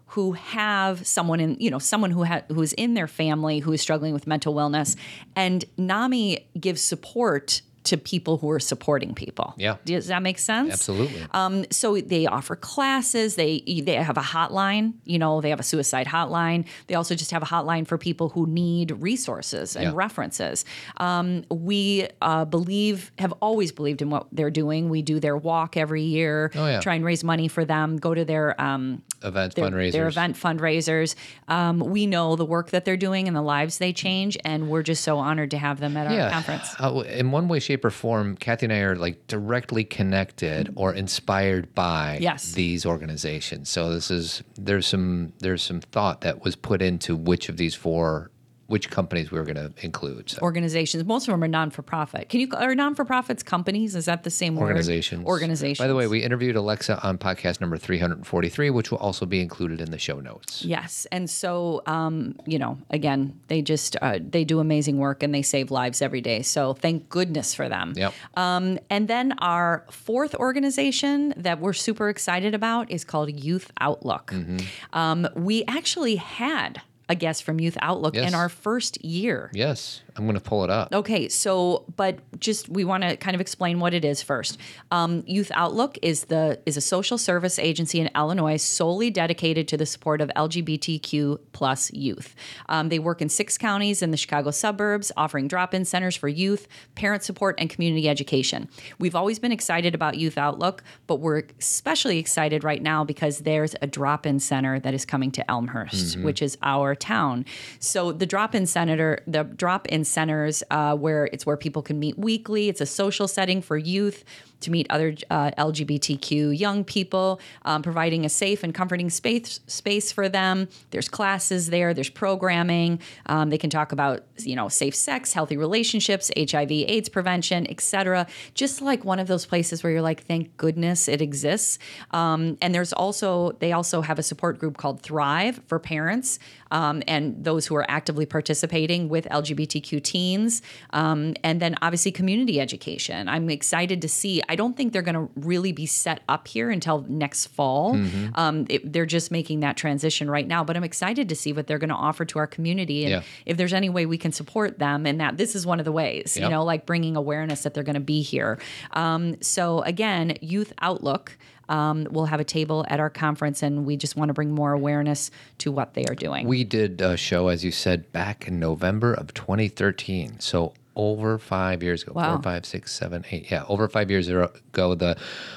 who 0.07 0.33
have 0.33 1.07
someone 1.07 1.39
in 1.39 1.57
you 1.61 1.71
know 1.71 1.79
someone 1.79 2.11
who 2.11 2.25
ha- 2.25 2.43
who 2.49 2.61
is 2.63 2.73
in 2.73 2.95
their 2.95 3.07
family 3.07 3.61
who 3.61 3.73
is 3.73 3.81
struggling 3.81 4.13
with 4.13 4.27
mental 4.27 4.55
wellness 4.55 4.97
and 5.37 5.65
NAMI 5.77 6.49
gives 6.59 6.83
support 6.83 7.63
to 7.85 7.97
people 7.97 8.37
who 8.39 8.51
are 8.51 8.61
supporting 8.61 9.15
people. 9.15 9.55
Yeah. 9.57 9.77
Does 9.85 10.09
that 10.09 10.23
make 10.23 10.39
sense? 10.39 10.73
Absolutely. 10.73 11.23
Um, 11.33 11.65
so 11.71 11.97
they 11.97 12.27
offer 12.27 12.55
classes. 12.55 13.37
They 13.37 13.61
they 13.85 13.95
have 13.95 14.19
a 14.19 14.23
hotline. 14.23 14.95
You 15.05 15.19
know, 15.19 15.41
they 15.41 15.51
have 15.51 15.61
a 15.61 15.65
suicide 15.65 16.07
hotline. 16.07 16.67
They 16.89 16.95
also 16.95 17.15
just 17.15 17.31
have 17.31 17.43
a 17.43 17.47
hotline 17.47 17.87
for 17.87 17.97
people 17.99 18.29
who 18.31 18.47
need 18.47 18.91
resources 18.91 19.77
and 19.77 19.85
Yeah. 19.87 19.93
references. 19.95 20.65
Um, 20.99 21.45
we 21.51 22.09
uh, 22.21 22.45
believe, 22.45 23.13
have 23.19 23.33
always 23.41 23.73
believed 23.73 24.03
in 24.03 24.11
what 24.11 24.27
they're 24.33 24.51
doing. 24.51 24.89
We 24.91 25.03
do 25.03 25.19
their 25.21 25.37
walk 25.37 25.77
every 25.77 26.03
year. 26.03 26.51
Oh, 26.55 26.67
yeah. 26.67 26.81
Try 26.81 26.95
and 26.97 27.05
raise 27.05 27.25
money 27.25 27.49
for 27.49 27.65
them. 27.65 27.97
Go 27.97 28.13
to 28.15 28.25
their 28.25 28.61
um, 28.61 29.03
Event 29.23 29.55
their, 29.55 29.71
fundraisers. 29.71 29.93
their 29.93 30.09
event 30.09 30.37
fundraisers. 30.37 31.15
Um, 31.49 31.79
we 31.81 32.07
know 32.07 32.37
the 32.37 32.45
work 32.45 32.71
that 32.71 32.85
they're 32.85 32.97
doing 32.97 33.27
and 33.27 33.37
the 33.37 33.43
lives 33.43 33.79
they 33.79 33.93
change, 33.93 34.37
and 34.45 34.69
we're 34.69 34.83
just 34.83 35.03
so 35.03 35.19
honored 35.19 35.51
to 35.53 35.59
have 35.59 35.81
them 35.81 35.97
at 35.97 36.07
our 36.07 36.31
conference. 36.31 36.75
Uh, 36.79 37.01
in 37.09 37.31
one 37.31 37.49
way, 37.49 37.59
shape, 37.61 37.80
or 37.85 37.91
form, 37.91 38.37
Cathy 38.37 38.67
and 38.67 38.73
I 38.73 38.79
are 38.81 38.97
like 38.97 39.27
directly 39.27 39.85
connected 39.85 40.73
or 40.77 40.93
inspired 40.95 41.75
by 41.75 42.19
Yes. 42.21 42.53
these 42.53 42.85
organizations. 42.87 43.69
So 43.69 43.93
this 43.93 44.11
is 44.11 44.43
there's 44.57 44.87
some 44.87 45.33
there's 45.41 45.63
some 45.63 45.81
thought 45.81 46.21
that 46.23 46.43
was 46.45 46.57
put 46.57 46.83
into 46.83 47.17
which 47.17 47.49
of 47.49 47.57
these 47.57 47.75
four 47.75 48.31
which 48.71 48.89
companies 48.89 49.33
we 49.33 49.39
were 49.39 49.45
going 49.45 49.57
to 49.57 49.73
include. 49.85 50.31
So. 50.31 50.39
Organizations. 50.43 51.05
Most 51.05 51.27
of 51.27 51.33
them 51.33 51.43
are 51.43 51.49
non 51.49 51.71
for 51.71 51.83
profit. 51.83 52.29
Can 52.29 52.39
you 52.39 52.49
are 52.57 52.75
non 52.75 52.95
for 52.95 53.05
profits 53.05 53.43
companies? 53.43 53.97
Is 53.97 54.05
that 54.05 54.23
the 54.23 54.31
same 54.31 54.55
word? 54.55 54.67
organizations. 54.67 55.27
Organizations. 55.27 55.79
By 55.79 55.89
the 55.89 55.97
way, 55.97 56.07
we 56.07 56.23
interviewed 56.23 56.55
Alexa 56.55 57.01
on 57.03 57.19
podcast 57.19 57.61
number 57.61 57.77
343, 57.77 58.71
which 58.71 58.93
will 58.93 58.99
also 58.99 59.27
be 59.27 59.41
included 59.41 59.81
in 59.81 59.91
the 59.91 59.99
show 59.99 60.21
notes. 60.21 60.65
Yes, 60.65 61.07
and 61.11 61.29
so 61.29 61.83
um, 61.87 62.37
you 62.47 62.61
know, 62.61 62.79
again, 62.91 63.41
they 63.49 63.61
just 63.61 63.97
uh, 64.01 64.21
they 64.21 64.45
do 64.45 64.61
amazing 64.61 64.99
work 64.99 65.25
and 65.25 65.35
they 65.35 65.43
save 65.43 65.73
lives 65.73 66.01
every 66.01 66.21
day. 66.21 66.43
So 66.43 66.75
thank 66.75 67.09
goodness 67.09 67.53
for 67.53 67.69
them. 67.69 67.95
Yep. 67.97 68.15
Um, 68.37 68.79
and 68.89 69.09
then 69.09 69.33
our 69.39 69.85
fourth 69.91 70.37
organization 70.37 71.35
that 71.37 71.61
we're 71.61 71.73
super 71.73 72.09
excited 72.09 72.55
about 72.55 72.89
is 72.91 73.05
called 73.05 73.31
Youth 73.45 73.73
Outlook. 73.81 74.31
Mm-hmm. 74.31 74.59
Um, 74.97 75.29
we 75.35 75.65
actually 75.65 76.17
had 76.17 76.83
a 77.11 77.15
guest 77.15 77.43
from 77.43 77.61
Youth 77.61 77.77
Outlook 77.83 78.15
Yes. 78.15 78.29
in 78.29 78.35
our 78.35 78.49
first 78.49 79.05
year. 79.05 79.51
Yes, 79.53 80.01
I'm 80.17 80.25
going 80.25 80.37
to 80.37 80.41
pull 80.41 80.65
it 80.65 80.71
up. 80.71 80.95
Okay, 80.95 81.29
so 81.29 81.85
but 81.97 82.21
just 82.41 82.69
we 82.69 82.85
want 82.85 83.03
to 83.03 83.17
kind 83.17 83.35
of 83.35 83.41
explain 83.41 83.81
what 83.81 83.93
it 83.93 84.05
is 84.05 84.23
first. 84.23 84.57
Um, 84.93 85.25
Youth 85.27 85.51
Outlook 85.55 85.99
is 86.03 86.25
the 86.27 86.61
is 86.67 86.77
a 86.77 86.81
social 86.81 87.19
service 87.19 87.59
agency 87.59 88.01
in 88.01 88.09
Illinois 88.15 88.57
solely 88.57 89.11
dedicated 89.11 89.67
to 89.69 89.77
the 89.77 89.87
support 89.87 90.21
of 90.21 90.31
LGBTQ 90.37 91.39
plus 91.53 91.93
youth. 91.93 92.35
Um, 92.69 92.89
they 92.89 92.99
work 92.99 93.21
in 93.21 93.29
six 93.29 93.59
counties 93.59 94.03
in 94.03 94.13
the 94.13 94.17
Chicago 94.17 94.51
suburbs, 94.53 95.11
offering 95.17 95.49
drop-in 95.49 95.85
centers 95.85 96.15
for 96.17 96.29
youth, 96.29 96.69
parent 96.95 97.23
support, 97.23 97.57
and 97.59 97.69
community 97.69 98.09
education. 98.09 98.69
We've 99.01 99.17
always 99.17 99.39
been 99.39 99.53
excited 99.53 99.95
about 99.95 100.17
Youth 100.17 100.39
Outlook, 100.39 100.83
but 101.09 101.17
we're 101.17 101.43
especially 101.59 102.19
excited 102.19 102.63
right 102.63 102.83
now 102.83 103.05
because 103.05 103.41
there's 103.41 103.75
a 103.83 103.87
drop-in 103.87 104.39
center 104.39 104.79
that 104.81 104.95
is 104.95 105.05
coming 105.05 105.31
to 105.33 105.51
Elmhurst, 105.51 106.19
which 106.21 106.41
is 106.41 106.57
our 106.63 106.95
town. 107.01 107.45
So 107.79 108.13
the 108.13 108.27
drop-in 108.27 108.67
center, 108.67 109.19
the 109.27 109.45
drop-in 109.45 110.05
centers, 110.05 110.63
uh, 110.71 110.97
where 110.97 111.27
it's 111.33 111.45
where 111.47 111.57
people 111.57 111.83
can 111.83 111.99
meet 111.99 112.19
weekly. 112.19 112.69
It's 112.69 112.81
a 112.81 112.87
social 112.87 113.27
setting 113.27 113.63
for 113.63 113.77
youth 113.77 114.25
to 114.61 114.71
meet 114.71 114.87
other 114.91 115.15
uh, 115.31 115.51
LGBTQ 115.59 116.59
young 116.59 116.85
people, 116.85 117.41
um, 117.65 117.83
providing 117.83 118.25
a 118.25 118.29
safe 118.29 118.63
and 118.63 118.75
comforting 118.75 119.11
space 119.11 119.61
space 119.67 120.13
for 120.13 120.29
them. 120.29 120.69
There's 120.91 121.09
classes 121.09 121.71
there. 121.71 121.95
There's 121.95 122.11
programming. 122.11 123.01
Um, 123.27 123.51
they 123.51 123.59
can 123.59 123.71
talk 123.71 123.93
about 123.93 124.25
you 124.39 124.57
know 124.57 124.69
safe 124.69 124.95
sex, 124.95 125.33
healthy 125.33 125.57
relationships, 125.57 126.31
HIV/AIDS 126.37 127.09
prevention, 127.09 127.69
etc. 127.71 128.27
Just 128.55 128.83
like 128.83 129.05
one 129.05 129.19
of 129.19 129.29
those 129.29 129.47
places 129.47 129.83
where 129.83 129.93
you're 129.93 130.03
like, 130.03 130.25
thank 130.25 130.57
goodness 130.57 131.09
it 131.09 131.21
exists. 131.21 131.79
Um, 132.13 132.59
and 132.61 132.75
there's 132.75 132.93
also 132.93 133.53
they 133.61 133.73
also 133.73 134.03
have 134.03 134.19
a 134.19 134.23
support 134.23 134.59
group 134.59 134.77
called 134.77 135.03
Thrive 135.03 135.61
for 135.67 135.79
parents 135.79 136.39
um, 136.71 137.03
and 137.07 137.45
those 137.45 137.67
who 137.67 137.75
are 137.77 137.89
actively 137.89 138.27
participating 138.27 139.09
with 139.09 139.27
LGBTQ 139.27 140.03
teens. 140.03 140.63
Um, 140.93 141.35
and 141.43 141.61
then 141.61 141.77
obviously 141.83 142.13
community 142.13 142.61
education. 142.61 143.29
I'm 143.29 143.51
excited 143.51 144.03
to 144.03 144.09
see. 144.09 144.43
I 144.51 144.57
don't 144.57 144.77
think 144.77 144.93
they're 144.93 145.01
going 145.11 145.15
to 145.15 145.29
really 145.37 145.71
be 145.73 145.87
set 145.87 146.23
up 146.29 146.49
here 146.49 146.71
until 146.71 147.05
next 147.09 147.47
fall. 147.47 147.97
Um, 148.35 148.67
it- 148.69 148.93
they're 148.93 149.07
just 149.07 149.31
making 149.31 149.61
that 149.61 149.77
transition 149.77 150.29
right 150.29 150.47
now. 150.47 150.65
But 150.65 150.77
I'm 150.77 150.83
excited 150.85 151.29
to 151.29 151.37
see 151.37 151.53
what 151.53 151.69
they're 151.69 151.79
going 151.79 151.91
to 151.91 151.95
offer 151.95 152.25
to 152.25 152.39
our 152.41 152.47
community 152.49 153.05
and 153.05 153.11
Yeah. 153.11 153.23
if 153.47 153.57
there's 153.57 153.73
any 153.73 153.89
way 153.89 154.07
we 154.07 154.19
can 154.19 154.33
support 154.33 154.79
them. 154.81 155.07
And 155.07 155.21
that 155.21 155.37
this 155.37 155.55
is 155.55 155.65
one 155.67 155.79
of 155.79 155.85
the 155.85 155.93
ways, 155.93 156.37
you 156.37 156.49
know, 156.49 156.65
like 156.65 156.85
bringing 156.85 157.15
awareness 157.17 157.63
that 157.63 157.75
they're 157.75 157.85
going 157.85 157.95
to 157.95 158.01
be 158.01 158.23
here. 158.23 158.59
Um, 158.93 159.41
so 159.41 159.83
again, 159.83 160.37
Youth 160.41 160.73
Outlook. 160.81 161.39
Um, 161.69 162.09
we'll 162.11 162.25
have 162.27 162.41
a 162.41 162.45
table 162.45 162.85
at 162.89 162.99
our 162.99 163.09
conference, 163.11 163.63
and 163.63 163.87
we 163.87 163.97
just 163.97 164.17
want 164.17 164.29
to 164.31 164.33
bring 164.35 164.51
more 164.51 164.73
awareness 164.73 165.31
to 165.59 165.71
what 165.71 165.95
they 165.95 166.05
are 166.07 166.17
doing. 166.17 166.49
We 166.49 166.65
did 166.65 167.01
a 167.01 167.17
show, 167.17 167.47
as 167.47 167.65
you 167.65 167.71
said, 167.71 168.11
back 168.11 168.49
in 168.49 168.59
November 168.59 169.15
of 169.15 169.33
2013. 169.35 170.41
So 170.41 170.73
over 171.01 171.39
five 171.39 171.83
years 171.83 172.03
ago, 172.03 172.13
Wow. 172.15 172.35
four, 172.35 172.43
five, 172.43 172.67
six, 172.67 172.93
seven, 172.93 173.25
eight. 173.31 173.51
Yeah, 173.51 173.65
over 173.69 173.89
five 173.89 174.11
years 174.11 174.29
ago, 174.29 174.95
the 174.95 175.17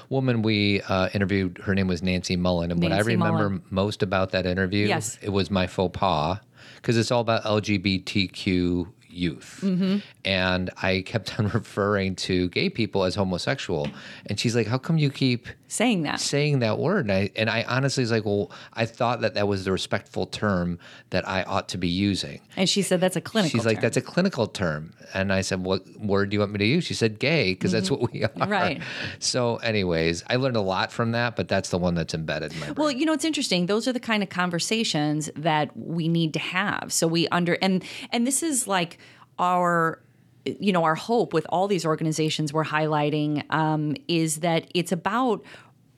woman 0.10 0.42
we 0.42 0.82
uh, 0.88 1.10
interviewed, 1.14 1.60
her 1.66 1.76
name 1.76 1.88
was 1.88 2.02
Nancy 2.02 2.38
Mullen. 2.38 2.72
And 2.72 2.82
what 2.82 2.94
I 2.94 3.00
remember 3.02 3.50
Mullen. 3.50 3.64
most 3.70 4.02
about 4.04 4.32
that 4.32 4.46
interview, 4.46 4.88
Yes. 4.88 5.18
it 5.22 5.30
was 5.30 5.52
my 5.52 5.68
faux 5.68 5.98
pas 6.00 6.38
because 6.78 6.96
it's 6.98 7.12
all 7.12 7.22
about 7.22 7.44
LGBTQ 7.44 8.88
youth. 9.10 9.60
Mm-hmm. 9.64 9.98
And 10.26 10.70
I 10.82 11.02
kept 11.06 11.28
on 11.40 11.50
referring 11.50 12.16
to 12.28 12.48
gay 12.50 12.70
people 12.70 13.04
as 13.04 13.16
homosexual. 13.16 13.88
And 14.26 14.40
she's 14.40 14.56
like, 14.56 14.68
how 14.68 14.78
come 14.78 14.98
you 14.98 15.10
keep 15.12 15.48
saying 15.74 16.04
that. 16.04 16.20
saying 16.20 16.60
that 16.60 16.78
word. 16.78 17.06
And 17.06 17.12
I, 17.12 17.32
and 17.36 17.50
I 17.50 17.64
honestly 17.68 18.02
was 18.02 18.12
like, 18.12 18.26
well, 18.26 18.52
I 18.74 18.86
thought 18.86 19.22
that 19.22 19.34
that 19.34 19.48
was 19.48 19.66
the 19.66 19.72
respectful 19.72 20.28
term 20.28 20.78
that 21.10 21.28
I 21.28 21.44
ought 21.44 21.70
to 21.70 21.78
be 21.78 21.88
using. 21.88 22.42
And 22.56 22.70
she 22.70 22.84
said 22.84 23.02
that's 23.02 23.16
a 23.16 23.22
clinical. 23.22 23.58
She's 23.58 23.66
like, 23.66 23.78
term. 23.78 23.82
that's 23.82 23.98
a 23.98 24.02
clinical 24.02 24.46
term. 24.46 24.94
And 25.14 25.34
I 25.34 25.42
said, 25.42 25.64
what 25.64 25.88
word 26.00 26.30
do 26.30 26.36
you 26.36 26.40
want 26.40 26.52
me 26.52 26.60
to 26.60 26.66
use? 26.66 26.84
She 26.84 26.94
said, 26.94 27.18
gay, 27.18 27.54
because 27.54 27.72
that's 27.72 27.90
what 27.90 28.12
we 28.12 28.24
are. 28.24 28.30
Mm-hmm. 28.30 28.52
Right. 28.52 28.82
So, 29.20 29.58
anyways, 29.58 30.24
I 30.30 30.36
learned 30.36 30.58
a 30.58 30.62
lot 30.62 30.92
from 30.92 31.12
that, 31.14 31.36
but 31.36 31.48
that's 31.48 31.70
the 31.70 31.80
one 31.80 31.96
that's 31.96 32.14
embedded 32.14 32.54
in 32.54 32.60
my 32.60 32.66
brain. 32.68 32.76
Well, 32.78 32.92
you 32.92 33.06
know, 33.06 33.14
it's 33.14 33.26
interesting. 33.26 33.66
Those 33.66 33.88
are 33.88 33.94
the 33.94 34.00
kind 34.00 34.22
of 34.22 34.30
conversations 34.30 35.32
that 35.36 35.76
we 35.76 36.08
need 36.08 36.34
to 36.34 36.40
have. 36.40 36.94
So 36.94 37.08
we 37.08 37.28
under 37.30 37.58
and 37.62 37.84
and 38.12 38.28
this 38.28 38.44
is 38.44 38.68
like 38.68 39.00
our 39.40 40.00
you 40.46 40.72
know 40.72 40.84
our 40.84 40.96
hope 40.96 41.34
with 41.34 41.46
all 41.50 41.68
these 41.68 41.86
organizations 41.86 42.52
we're 42.52 42.66
highlighting 42.66 43.44
um, 43.54 43.96
is 44.08 44.38
that 44.38 44.70
it's 44.74 44.92
about 44.92 45.44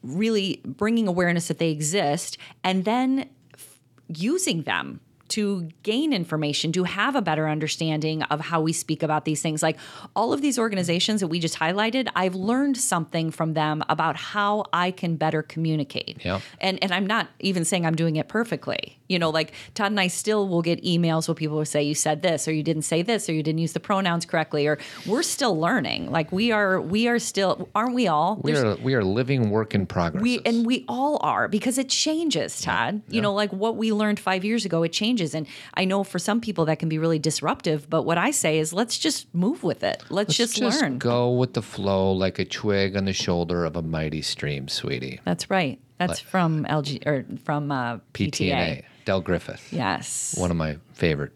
really 0.04 0.62
bringing 0.66 1.08
awareness 1.08 1.48
that 1.48 1.58
they 1.58 1.72
exist 1.72 2.38
and 2.64 2.86
then 2.86 3.28
f- 3.56 3.80
using 4.08 4.64
them 4.64 5.00
to 5.30 5.70
gain 5.84 6.14
information, 6.14 6.72
to 6.74 6.84
have 6.84 7.16
a 7.16 7.22
better 7.22 7.48
understanding 7.50 8.22
of 8.24 8.40
how 8.40 8.62
we 8.62 8.72
speak 8.74 9.02
about 9.04 9.26
these 9.26 9.42
things. 9.42 9.64
Like 9.64 9.78
all 10.16 10.34
of 10.34 10.42
these 10.42 10.60
organizations 10.60 11.22
that 11.22 11.28
we 11.28 11.40
just 11.40 11.58
highlighted, 11.60 12.08
I've 12.16 12.36
learned 12.36 12.78
something 12.78 13.32
from 13.32 13.54
them 13.54 13.84
about 13.90 14.16
how 14.16 14.66
I 14.72 14.92
can 14.92 15.16
better 15.16 15.42
communicate. 15.42 16.24
Yeah. 16.24 16.42
And 16.60 16.78
and 16.84 16.92
I'm 16.94 17.08
not 17.08 17.30
even 17.40 17.66
saying 17.66 17.86
I'm 17.86 17.96
doing 17.96 18.18
it 18.18 18.28
perfectly. 18.28 19.00
You 19.08 19.20
know, 19.20 19.30
like 19.30 19.52
Todd 19.76 19.92
and 19.92 20.00
I 20.00 20.08
still 20.08 20.48
will 20.48 20.62
get 20.62 20.84
emails 20.84 21.28
where 21.28 21.36
people 21.36 21.58
will 21.58 21.66
say 21.66 21.84
you 21.84 21.94
said 21.96 22.22
this 22.22 22.48
or 22.48 22.54
you 22.54 22.64
didn't 22.64 22.84
say 22.84 23.02
this 23.02 23.28
or 23.30 23.34
you 23.34 23.44
didn't 23.44 23.60
use 23.60 23.74
the 23.74 23.80
pronouns 23.80 24.26
correctly 24.26 24.68
or 24.68 24.78
we're 25.06 25.24
still 25.24 25.60
learning. 25.60 26.12
Like 26.12 26.32
we 26.32 26.52
are 26.52 26.80
we 26.82 27.08
are 27.08 27.20
still 27.20 27.70
aren't 27.76 27.96
we 27.96 28.08
all? 28.08 28.40
we 28.44 28.52
There's- 28.52 28.78
are 28.80 28.84
we 28.84 28.94
are 28.94 29.04
living 29.04 29.50
work 29.50 29.74
in 29.74 29.86
progress. 29.86 30.22
we 30.22 30.40
and 30.46 30.66
we 30.66 30.86
all 30.88 31.18
are 31.22 31.48
because 31.48 31.78
it 31.78 31.90
changes, 31.90 32.62
Todd. 32.62 33.02
You 33.10 33.22
know, 33.22 33.34
like 33.34 33.52
what 33.52 33.76
we 33.76 33.92
learned 33.92 34.20
five 34.20 34.44
years 34.46 34.66
ago, 34.66 34.84
it 34.84 34.90
changes. 34.94 35.15
And 35.22 35.48
I 35.74 35.86
know 35.86 36.04
for 36.04 36.20
some 36.20 36.42
people 36.42 36.66
that 36.66 36.80
can 36.80 36.90
be 36.90 36.98
really 36.98 37.20
disruptive. 37.20 37.90
But 37.90 38.04
what 38.04 38.18
I 38.18 38.32
say 38.32 38.60
is, 38.60 38.74
let's 38.74 38.98
just 38.98 39.34
move 39.34 39.64
with 39.64 39.84
it. 39.84 40.04
Let's, 40.10 40.36
just, 40.36 40.60
learn. 40.60 40.98
go 40.98 41.32
with 41.32 41.54
the 41.54 41.62
flow 41.62 42.12
like 42.12 42.40
a 42.40 42.46
twig 42.46 42.96
on 42.96 43.06
the 43.06 43.14
shoulder 43.14 43.66
of 43.66 43.76
a 43.76 43.82
mighty 43.82 44.22
stream, 44.22 44.68
sweetie. 44.68 45.20
That's 45.24 45.50
right. 45.50 45.80
That's 45.98 46.20
from 46.20 46.66
LG 46.66 47.06
or 47.08 47.26
from 47.44 47.72
uh, 47.72 47.98
PTA. 48.14 48.32
PTNA. 48.32 48.84
Del 49.06 49.22
Griffith. 49.22 49.72
Yes, 49.72 50.36
One 50.38 50.52
of 50.52 50.58
my 50.58 50.78
favorite 50.94 51.32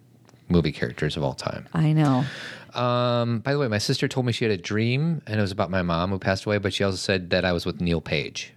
movie 0.50 0.72
characters 0.72 1.16
of 1.16 1.24
all 1.24 1.36
time. 1.36 1.68
I 1.74 1.94
know. 1.94 2.26
Um, 2.74 3.40
by 3.40 3.54
the 3.54 3.60
way, 3.60 3.68
my 3.68 3.78
sister 3.78 4.08
told 4.08 4.26
me 4.26 4.32
she 4.32 4.46
had 4.46 4.52
a 4.52 4.58
dream, 4.58 5.22
and 5.28 5.38
it 5.38 5.42
was 5.42 5.52
about 5.52 5.70
my 5.70 5.84
mom 5.84 6.10
who 6.10 6.20
passed 6.20 6.46
away. 6.46 6.58
But 6.58 6.74
she 6.74 6.84
also 6.84 6.98
said 6.98 7.30
that 7.30 7.46
I 7.46 7.54
was 7.54 7.66
with 7.66 7.80
Neil 7.80 8.02
Page 8.02 8.54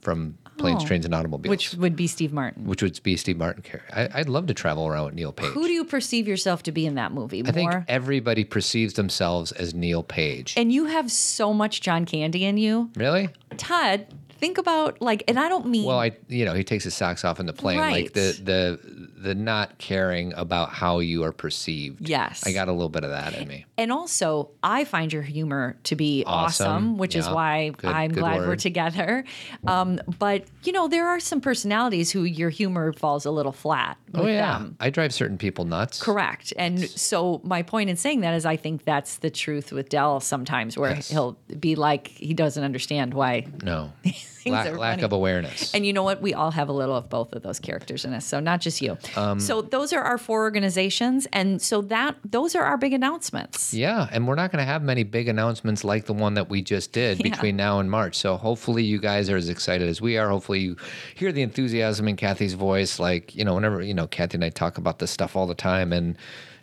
from 0.00 0.38
Planes, 0.58 0.82
Oh. 0.82 0.86
Trains, 0.86 1.04
and 1.04 1.14
Automobiles, 1.14 1.50
Which 1.50 1.74
would 1.74 1.96
be 1.96 2.06
Steve 2.06 2.32
Martin. 2.32 2.64
which 2.66 2.82
would 2.82 3.00
be 3.02 3.16
Steve 3.16 3.36
Martin. 3.36 3.62
I, 3.92 4.08
I'd 4.14 4.28
love 4.28 4.46
to 4.46 4.54
travel 4.54 4.86
around 4.86 5.06
with 5.06 5.14
Neil 5.14 5.32
Page. 5.32 5.50
Who 5.50 5.66
do 5.66 5.72
you 5.72 5.84
perceive 5.84 6.26
yourself 6.28 6.62
to 6.64 6.72
be 6.72 6.86
in 6.86 6.94
that 6.94 7.12
movie? 7.12 7.42
More? 7.42 7.50
I 7.50 7.52
think 7.52 7.72
everybody 7.88 8.44
perceives 8.44 8.94
themselves 8.94 9.52
as 9.52 9.74
Neil 9.74 10.02
Page. 10.02 10.54
and 10.56 10.72
you 10.72 10.86
have 10.86 11.10
so 11.10 11.52
much 11.52 11.80
John 11.80 12.04
Candy 12.06 12.44
in 12.44 12.56
you, 12.56 12.90
really? 12.96 13.28
Todd. 13.56 14.06
Think 14.40 14.58
about 14.58 15.00
like, 15.00 15.22
and 15.28 15.38
I 15.38 15.48
don't 15.48 15.66
mean 15.68 15.84
Well, 15.86 15.98
I 16.00 16.12
you 16.28 16.44
know 16.44 16.52
he 16.54 16.64
takes 16.64 16.84
his 16.84 16.94
socks 16.94 17.24
off 17.24 17.40
in 17.40 17.46
the 17.46 17.52
plane, 17.52 17.78
Right. 17.78 18.04
like 18.04 18.12
the 18.12 18.38
the 18.42 19.03
the 19.24 19.34
not 19.34 19.78
caring 19.78 20.32
about 20.34 20.68
how 20.70 21.00
you 21.00 21.24
are 21.24 21.32
perceived. 21.32 22.08
Yes. 22.08 22.46
I 22.46 22.52
got 22.52 22.68
a 22.68 22.72
little 22.72 22.88
bit 22.88 23.02
of 23.04 23.10
that 23.10 23.34
in 23.34 23.48
me. 23.48 23.64
And 23.76 23.90
also, 23.90 24.50
I 24.62 24.84
find 24.84 25.12
your 25.12 25.22
humor 25.22 25.76
to 25.84 25.96
be 25.96 26.22
awesome, 26.26 26.66
Awesome. 26.66 26.98
which 26.98 27.16
is 27.16 27.28
why 27.28 27.70
Good- 27.70 27.90
I'm 27.90 28.12
good 28.12 28.20
glad 28.20 28.40
we're 28.46 28.56
together. 28.56 29.24
Um, 29.66 29.98
but 30.18 30.44
you 30.62 30.72
know, 30.72 30.88
there 30.88 31.08
are 31.08 31.18
some 31.20 31.40
personalities 31.40 32.10
who 32.10 32.24
your 32.24 32.50
humor 32.50 32.92
falls 32.92 33.24
a 33.26 33.30
little 33.30 33.52
flat 33.52 33.96
with 34.12 34.22
oh 34.22 34.26
yeah, 34.26 34.58
them. 34.58 34.76
I 34.78 34.90
drive 34.90 35.12
certain 35.12 35.38
people 35.38 35.64
nuts. 35.64 36.00
Correct. 36.02 36.52
And 36.56 36.78
so 36.88 37.40
my 37.44 37.62
point 37.62 37.90
in 37.90 37.96
saying 37.96 38.20
that 38.20 38.34
is 38.34 38.44
I 38.46 38.56
think 38.56 38.84
that's 38.84 39.16
the 39.16 39.30
truth 39.30 39.72
with 39.72 39.88
Del 39.88 40.20
sometimes 40.20 40.76
where 40.78 40.90
Yes. 40.94 41.08
he'll 41.10 41.38
be 41.58 41.74
like 41.74 42.08
he 42.08 42.34
doesn't 42.34 42.62
understand 42.62 43.14
why 43.14 43.46
No, 43.62 43.92
La- 44.46 44.60
lack 44.62 44.72
funny. 44.72 45.02
of 45.02 45.12
awareness. 45.12 45.72
And 45.74 45.86
you 45.86 45.92
know 45.94 46.02
what? 46.02 46.20
We 46.20 46.34
all 46.34 46.50
have 46.50 46.68
a 46.68 46.72
little 46.72 46.94
of 46.96 47.08
both 47.08 47.32
of 47.32 47.42
those 47.42 47.58
characters 47.58 48.04
in 48.04 48.12
us. 48.12 48.26
So 48.26 48.40
not 48.40 48.60
just 48.60 48.82
you. 48.82 48.98
Um, 49.16 49.38
so 49.40 49.62
those 49.62 49.92
are 49.92 50.00
our 50.02 50.18
four 50.18 50.42
organizations. 50.42 51.26
And 51.32 51.60
so 51.60 51.82
that 51.82 52.16
those 52.24 52.54
are 52.54 52.62
our 52.64 52.76
big 52.76 52.92
announcements. 52.92 53.72
Yeah, 53.74 54.08
and 54.12 54.26
we're 54.26 54.34
not 54.34 54.50
going 54.52 54.60
to 54.64 54.66
have 54.70 54.82
many 54.82 55.02
big 55.04 55.28
announcements 55.28 55.84
like 55.84 56.06
the 56.06 56.12
one 56.12 56.34
that 56.34 56.48
we 56.48 56.62
just 56.62 56.92
did 56.92 57.18
Yeah. 57.24 57.30
between 57.30 57.56
now 57.56 57.80
and 57.80 57.90
March. 57.90 58.16
So 58.16 58.36
hopefully 58.36 58.82
you 58.84 58.98
guys 59.00 59.30
are 59.30 59.36
as 59.36 59.48
excited 59.48 59.88
as 59.88 60.00
we 60.00 60.18
are. 60.18 60.28
Hopefully 60.28 60.60
you 60.60 60.76
hear 61.14 61.32
the 61.32 61.42
enthusiasm 61.42 62.08
in 62.08 62.16
Cathy's 62.16 62.54
voice. 62.54 62.98
Like 62.98 63.34
you 63.34 63.44
know, 63.44 63.54
whenever 63.54 63.82
you 63.82 63.94
know 63.94 64.06
Cathy 64.06 64.36
and 64.36 64.44
I 64.44 64.50
talk 64.50 64.78
about 64.78 64.98
this 64.98 65.10
stuff 65.10 65.36
all 65.36 65.46
the 65.46 65.54
time, 65.54 65.92
and 65.92 66.16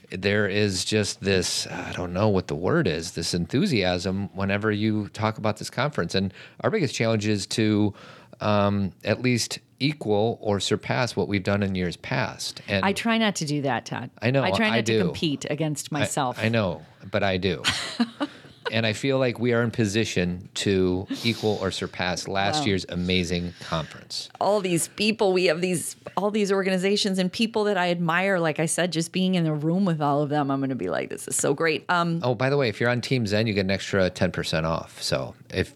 there 0.10 0.45
is 0.47 0.84
just 0.84 1.22
this 1.22 1.68
I 1.68 1.93
don't 1.93 2.12
know 2.12 2.28
what 2.28 2.47
the 2.47 2.56
word 2.56 2.86
is 2.88 3.12
this 3.12 3.34
enthusiasm 3.34 4.28
whenever 4.36 4.70
you 4.72 5.08
talk 5.10 5.38
about 5.38 5.58
this 5.58 5.70
conference, 5.70 6.16
and 6.16 6.34
our 6.62 6.70
biggest 6.70 6.93
challenge 6.93 7.28
is 7.28 7.45
to 7.47 7.93
um, 8.41 8.91
at 9.04 9.22
least 9.22 9.60
equal 9.82 10.38
or 10.42 10.60
surpass 10.60 11.16
what 11.16 11.28
we've 11.28 11.44
done 11.44 11.64
in 11.64 11.76
years 11.76 11.98
past. 11.98 12.62
And 12.68 12.86
I 12.86 12.94
try 12.94 13.18
not 13.18 13.36
to 13.38 13.46
do 13.46 13.64
that, 13.64 13.86
Todd. 13.86 14.10
I 14.22 14.32
know, 14.32 14.44
I 14.44 14.52
try 14.52 14.70
not 14.70 14.78
I 14.78 14.82
to 14.82 15.00
compete 15.00 15.46
against 15.50 15.92
myself. 15.92 16.38
I, 16.40 16.50
know, 16.50 16.86
but 17.10 17.24
I 17.24 17.38
do. 17.38 17.64
and 18.72 18.86
I 18.86 18.94
feel 18.94 19.18
like 19.20 19.40
we 19.40 19.54
are 19.54 19.64
in 19.64 19.72
position 19.72 20.48
to 20.56 21.08
equal 21.24 21.58
or 21.62 21.72
surpass 21.72 22.28
last 22.28 22.66
year's 22.66 22.86
amazing 22.90 23.54
conference. 23.60 24.30
all 24.40 24.62
these 24.62 24.88
people 24.90 25.34
we 25.34 25.46
have 25.46 25.60
these 25.62 25.96
all 26.16 26.32
these 26.32 26.52
organizations 26.52 27.18
and 27.18 27.32
people 27.32 27.64
that 27.66 27.78
i 27.78 27.90
admire 27.90 28.40
like 28.40 28.60
i 28.60 28.66
said 28.66 28.92
just 28.92 29.12
being 29.12 29.36
in 29.36 29.44
the 29.44 29.54
room 29.54 29.84
with 29.84 30.00
all 30.02 30.22
of 30.22 30.30
them 30.30 30.50
i'm 30.52 30.60
going 30.60 30.70
to 30.70 30.76
be 30.76 30.90
like 30.90 31.10
this 31.10 31.28
is 31.28 31.36
so 31.36 31.54
great 31.54 31.84
um 31.90 32.22
Oh, 32.24 32.36
by 32.36 32.50
the 32.50 32.58
way, 32.58 32.70
if 32.70 32.80
you're 32.80 32.90
on 32.90 33.02
Team 33.02 33.26
Zen, 33.26 33.48
you 33.48 33.54
get 33.54 33.62
an 33.62 33.72
extra 33.72 34.10
10% 34.12 34.64
off. 34.64 35.02
So 35.02 35.34
if, 35.50 35.74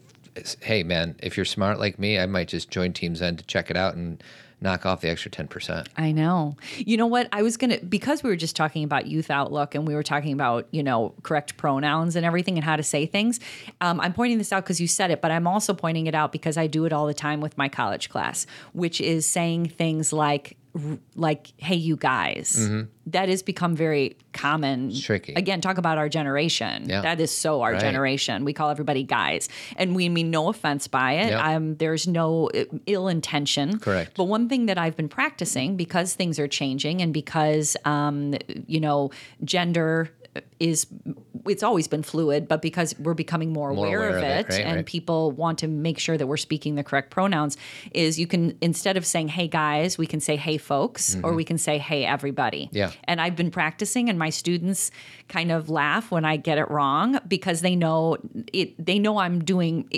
hey, 0.60 0.82
man, 0.82 1.16
if 1.22 1.36
you're 1.36 1.44
smart 1.46 1.78
like 1.78 1.98
me, 1.98 2.18
I 2.18 2.26
might 2.26 2.48
just 2.48 2.70
join 2.70 2.92
Team 2.92 3.16
Zen 3.16 3.36
to 3.36 3.44
check 3.44 3.70
it 3.70 3.76
out 3.76 3.94
and 3.94 4.22
knock 4.60 4.86
off 4.86 5.00
the 5.02 5.08
extra 5.08 5.30
10%. 5.30 5.86
I 5.96 6.12
know. 6.12 6.56
You 6.78 6.96
know 6.96 7.06
what? 7.06 7.28
I 7.30 7.42
was 7.42 7.56
going 7.56 7.78
to, 7.78 7.84
because 7.84 8.22
we 8.22 8.30
were 8.30 8.36
just 8.36 8.56
talking 8.56 8.84
about 8.84 9.06
youth 9.06 9.30
outlook 9.30 9.74
and 9.74 9.86
we 9.86 9.94
were 9.94 10.02
talking 10.02 10.32
about, 10.32 10.66
you 10.70 10.82
know, 10.82 11.14
correct 11.22 11.56
pronouns 11.56 12.16
and 12.16 12.24
everything 12.24 12.56
and 12.56 12.64
how 12.64 12.76
to 12.76 12.82
say 12.82 13.06
things. 13.06 13.38
Um, 13.80 14.00
I'm 14.00 14.14
pointing 14.14 14.38
this 14.38 14.52
out 14.52 14.64
because 14.64 14.80
you 14.80 14.88
said 14.88 15.10
it, 15.10 15.20
but 15.20 15.30
I'm 15.30 15.46
also 15.46 15.74
pointing 15.74 16.06
it 16.06 16.14
out 16.14 16.32
because 16.32 16.56
I 16.56 16.66
do 16.66 16.86
it 16.86 16.92
all 16.92 17.06
the 17.06 17.14
time 17.14 17.40
with 17.40 17.58
my 17.58 17.68
college 17.68 18.08
class, 18.08 18.46
which 18.72 19.00
is 19.00 19.26
saying 19.26 19.68
things 19.68 20.12
like, 20.12 20.56
like, 21.14 21.52
hey, 21.56 21.74
you 21.76 21.96
guys. 21.96 22.68
That 23.10 23.28
has 23.28 23.42
become 23.42 23.76
very 23.76 24.16
common. 24.32 24.90
Mm-hmm. 24.90 24.98
tricky. 25.00 25.32
Again, 25.34 25.60
talk 25.60 25.78
about 25.78 25.96
our 25.96 26.08
generation. 26.08 26.88
Yeah. 26.88 27.02
That 27.02 27.20
is 27.20 27.30
so 27.30 27.62
our 27.62 27.72
Right. 27.72 27.80
generation. 27.80 28.44
We 28.44 28.52
call 28.52 28.70
everybody 28.70 29.04
guys. 29.04 29.48
And 29.76 29.94
we 29.94 30.08
mean 30.08 30.30
no 30.30 30.48
offense 30.48 30.88
by 30.88 31.12
it. 31.12 31.30
Yep. 31.30 31.40
Um, 31.44 31.76
there's 31.76 32.08
no 32.08 32.50
uh, 32.54 32.64
ill 32.86 33.06
intention. 33.06 33.78
Correct. 33.78 34.16
But 34.16 34.24
one 34.24 34.48
thing 34.48 34.66
that 34.66 34.76
I've 34.76 34.96
been 34.96 35.08
practicing 35.08 35.76
because 35.76 36.14
things 36.14 36.38
are 36.40 36.48
changing 36.48 37.00
and 37.00 37.14
because 37.14 37.76
um, 37.84 38.34
you 38.66 38.80
know 38.80 39.10
gender 39.44 40.10
is 40.60 40.86
it's 41.46 41.62
always 41.62 41.86
been 41.86 42.02
fluid, 42.02 42.48
but 42.48 42.60
because 42.60 42.98
we're 42.98 43.14
becoming 43.14 43.52
more, 43.52 43.72
More 43.72 43.86
aware, 43.86 43.98
aware 43.98 44.08
of 44.10 44.16
of 44.16 44.22
it, 44.24 44.46
it, 44.46 44.48
right, 44.50 44.64
and 44.64 44.76
right. 44.76 44.86
people 44.86 45.30
want 45.30 45.58
to 45.60 45.68
make 45.68 45.98
sure 45.98 46.16
that 46.18 46.26
we're 46.26 46.36
speaking 46.36 46.74
the 46.74 46.82
correct 46.82 47.10
pronouns, 47.10 47.56
is 47.92 48.18
you 48.18 48.26
can 48.26 48.56
instead 48.60 48.96
of 48.96 49.06
saying 49.06 49.28
"Hey 49.28 49.46
guys," 49.48 49.96
we 49.98 50.06
can 50.06 50.20
say 50.20 50.36
"Hey 50.36 50.58
folks," 50.58 51.16
or 51.22 51.34
we 51.34 51.44
can 51.44 51.58
say 51.58 51.78
"Hey 51.78 52.04
everybody." 52.04 52.66
Mm-hmm. 52.66 52.76
Yeah. 52.76 52.90
And 53.04 53.20
I've 53.20 53.36
been 53.36 53.50
practicing, 53.50 54.08
and 54.10 54.18
my 54.18 54.30
students 54.30 54.90
kind 55.28 55.52
of 55.52 55.68
laugh 55.70 56.10
when 56.10 56.24
I 56.24 56.36
get 56.36 56.58
it 56.58 56.68
wrong 56.70 57.18
because 57.28 57.60
they 57.60 57.76
know 57.76 58.16
it. 58.52 58.84
They 58.84 58.98
know 58.98 59.18
I'm 59.18 59.44
doing. 59.44 59.88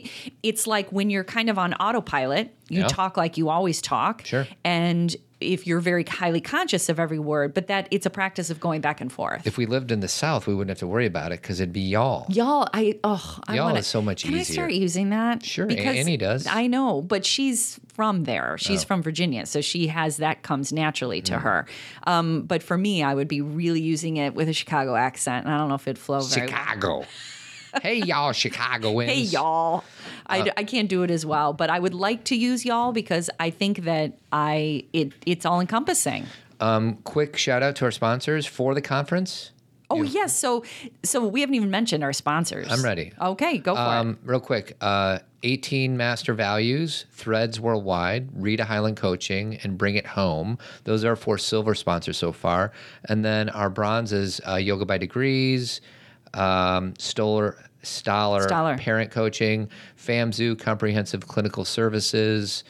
It's 0.43 0.66
like 0.66 0.91
when 0.91 1.09
you're 1.11 1.24
kind 1.24 1.49
of 1.49 1.59
on 1.59 1.72
autopilot, 1.74 2.55
you 2.68 2.80
Yeah. 2.80 2.89
talk 2.89 3.16
like 3.16 3.39
you 3.39 3.49
always 3.49 3.80
talk, 3.80 4.24
Sure. 4.26 4.47
and 4.64 5.14
if 5.41 5.66
you're 5.66 5.80
very 5.80 6.05
highly 6.05 6.41
conscious 6.41 6.89
of 6.89 6.99
every 6.99 7.18
word, 7.18 7.55
but 7.55 7.68
that 7.68 7.86
it's 7.91 8.07
a 8.07 8.11
practice 8.11 8.51
of 8.51 8.59
going 8.59 8.80
back 8.80 9.01
and 9.01 9.12
forth. 9.12 9.47
If 9.47 9.57
we 9.57 9.66
lived 9.66 9.93
in 9.93 10.01
the 10.01 10.09
South, 10.09 10.47
we 10.47 10.55
wouldn't 10.55 10.70
have 10.70 10.78
to 10.80 10.86
worry 10.86 11.07
about 11.07 11.30
it 11.32 11.41
because 11.41 11.61
it'd 11.61 11.72
be 11.72 11.80
y'all. 11.80 12.26
Y'all, 12.28 12.68
I 12.74 12.99
oh, 13.05 13.39
I 13.47 13.55
Y'all 13.57 13.66
wanna, 13.66 13.78
is 13.80 13.86
so 13.86 14.03
much 14.03 14.24
easier. 14.24 14.32
can 14.32 14.41
I 14.41 14.43
start 14.43 14.72
using 14.72 15.11
that? 15.11 15.45
Sure, 15.45 15.66
A- 15.70 15.76
Annie 15.76 16.16
does. 16.16 16.47
I 16.47 16.66
know, 16.66 17.01
but 17.03 17.24
she's 17.24 17.78
from 17.95 18.24
there. 18.24 18.57
She's 18.59 18.82
Oh. 18.82 18.86
from 18.86 19.03
Virginia, 19.03 19.47
so 19.47 19.61
she 19.61 19.86
has 19.89 20.16
that 20.18 20.43
comes 20.43 20.72
naturally 20.72 21.20
Mm. 21.22 21.24
to 21.26 21.39
her. 21.39 21.66
Um, 22.07 22.43
but 22.43 22.62
for 22.62 22.76
me, 22.76 23.03
I 23.03 23.14
would 23.14 23.28
be 23.28 23.41
really 23.41 23.80
using 23.80 24.16
it 24.16 24.34
with 24.34 24.49
a 24.49 24.53
Chicago 24.53 24.97
accent, 24.97 25.47
and 25.47 25.55
I 25.55 25.59
don't 25.59 25.68
know 25.68 25.74
if 25.76 25.86
it'd 25.86 25.99
flow 25.99 26.20
very 26.20 26.49
well. 26.49 27.05
Hey, 27.83 27.97
y'all, 27.97 28.33
Chicagoans. 28.33 29.11
Hey 29.11 29.21
y'all, 29.21 29.85
I, 30.27 30.41
Uh, 30.41 30.53
I 30.57 30.64
can't 30.64 30.89
do 30.89 31.03
it 31.03 31.11
as 31.11 31.25
well, 31.27 31.53
but 31.53 31.71
I 31.71 31.79
would 31.79 31.95
like 31.95 32.25
to 32.25 32.37
use 32.37 32.64
y'all 32.64 32.93
because 32.93 33.31
I 33.39 33.51
think 33.51 33.85
that 33.85 34.19
I 34.33 34.85
it 34.93 35.12
it's 35.27 35.45
all 35.47 35.61
encompassing. 35.61 36.27
Um, 36.61 36.97
Quick 37.05 37.37
shout 37.37 37.62
out 37.62 37.77
to 37.77 37.85
our 37.85 37.91
sponsors 37.91 38.47
for 38.47 38.75
the 38.75 38.81
conference. 38.83 39.53
Oh 39.91 40.03
yes, 40.03 40.37
so 40.37 40.64
so 41.03 41.27
we 41.27 41.41
haven't 41.41 41.55
even 41.55 41.71
mentioned 41.71 42.05
our 42.05 42.12
sponsors. 42.12 42.71
I'm 42.71 42.83
ready. 42.83 43.12
Okay, 43.21 43.57
go 43.59 43.75
for 43.75 43.81
it. 43.81 43.85
Um, 43.85 44.19
real 44.23 44.41
quick, 44.41 44.77
uh, 44.83 45.21
18 45.45 45.97
Master 45.97 46.35
Values, 46.35 47.07
Threads 47.12 47.59
Worldwide, 47.59 48.29
Rita 48.35 48.64
Highland 48.64 48.99
Coaching, 48.99 49.59
and 49.62 49.79
Bring 49.79 49.95
It 49.95 50.07
Home. 50.09 50.59
Those 50.85 51.05
are 51.05 51.16
four 51.16 51.39
silver 51.39 51.75
sponsors 51.75 52.19
so 52.19 52.33
far. 52.33 52.73
And 53.09 53.25
then 53.25 53.49
our 53.49 53.71
bronze 53.71 54.12
is 54.12 54.41
uh, 54.47 54.57
Yoga 54.57 54.85
by 54.85 54.99
Degrees, 54.99 55.81
um, 56.39 56.95
Stoller, 56.99 57.57
Stoller, 57.82 58.49
Stoller. 58.49 58.76
Parent 58.78 59.11
Coaching, 59.11 59.68
FAMZoo, 59.97 60.59
Comprehensive 60.59 61.26
Clinical 61.26 61.64
Services, 61.64 62.64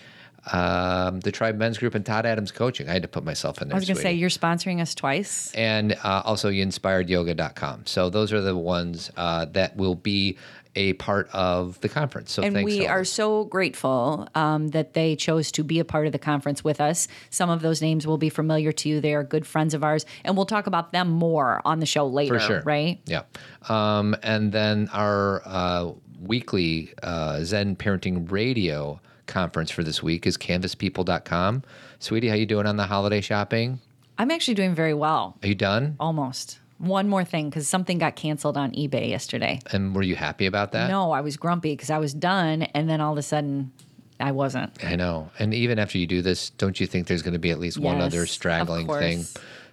um, 0.53 1.21
the 1.21 1.33
Tribe 1.33 1.57
Men's 1.57 1.79
Group, 1.79 1.95
and 1.95 2.07
Todd 2.07 2.25
Adams 2.25 2.53
Coaching. 2.53 2.89
I 2.89 2.93
had 2.93 3.03
to 3.03 3.09
put 3.09 3.25
myself 3.25 3.61
in 3.61 3.69
there. 3.69 3.77
I 3.77 3.79
was 3.79 3.87
going 3.89 3.97
to 3.97 4.03
say 4.03 4.13
you're 4.15 4.31
sponsoring 4.31 4.81
us 4.81 4.95
twice. 4.95 5.53
and 5.55 5.93
uh, 6.05 6.23
also 6.25 6.51
inspiredyoga.com. 6.51 7.87
So 7.87 8.09
those 8.11 8.33
are 8.33 8.41
the 8.41 8.57
ones 8.57 9.11
uh, 9.17 9.45
that 9.47 9.77
will 9.77 9.95
be 9.95 10.39
a 10.79 10.93
part 10.95 11.29
of 11.33 11.81
the 11.81 11.89
conference. 11.89 12.33
So 12.33 12.43
and 12.43 12.55
thanks 12.55 12.65
we 12.73 12.87
are 12.87 13.05
so 13.05 13.45
grateful 13.47 14.29
um, 14.37 14.69
that 14.69 14.95
they 14.95 15.17
chose 15.17 15.51
to 15.53 15.65
be 15.65 15.81
a 15.81 15.85
part 15.85 16.07
of 16.07 16.13
the 16.13 16.19
conference 16.21 16.63
with 16.63 16.81
us. 16.81 17.09
Some 17.31 17.51
of 17.51 17.61
those 17.63 17.83
names 17.83 18.07
will 18.07 18.17
be 18.17 18.29
familiar 18.31 18.71
to 18.73 18.89
you. 18.89 19.01
They 19.01 19.15
are 19.15 19.25
good 19.25 19.45
friends 19.47 19.75
of 19.75 19.83
ours, 19.83 20.07
and 20.25 20.37
we'll 20.37 20.47
talk 20.47 20.69
about 20.69 20.93
them 20.93 21.09
more 21.11 21.61
on 21.65 21.81
the 21.81 21.87
show 21.87 22.07
later. 22.07 22.39
for 22.39 22.41
sure, 22.47 22.63
right? 22.65 23.01
Yeah, 23.07 23.23
um, 23.69 24.17
and 24.23 24.53
then 24.53 24.89
our 24.93 25.43
uh, 25.45 25.93
weekly 26.21 26.95
uh, 27.03 27.43
Zen 27.43 27.75
Parenting 27.77 28.31
Radio 28.31 29.01
conference 29.27 29.71
for 29.71 29.83
this 29.83 30.03
week 30.03 30.27
is 30.27 30.37
canvaspeople.com. 30.39 31.65
Sweetie, 31.99 32.29
how 32.29 32.35
you 32.37 32.47
doing 32.47 32.67
on 32.67 32.77
the 32.77 32.87
holiday 32.87 33.21
shopping? 33.21 33.81
I'm 34.17 34.31
actually 34.31 34.55
doing 34.55 34.75
very 34.75 34.95
well, 34.95 35.37
Are 35.43 35.49
you 35.49 35.55
done? 35.55 35.97
almost. 36.01 36.59
One 36.79 37.09
more 37.09 37.25
thing, 37.25 37.51
because 37.51 37.67
something 37.69 37.99
got 37.99 38.15
canceled 38.15 38.57
on 38.57 38.71
eBay 38.73 39.09
yesterday. 39.09 39.59
And 39.73 39.95
were 39.95 40.03
you 40.03 40.15
happy 40.15 40.47
about 40.47 40.73
that? 40.73 40.89
No, 40.89 41.11
I 41.11 41.21
was 41.23 41.37
grumpy 41.37 41.73
because 41.73 41.91
I 41.91 41.99
was 41.99 42.15
done, 42.15 42.63
and 42.63 42.89
then 42.89 43.01
all 43.01 43.13
of 43.13 43.19
a 43.19 43.23
sudden, 43.23 43.73
I 44.21 44.31
wasn't. 44.33 44.73
I 44.85 44.95
know. 44.95 45.31
And 45.39 45.53
even 45.55 45.79
after 45.79 45.99
you 45.99 46.07
do 46.07 46.23
this, 46.23 46.51
don't 46.51 46.79
you 46.79 46.87
think 46.87 47.09
there's 47.09 47.23
going 47.23 47.33
to 47.33 47.39
be 47.41 47.51
at 47.51 47.59
least 47.59 47.79
one 47.79 48.01
other 48.01 48.27
straggling 48.27 48.87
thing? 48.87 49.25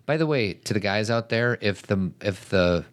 By 0.08 0.18
the 0.18 0.26
way, 0.28 0.54
to 0.54 0.74
the 0.74 0.80
guys 0.80 1.10
out 1.10 1.30
there, 1.30 1.58
if 1.62 1.84
the 1.84 2.12
if 2.22 2.50
the 2.50 2.86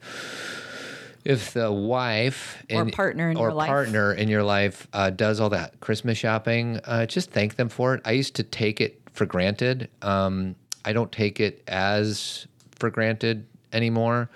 if 1.25 1.53
the 1.53 1.71
wife 1.71 2.63
Or 2.71 2.83
in- 2.83 2.91
partner 2.91 3.31
in 3.31 3.37
or 3.37 3.49
your 3.49 3.53
life. 3.55 3.69
partner 3.69 4.13
in 4.13 4.29
your 4.29 4.43
life 4.43 4.89
uh, 4.93 5.11
does 5.11 5.39
all 5.41 5.51
that 5.51 5.79
Christmas 5.81 6.19
shopping, 6.19 6.81
uh, 6.85 7.07
just 7.07 7.31
thank 7.31 7.57
them 7.57 7.69
for 7.69 7.95
it. 7.95 8.01
I 8.05 8.13
used 8.13 8.35
to 8.37 8.43
take 8.43 8.81
it 8.81 9.01
for 9.13 9.25
granted. 9.27 9.89
Um, 10.01 10.57
I 10.85 10.93
don't 10.93 11.13
take 11.13 11.39
it 11.39 11.63
as 11.69 12.47
for 12.79 12.91
granted 12.91 13.47
anymore. 13.73 14.31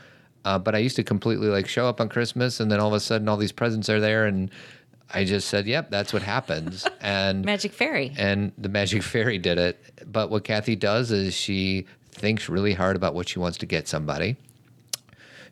Uh, 0.45 0.59
but 0.59 0.75
I 0.75 0.79
used 0.79 0.97
to 0.97 1.03
completely 1.03 1.49
like 1.49 1.67
show 1.67 1.89
up 1.89 2.01
on 2.01 2.09
Christmas, 2.09 2.61
and 2.61 2.71
then 2.71 2.79
all 2.81 2.89
of 2.89 2.95
a 2.95 3.01
sudden, 3.01 3.29
all 3.29 3.37
these 3.37 3.53
presents 3.53 3.89
are 3.89 3.99
there, 4.01 4.27
and 4.27 4.51
I 5.13 5.25
just 5.25 5.49
said, 5.49 5.67
"Yep, 5.67 5.91
that's 5.91 6.13
what 6.13 6.23
happens." 6.23 6.87
And 7.01 7.45
Magic 7.45 7.73
Fairy. 7.73 8.13
and 8.19 8.53
the 8.59 8.69
magic 8.69 9.03
fairy 9.03 9.39
did 9.39 9.59
it. 9.59 9.81
But 10.07 10.31
what 10.31 10.43
Cathy 10.45 10.75
does 10.77 11.11
is 11.13 11.35
she 11.35 11.87
thinks 12.11 12.49
really 12.49 12.75
hard 12.75 12.97
about 12.97 13.15
what 13.15 13.29
she 13.29 13.39
wants 13.39 13.59
to 13.59 13.67
get 13.67 13.87
somebody. 13.89 14.37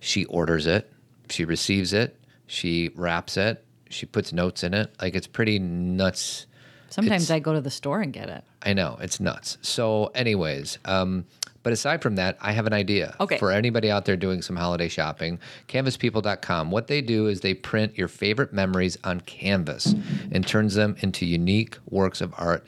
She 0.00 0.24
orders 0.26 0.66
it, 0.66 0.92
she 1.30 1.44
receives 1.44 1.92
it, 1.92 2.18
she 2.46 2.90
wraps 2.94 3.36
it, 3.36 3.64
she 3.88 4.06
puts 4.06 4.32
notes 4.32 4.62
in 4.64 4.74
it. 4.74 4.92
Like 5.00 5.14
it's 5.14 5.26
pretty 5.26 5.58
nuts. 5.58 6.46
Sometimes 6.90 7.24
it's- 7.24 7.30
I 7.34 7.38
go 7.40 7.52
to 7.52 7.60
the 7.60 7.70
store 7.70 8.00
and 8.00 8.12
get 8.12 8.28
it. 8.28 8.44
I 8.62 8.72
know 8.72 8.98
it's 9.00 9.20
nuts. 9.20 9.58
So, 9.62 10.06
anyways, 10.14 10.78
um, 10.84 11.24
but 11.64 11.72
aside 11.72 12.00
from 12.02 12.14
that, 12.16 12.36
I 12.40 12.52
have 12.52 12.66
an 12.68 12.72
idea 12.72 13.16
Okay. 13.18 13.38
for 13.38 13.50
anybody 13.50 13.90
out 13.90 14.04
there 14.04 14.16
doing 14.16 14.40
some 14.42 14.54
holiday 14.54 14.86
shopping. 14.88 15.40
CanvasPeople.com. 15.66 16.70
What 16.70 16.86
they 16.86 17.00
do 17.02 17.26
is 17.26 17.40
they 17.40 17.54
print 17.54 17.98
your 17.98 18.06
favorite 18.08 18.52
memories 18.52 18.96
on 19.02 19.20
canvas 19.22 19.94
and 20.30 20.46
turns 20.46 20.74
them 20.74 20.94
into 21.00 21.26
unique 21.26 21.76
works 21.90 22.20
of 22.20 22.32
art 22.38 22.66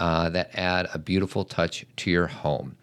uh, 0.00 0.28
that 0.30 0.50
add 0.54 0.88
a 0.92 0.98
beautiful 0.98 1.44
touch 1.44 1.86
to 1.96 2.10
your 2.10 2.26
home. 2.26 2.76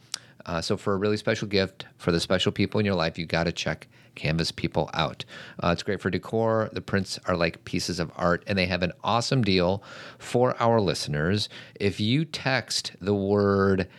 Uh, 0.46 0.62
so, 0.62 0.78
for 0.78 0.94
a 0.94 0.98
really 0.98 1.18
special 1.18 1.48
gift 1.48 1.86
for 1.98 2.12
the 2.14 2.20
special 2.22 2.52
people 2.54 2.80
in 2.80 2.86
your 2.86 2.96
life, 2.96 3.18
you 3.20 3.26
got 3.26 3.44
to 3.44 3.52
check 3.52 3.88
Canvas 4.16 4.52
People 4.52 4.90
out. 4.94 5.26
Uh, 5.62 5.70
it's 5.74 5.84
great 5.84 6.00
for 6.00 6.10
decor. 6.10 6.70
The 6.72 6.82
prints 6.82 7.20
are 7.26 7.36
like 7.36 7.66
pieces 7.66 8.00
of 8.00 8.12
art, 8.16 8.44
and 8.48 8.58
they 8.58 8.66
have 8.68 8.82
an 8.82 8.94
awesome 9.04 9.44
deal 9.44 9.84
for 10.20 10.56
our 10.62 10.80
listeners. 10.80 11.50
If 11.76 12.00
you 12.00 12.24
text 12.24 12.94
the 13.02 13.14
word 13.14 13.90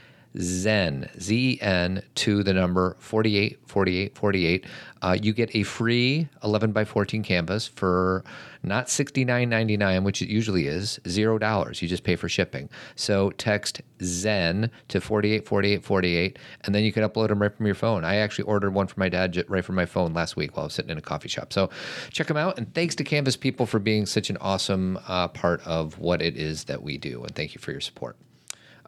Zen, 0.41 1.09
Z 1.19 1.37
E 1.39 1.61
N, 1.61 2.03
to 2.17 2.43
the 2.43 2.53
number 2.53 2.97
48, 3.01 3.59
48, 3.67 4.17
48. 4.17 4.67
Uh, 5.01 5.17
you 5.21 5.33
get 5.33 5.55
a 5.55 5.63
free 5.63 6.29
11 6.43 6.73
by 6.73 6.85
14 6.85 7.23
canvas 7.23 7.67
for 7.67 8.25
not 8.63 8.87
$69.99, 8.87 10.03
which 10.03 10.21
it 10.21 10.29
usually 10.29 10.67
is, 10.67 10.99
$0. 11.05 11.83
You 11.83 11.89
just 11.89 12.03
pay 12.03 12.17
for 12.17 12.29
shipping. 12.29 12.69
So 12.97 13.31
text 13.31 13.83
Zen 14.03 14.71
to 14.89 15.01
48, 15.01 15.47
48, 15.47 15.85
48, 15.85 16.39
and 16.63 16.75
then 16.75 16.85
you 16.85 16.93
can 16.93 17.05
upload 17.05 17.29
them 17.29 17.41
right 17.41 17.55
from 17.55 17.67
your 17.67 17.75
phone. 17.75 18.05
I 18.05 18.17
actually 18.17 18.45
ordered 18.45 18.75
one 18.75 18.87
for 18.87 18.99
my 18.99 19.09
dad 19.09 19.45
right 19.49 19.65
from 19.65 19.77
my 19.77 19.87
phone 19.87 20.13
last 20.13 20.37
week 20.37 20.57
while 20.57 20.65
I 20.65 20.67
was 20.67 20.75
sitting 20.75 20.91
in 20.91 20.99
a 20.99 21.03
coffee 21.03 21.29
shop. 21.29 21.53
So 21.53 21.71
check 22.11 22.27
them 22.27 22.37
out. 22.37 22.59
And 22.59 22.73
thanks 22.75 22.95
to 22.97 23.05
Canvas 23.05 23.37
people 23.37 23.67
for 23.67 23.79
being 23.79 24.07
such 24.07 24.31
an 24.31 24.37
awesome 24.41 24.99
uh, 25.07 25.29
part 25.29 25.65
of 25.67 25.99
what 25.99 26.21
it 26.21 26.37
is 26.37 26.65
that 26.65 26.83
we 26.83 26.99
do. 26.99 27.23
And 27.23 27.35
thank 27.35 27.55
you 27.55 27.61
for 27.61 27.71
your 27.71 27.81
support. 27.81 28.17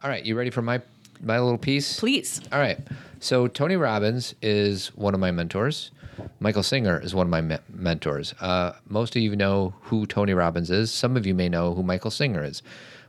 All 0.03 0.09
right, 0.09 0.25
you 0.25 0.35
ready 0.35 0.49
for 0.49 0.61
my 0.61 0.81
my 1.21 1.39
little 1.39 1.57
piece? 1.57 1.99
Please. 1.99 2.41
All 2.51 2.59
right. 2.59 2.79
So 3.19 3.47
Tony 3.47 3.75
Robbins 3.75 4.33
is 4.41 4.87
one 4.95 5.13
of 5.13 5.19
my 5.19 5.31
mentors. 5.31 5.91
Michael 6.39 6.63
Singer 6.63 6.99
is 6.99 7.15
one 7.15 7.27
of 7.27 7.31
my 7.31 7.41
me- 7.41 7.57
mentors. 7.73 8.33
Uh, 8.41 8.73
most 8.87 9.15
of 9.15 9.21
you 9.21 9.35
know 9.35 9.73
who 9.81 10.05
Tony 10.05 10.33
Robbins 10.33 10.71
is. 10.71 10.91
Some 10.91 11.15
of 11.15 11.25
you 11.25 11.33
may 11.33 11.49
know 11.49 11.73
who 11.73 11.83
Michael 11.83 12.11
Singer 12.11 12.43
is. 12.43 12.61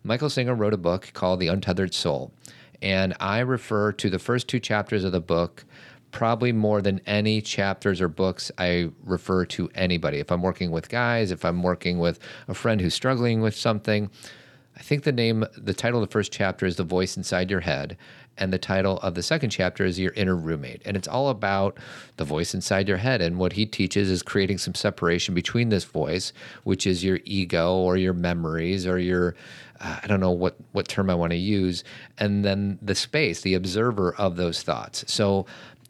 Michael 0.05 0.31
Singer 0.31 0.55
wrote 0.55 0.75
a 0.75 0.79
book 0.79 1.11
called 1.15 1.41
The 1.41 1.49
Untethered 1.49 1.95
Soul, 1.95 2.33
and 2.81 3.15
I 3.21 3.39
refer 3.41 3.93
to 3.93 4.11
the 4.11 4.19
first 4.19 4.49
two 4.49 4.61
chapters 4.61 5.05
of 5.05 5.13
the 5.13 5.21
book 5.21 5.65
probably 6.11 6.53
more 6.53 6.83
than 6.83 7.01
any 7.07 7.41
chapters 7.41 8.01
or 8.01 8.09
books 8.09 8.53
I 8.59 8.91
refer 9.05 9.47
to 9.47 9.71
anybody. 9.75 10.19
If 10.19 10.31
I'm 10.31 10.43
working 10.43 10.71
with 10.71 10.89
guys, 10.89 11.31
if 11.31 11.45
I'm 11.45 11.63
working 11.63 11.99
with 11.99 12.19
a 12.49 12.55
friend 12.55 12.81
who's 12.81 12.95
struggling 12.95 13.41
with 13.41 13.57
something, 13.57 14.11
I 14.77 14.81
think 14.83 15.05
the 15.05 15.13
name, 15.13 15.45
the 15.57 15.75
title 15.75 16.03
of 16.03 16.09
the 16.09 16.13
first 16.13 16.33
chapter 16.33 16.67
is 16.67 16.77
The 16.77 16.85
Voice 16.85 17.17
Inside 17.17 17.51
Your 17.51 17.61
Head. 17.61 17.97
And 18.39 18.53
the 18.53 18.59
title 18.59 18.99
of 19.01 19.15
the 19.15 19.23
second 19.23 19.51
chapter 19.51 19.85
is 19.85 19.99
Your 19.99 20.13
Inner 20.13 20.35
Roommate. 20.35 20.81
And 20.87 20.97
it's 20.97 21.09
all 21.09 21.29
about 21.29 21.77
the 22.17 22.25
voice 22.25 22.55
inside 22.55 22.89
your 22.89 22.97
head. 22.97 23.21
And 23.21 23.39
what 23.39 23.53
he 23.53 23.67
teaches 23.67 24.11
is 24.11 24.23
creating 24.23 24.59
some 24.59 24.75
separation 24.75 25.35
between 25.35 25.69
this 25.69 25.85
voice, 25.85 26.33
which 26.65 26.87
is 26.87 27.05
your 27.05 27.21
ego 27.25 27.75
or 27.77 27.99
your 27.99 28.15
memories 28.15 28.87
or 28.87 28.99
your, 28.99 29.37
uh, 29.81 30.01
I 30.03 30.07
don't 30.07 30.21
know 30.21 30.31
what, 30.31 30.57
what 30.73 30.89
term 30.89 31.11
I 31.11 31.15
want 31.15 31.33
to 31.33 31.37
use, 31.37 31.85
and 32.19 32.43
then 32.43 32.79
the 32.81 32.95
space, 32.95 33.43
the 33.43 33.55
observer 33.55 34.15
of 34.15 34.37
those 34.37 34.63
thoughts. 34.63 35.05
So, 35.13 35.45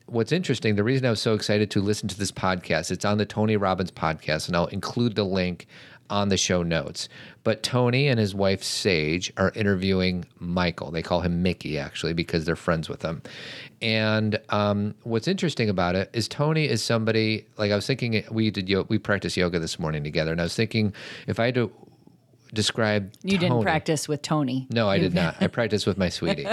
what's 0.07 0.33
interesting, 0.33 0.75
the 0.75 0.85
reason 0.85 1.07
I 1.07 1.11
was 1.11 1.23
so 1.23 1.35
excited 1.35 1.71
to 1.71 1.81
listen 1.81 2.09
to 2.09 2.19
this 2.19 2.33
podcast, 2.33 2.91
it's 2.91 3.05
on 3.05 3.19
the 3.19 3.25
Tony 3.25 3.57
Robbins 3.57 3.93
podcast, 3.93 4.49
and 4.49 4.57
I'll 4.57 4.67
include 4.67 5.15
the 5.15 5.25
link 5.25 5.69
on 6.11 6.29
the 6.29 6.37
show 6.37 6.63
notes. 6.63 7.09
But 7.45 7.63
Tony 7.63 8.07
and 8.07 8.21
his 8.21 8.35
wife 8.35 8.63
Sage 8.63 9.33
are 9.37 9.51
interviewing 9.57 10.27
Michael. 10.39 10.91
They 10.93 11.03
call 11.03 11.23
him 11.23 11.43
Mickey 11.43 11.77
actually 11.79 12.13
because 12.13 12.45
they're 12.45 12.55
friends 12.57 12.89
with 12.89 13.03
him. 13.03 13.21
And 13.81 14.39
um, 14.51 14.95
what's 15.03 15.27
interesting 15.27 15.69
about 15.69 15.97
it 15.97 16.09
is 16.13 16.29
Tony 16.29 16.69
is 16.69 16.83
somebody 16.85 17.47
like 17.57 17.73
I 17.73 17.75
was 17.75 17.87
thinking. 17.87 18.23
We 18.31 18.51
did 18.53 18.69
yo- 18.69 18.87
we 18.89 18.99
practiced 18.99 19.37
yoga 19.37 19.59
this 19.59 19.79
morning 19.79 20.05
together, 20.05 20.31
and 20.31 20.41
I 20.41 20.45
was 20.45 20.55
thinking 20.55 20.95
if 21.27 21.41
I 21.41 21.47
had 21.47 21.57
to 21.57 21.73
describe 22.55 23.13
You 23.25 23.39
didn't 23.39 23.63
practice 23.63 24.07
with 24.09 24.23
Tony. 24.23 24.67
no, 24.71 24.89
I 24.89 24.99
did 24.99 25.15
not. 25.15 25.37
I 25.41 25.49
practiced 25.49 25.87
with 25.87 25.99
my 25.99 26.11
sweetie. 26.11 26.47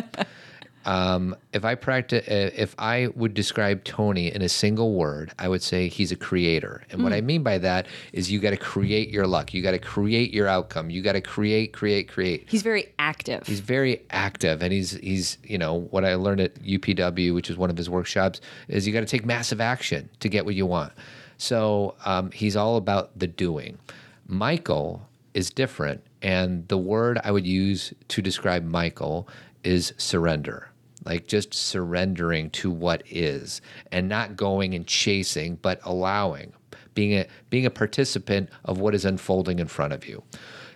Um, 0.90 1.36
if 1.54 1.66
I 1.66 1.76
practice, 1.76 2.26
if 2.28 2.74
I 2.80 3.10
would 3.14 3.36
describe 3.36 3.84
Tony 3.84 4.34
in 4.34 4.42
a 4.42 4.50
single 4.50 4.96
word, 4.96 5.32
I 5.38 5.48
would 5.48 5.62
say 5.62 5.88
he's 5.88 6.12
a 6.12 6.16
creator. 6.16 6.82
And 6.90 7.04
what 7.04 7.14
I 7.14 7.22
mean 7.22 7.44
by 7.44 7.60
that 7.60 7.86
is 8.12 8.32
you 8.32 8.40
got 8.40 8.50
to 8.50 8.58
create 8.58 9.10
your 9.10 9.28
luck. 9.28 9.54
You 9.54 9.62
got 9.62 9.72
to 9.72 9.80
create 9.80 10.34
your 10.34 10.48
outcome. 10.48 10.90
You 10.90 11.04
got 11.04 11.12
to 11.14 11.22
create, 11.22 11.74
create, 11.74 12.08
create. 12.08 12.46
He's 12.50 12.64
very 12.64 12.92
active. 12.98 13.46
He's 13.46 13.60
very 13.60 14.02
active, 14.10 14.64
and 14.64 14.74
he's 14.74 14.94
he's 14.94 15.38
you 15.44 15.60
know 15.60 15.82
what 15.92 16.06
I 16.06 16.16
learned 16.16 16.42
at 16.42 16.56
UPW, 16.56 17.36
which 17.36 17.52
is 17.52 17.58
one 17.58 17.70
of 17.70 17.78
his 17.78 17.88
workshops, 17.88 18.42
is 18.68 18.88
you 18.88 18.92
got 18.92 19.02
to 19.02 19.06
take 19.06 19.24
massive 19.24 19.62
action 19.62 20.10
to 20.22 20.28
get 20.28 20.44
what 20.44 20.56
you 20.56 20.66
want. 20.66 20.92
So 21.38 21.94
um, 22.04 22.32
he's 22.32 22.56
all 22.56 22.78
about 22.78 23.18
the 23.20 23.28
doing. 23.28 23.78
Michael 24.26 25.08
is 25.36 25.52
different, 25.52 26.02
and 26.24 26.68
the 26.68 26.80
word 26.80 27.20
I 27.24 27.30
would 27.30 27.46
use 27.46 27.94
to 28.08 28.24
describe 28.24 28.66
Michael 28.66 29.28
is 29.64 29.94
surrender. 29.98 30.69
Like 31.06 31.28
just 31.28 31.54
surrendering 31.54 32.50
to 32.52 32.70
what 32.70 33.04
is, 33.10 33.62
and 33.92 34.10
not 34.10 34.36
going 34.36 34.76
and 34.76 34.86
chasing, 34.86 35.56
but 35.62 35.80
allowing, 35.84 36.54
being 36.94 37.18
a 37.18 37.28
being 37.50 37.66
a 37.66 37.70
participant 37.70 38.50
of 38.66 38.80
what 38.80 38.94
is 38.94 39.06
unfolding 39.06 39.60
in 39.60 39.68
front 39.68 39.94
of 39.94 40.08
you. 40.08 40.22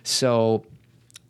So 0.02 0.64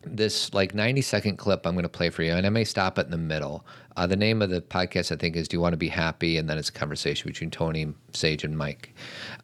this 0.07 0.53
like 0.53 0.75
90 0.75 1.01
second 1.03 1.37
clip 1.37 1.67
I'm 1.67 1.75
going 1.75 1.85
to 1.85 1.89
play 1.89 2.11
for 2.11 2.23
you, 2.23 2.33
and 2.33 2.47
I 2.47 2.51
may 2.51 2.65
stop 2.65 2.99
it 2.99 3.07
in 3.07 3.11
the 3.11 3.19
middle. 3.19 3.67
Uh, 3.97 4.07
the 4.07 4.17
name 4.17 4.43
of 4.43 4.51
the 4.51 4.61
podcast, 4.61 5.13
I 5.13 5.17
think, 5.17 5.37
is 5.37 5.49
Do 5.49 5.57
You 5.57 5.61
Want 5.61 5.73
to 5.73 5.79
Be 5.79 5.89
Happy? 5.89 6.37
And 6.37 6.49
then 6.49 6.59
it's 6.59 6.69
a 6.69 6.73
conversation 6.73 7.29
between 7.29 7.51
Tony, 7.51 7.95
Sage, 8.13 8.45
and 8.45 8.57
Mike. 8.57 8.95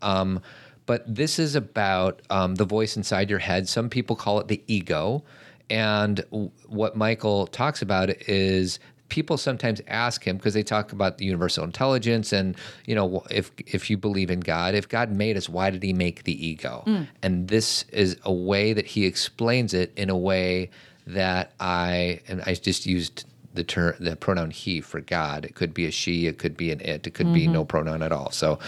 Um, 0.02 0.40
but 0.86 1.02
this 1.06 1.38
is 1.38 1.54
about 1.54 2.22
um, 2.30 2.56
the 2.56 2.64
voice 2.64 2.96
inside 2.96 3.30
your 3.30 3.38
head. 3.38 3.68
Some 3.68 3.88
people 3.88 4.16
call 4.16 4.40
it 4.40 4.48
the 4.48 4.62
ego. 4.66 5.24
And 5.68 6.24
what 6.66 6.96
Michael 6.96 7.46
talks 7.46 7.80
about 7.80 8.10
is 8.28 8.80
people 9.10 9.36
sometimes 9.36 9.82
ask 9.88 10.24
him 10.24 10.36
because 10.36 10.54
they 10.54 10.62
talk 10.62 10.92
about 10.92 11.18
the 11.18 11.24
universal 11.26 11.64
intelligence 11.64 12.32
and 12.32 12.56
you 12.86 12.94
know 12.94 13.22
if 13.30 13.50
if 13.66 13.90
you 13.90 13.96
believe 13.98 14.30
in 14.30 14.40
God 14.40 14.74
if 14.74 14.88
God 14.88 15.10
made 15.12 15.36
us 15.36 15.48
why 15.48 15.68
did 15.70 15.82
he 15.82 15.92
make 15.92 16.24
the 16.24 16.46
ego? 16.46 16.84
And 17.22 17.48
this 17.48 17.84
is 17.92 18.16
a 18.24 18.32
way 18.32 18.72
that 18.72 18.86
he 18.86 19.04
explains 19.04 19.74
it 19.74 19.92
in 19.96 20.08
a 20.08 20.16
way 20.16 20.70
that 21.06 21.52
I 21.60 22.20
and 22.28 22.42
I 22.46 22.54
just 22.54 22.86
used 22.86 23.26
the 23.52 23.64
term 23.64 23.94
the 23.98 24.14
pronoun 24.14 24.50
he 24.50 24.80
for 24.80 25.00
God. 25.00 25.44
It 25.44 25.54
could 25.56 25.74
be 25.74 25.86
a 25.86 25.90
she 25.90 26.26
it 26.26 26.38
could 26.38 26.56
be 26.56 26.70
an 26.70 26.80
it 26.80 27.06
it 27.06 27.14
could 27.14 27.32
be 27.32 27.48
no 27.48 27.64
pronoun 27.64 28.02
at 28.02 28.12
all. 28.12 28.30
So 28.30 28.58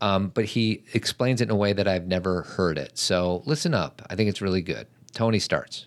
um, 0.00 0.32
but 0.34 0.44
he 0.44 0.82
explains 0.92 1.40
it 1.40 1.44
in 1.44 1.50
a 1.50 1.56
way 1.56 1.72
that 1.72 1.86
I've 1.86 2.06
never 2.06 2.42
heard 2.42 2.76
it. 2.78 2.98
So 2.98 3.42
listen 3.46 3.74
up. 3.74 4.02
I 4.10 4.16
think 4.16 4.28
it's 4.28 4.42
really 4.42 4.62
good. 4.62 4.86
Tony 5.12 5.38
starts 5.38 5.86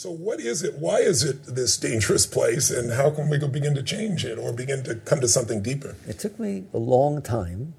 So, 0.00 0.10
what 0.10 0.40
is 0.40 0.62
it? 0.62 0.76
Why 0.76 1.00
is 1.00 1.24
it 1.24 1.44
this 1.44 1.76
dangerous 1.76 2.24
place, 2.24 2.70
and 2.70 2.90
how 2.90 3.10
can 3.10 3.28
we 3.28 3.36
go 3.36 3.48
begin 3.48 3.74
to 3.74 3.82
change 3.82 4.24
it 4.24 4.38
or 4.38 4.50
begin 4.50 4.82
to 4.84 4.94
come 4.94 5.20
to 5.20 5.28
something 5.28 5.60
deeper? 5.62 5.94
It 6.08 6.18
took 6.18 6.40
me 6.40 6.64
a 6.72 6.78
long 6.78 7.20
time 7.20 7.74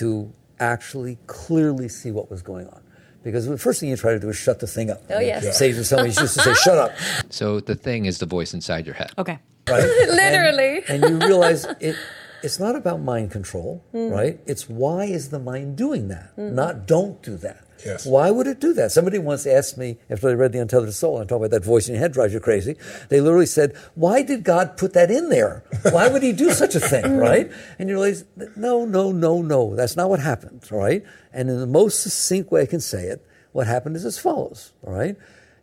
to 0.00 0.32
actually 0.58 1.18
clearly 1.26 1.90
see 1.90 2.10
what 2.10 2.30
was 2.30 2.40
going 2.40 2.68
on. 2.68 2.80
Because 3.22 3.44
the 3.46 3.58
first 3.58 3.80
thing 3.80 3.90
you 3.90 3.98
try 3.98 4.14
to 4.14 4.18
do 4.18 4.30
is 4.30 4.36
shut 4.36 4.60
the 4.60 4.66
thing 4.66 4.88
up. 4.88 5.02
Oh, 5.10 5.18
yes. 5.18 5.58
Say 5.58 5.72
to 5.72 5.84
somebody, 5.84 6.14
you 6.14 6.22
used 6.22 6.32
to 6.32 6.40
say, 6.40 6.54
shut 6.54 6.78
up. 6.78 6.92
so 7.28 7.60
the 7.60 7.74
thing 7.74 8.06
is 8.06 8.16
the 8.16 8.24
voice 8.24 8.54
inside 8.54 8.86
your 8.86 8.94
head 8.94 9.12
okay. 9.18 9.38
Right? 9.68 9.82
Literally. 10.08 10.82
And, 10.88 11.04
and 11.04 11.22
you 11.22 11.28
realize 11.28 11.66
it, 11.80 11.96
it's 12.42 12.58
not 12.58 12.76
about 12.76 13.02
mind 13.02 13.30
control, 13.30 13.84
mm. 13.92 14.10
right? 14.10 14.40
It's 14.46 14.70
why 14.70 15.04
is 15.04 15.28
the 15.28 15.38
mind 15.38 15.76
doing 15.76 16.08
that? 16.08 16.34
Mm. 16.38 16.52
Not 16.52 16.86
don't 16.86 17.22
do 17.22 17.36
that. 17.36 17.65
Yes. 17.84 18.06
Why 18.06 18.30
would 18.30 18.46
it 18.46 18.60
do 18.60 18.72
that? 18.74 18.92
Somebody 18.92 19.18
once 19.18 19.46
asked 19.46 19.76
me 19.76 19.98
after 20.08 20.28
I 20.28 20.32
read 20.32 20.52
The 20.52 20.60
Untethered 20.60 20.92
Soul, 20.94 21.18
and 21.18 21.24
I 21.24 21.28
talk 21.28 21.38
about 21.38 21.50
that 21.50 21.64
voice 21.64 21.88
in 21.88 21.94
your 21.94 22.02
head 22.02 22.12
drives 22.12 22.32
you 22.32 22.40
crazy. 22.40 22.76
They 23.08 23.20
literally 23.20 23.46
said, 23.46 23.76
Why 23.94 24.22
did 24.22 24.44
God 24.44 24.76
put 24.76 24.92
that 24.94 25.10
in 25.10 25.28
there? 25.28 25.64
Why 25.90 26.08
would 26.08 26.22
he 26.22 26.32
do 26.32 26.50
such 26.52 26.74
a 26.74 26.80
thing, 26.80 27.04
mm. 27.04 27.20
right? 27.20 27.50
And 27.78 27.88
you 27.88 27.96
realize, 27.96 28.24
no, 28.56 28.84
no, 28.84 29.12
no, 29.12 29.42
no, 29.42 29.74
that's 29.74 29.96
not 29.96 30.08
what 30.08 30.20
happened, 30.20 30.66
right? 30.70 31.04
And 31.32 31.50
in 31.50 31.60
the 31.60 31.66
most 31.66 32.02
succinct 32.02 32.50
way 32.50 32.62
I 32.62 32.66
can 32.66 32.80
say 32.80 33.04
it, 33.04 33.26
what 33.52 33.66
happened 33.66 33.96
is 33.96 34.04
as 34.04 34.18
follows, 34.18 34.72
all 34.86 34.92
right? 34.92 35.16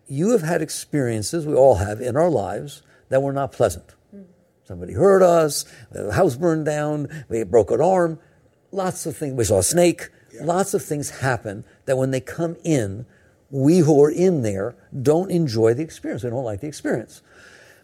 You 0.07 0.31
have 0.31 0.41
had 0.41 0.61
experiences, 0.61 1.45
we 1.45 1.55
all 1.55 1.75
have, 1.75 2.01
in 2.01 2.17
our 2.17 2.29
lives 2.29 2.81
that 3.09 3.21
were 3.21 3.33
not 3.33 3.51
pleasant. 3.51 3.95
Mm. 4.15 4.25
Somebody 4.63 4.93
hurt 4.93 5.21
us, 5.21 5.65
the 5.91 6.13
house 6.13 6.35
burned 6.35 6.65
down, 6.65 7.25
we 7.29 7.43
broke 7.43 7.71
an 7.71 7.81
arm, 7.81 8.19
lots 8.73 9.05
of 9.05 9.15
things. 9.15 9.35
We 9.35 9.43
saw 9.43 9.59
a 9.59 9.63
snake. 9.63 10.09
Lots 10.41 10.73
of 10.73 10.83
things 10.83 11.11
happen 11.11 11.63
that 11.85 11.97
when 11.97 12.11
they 12.11 12.21
come 12.21 12.55
in, 12.63 13.05
we 13.49 13.79
who 13.79 14.03
are 14.03 14.09
in 14.09 14.41
there 14.41 14.75
don't 15.01 15.29
enjoy 15.29 15.73
the 15.73 15.83
experience. 15.83 16.23
We 16.23 16.29
don't 16.29 16.43
like 16.43 16.61
the 16.61 16.67
experience. 16.67 17.21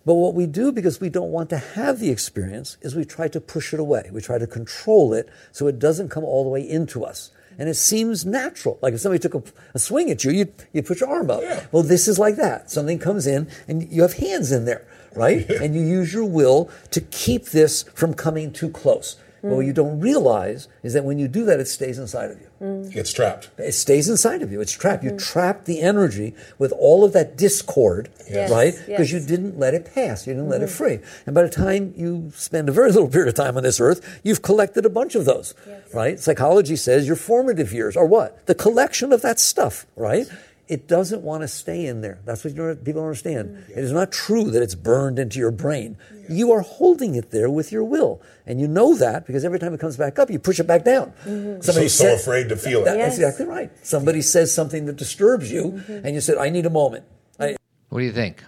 But 0.06 0.16
what 0.16 0.34
we 0.34 0.48
do 0.48 0.72
because 0.72 1.00
we 1.00 1.10
don't 1.10 1.32
want 1.32 1.50
to 1.52 1.58
have 1.58 2.00
the 2.00 2.10
experience 2.10 2.78
is 2.82 2.96
we 2.96 3.06
try 3.06 3.28
to 3.28 3.40
push 3.40 3.74
it 3.74 3.80
away. 3.80 4.10
We 4.12 4.22
try 4.22 4.38
to 4.38 4.48
control 4.48 5.14
it 5.14 5.30
so 5.52 5.68
it 5.68 5.78
doesn't 5.78 6.10
come 6.10 6.24
all 6.24 6.44
the 6.44 6.50
way 6.50 6.68
into 6.68 7.04
us. 7.04 7.32
And 7.60 7.68
it 7.68 7.76
seems 7.76 8.26
natural. 8.26 8.80
Like 8.82 8.94
if 8.94 9.02
somebody 9.02 9.20
took 9.20 9.36
a, 9.36 9.44
a 9.74 9.80
swing 9.80 10.10
at 10.10 10.24
you, 10.24 10.32
you'd, 10.32 10.54
you'd 10.72 10.86
put 10.86 11.02
your 11.02 11.10
arm 11.10 11.30
up. 11.30 11.42
Well, 11.72 11.84
this 11.84 12.08
is 12.08 12.18
like 12.18 12.38
that. 12.38 12.72
Something 12.72 12.98
comes 12.98 13.28
in 13.28 13.50
and 13.68 13.92
you 13.92 14.02
have 14.02 14.14
hands 14.14 14.52
in 14.52 14.66
there, 14.66 14.88
right? 15.14 15.48
and 15.62 15.76
you 15.76 15.82
use 15.82 16.14
your 16.14 16.26
will 16.26 16.72
to 16.92 17.02
keep 17.02 17.46
this 17.46 17.84
from 17.94 18.14
coming 18.14 18.54
too 18.54 18.70
close. 18.70 19.18
But 19.42 19.52
what 19.52 19.66
you 19.66 19.74
don't 19.74 20.00
realize 20.00 20.68
is 20.84 20.94
that 20.94 21.04
when 21.04 21.20
you 21.20 21.28
do 21.28 21.46
that, 21.46 21.60
it 21.60 21.68
stays 21.68 21.98
inside 21.98 22.32
of 22.32 22.40
you. 22.40 22.48
Mm. 22.62 22.96
It's 22.96 23.14
trapped. 23.14 23.50
It 23.58 23.74
stays 23.74 24.10
inside 24.10 24.42
of 24.42 24.52
you. 24.52 24.60
It's 24.62 24.72
trapped. 24.72 25.04
You 25.04 25.12
mm. 25.12 25.24
trap 25.24 25.66
the 25.66 25.82
energy 25.82 26.36
with 26.58 26.72
all 26.74 27.04
of 27.04 27.14
that 27.14 27.38
discord, 27.38 28.10
Yes, 28.30 28.52
right? 28.52 28.74
yes. 28.74 28.86
Because 28.88 29.12
you 29.12 29.20
didn't 29.20 29.58
let 29.58 29.74
it 29.74 29.94
pass. 29.94 30.28
You 30.28 30.34
didn't 30.34 30.50
let 30.50 30.62
it 30.62 30.66
mm-hmm. 30.66 30.76
free. 30.76 31.00
And 31.26 31.34
by 31.34 31.44
the 31.44 31.50
time 31.50 31.94
you 31.96 32.32
spend 32.36 32.70
a 32.70 32.72
very 32.72 32.92
little 32.92 33.08
period 33.08 33.30
of 33.30 33.36
time 33.36 33.56
on 33.58 33.64
this 33.64 33.80
earth, 33.80 34.20
you've 34.24 34.42
collected 34.42 34.86
a 34.86 34.90
bunch 34.90 35.16
of 35.16 35.26
those, 35.26 35.54
right? 35.94 36.20
Psychology 36.20 36.76
says 36.76 37.08
your 37.08 37.16
formative 37.16 37.74
years 37.74 37.96
are 37.96 38.06
what? 38.06 38.46
The 38.46 38.56
collection 38.56 39.14
of 39.14 39.22
that 39.22 39.40
stuff, 39.40 39.86
right? 39.96 40.28
It 40.70 40.88
doesn't 40.88 41.24
want 41.24 41.42
to 41.42 41.48
stay 41.48 41.88
in 41.88 42.02
there. 42.02 42.20
That's 42.26 42.46
what 42.46 42.56
you 42.56 42.62
know, 42.62 42.76
people 42.76 43.02
don't 43.02 43.06
understand. 43.06 43.50
Mm. 43.50 43.70
It 43.72 43.80
is 43.80 43.92
not 43.92 44.12
true 44.12 44.52
that 44.52 44.62
it's 44.62 44.76
burned 44.76 45.18
into 45.18 45.40
your 45.40 45.50
brain. 45.50 45.98
You 46.30 46.52
are 46.52 46.62
holding 46.62 47.16
it 47.16 47.32
there 47.32 47.50
with 47.50 47.72
your 47.72 47.84
will. 47.84 48.22
And 48.46 48.62
you 48.62 48.68
know 48.68 48.96
that 48.96 49.26
because 49.26 49.44
every 49.44 49.58
time 49.58 49.74
it 49.74 49.80
comes 49.80 49.98
back 49.98 50.20
up, 50.20 50.30
you 50.30 50.38
push 50.38 50.60
it 50.60 50.68
back 50.68 50.86
down. 50.86 51.12
so, 51.24 51.60
Somebody 51.62 51.90
so 51.90 52.04
said- 52.04 52.20
afraid 52.20 52.50
to 52.50 52.56
feel 52.56 52.84
That- 52.84 52.96
it. 52.96 53.00
That's 53.00 53.16
exactly 53.16 53.48
right. 53.48 53.72
Somebody 53.82 54.22
says 54.22 54.54
something 54.54 54.86
that 54.86 54.96
disturbs 54.96 55.52
you, 55.52 55.72
mm-hmm. 55.72 56.06
and 56.06 56.14
you 56.14 56.22
said, 56.22 56.38
I 56.38 56.50
need 56.50 56.68
a 56.68 56.70
moment. 56.70 57.04
I, 57.40 57.46
mm-hmm. 57.46 57.56
What 57.90 58.00
do 58.00 58.06
you 58.06 58.12
think? 58.12 58.44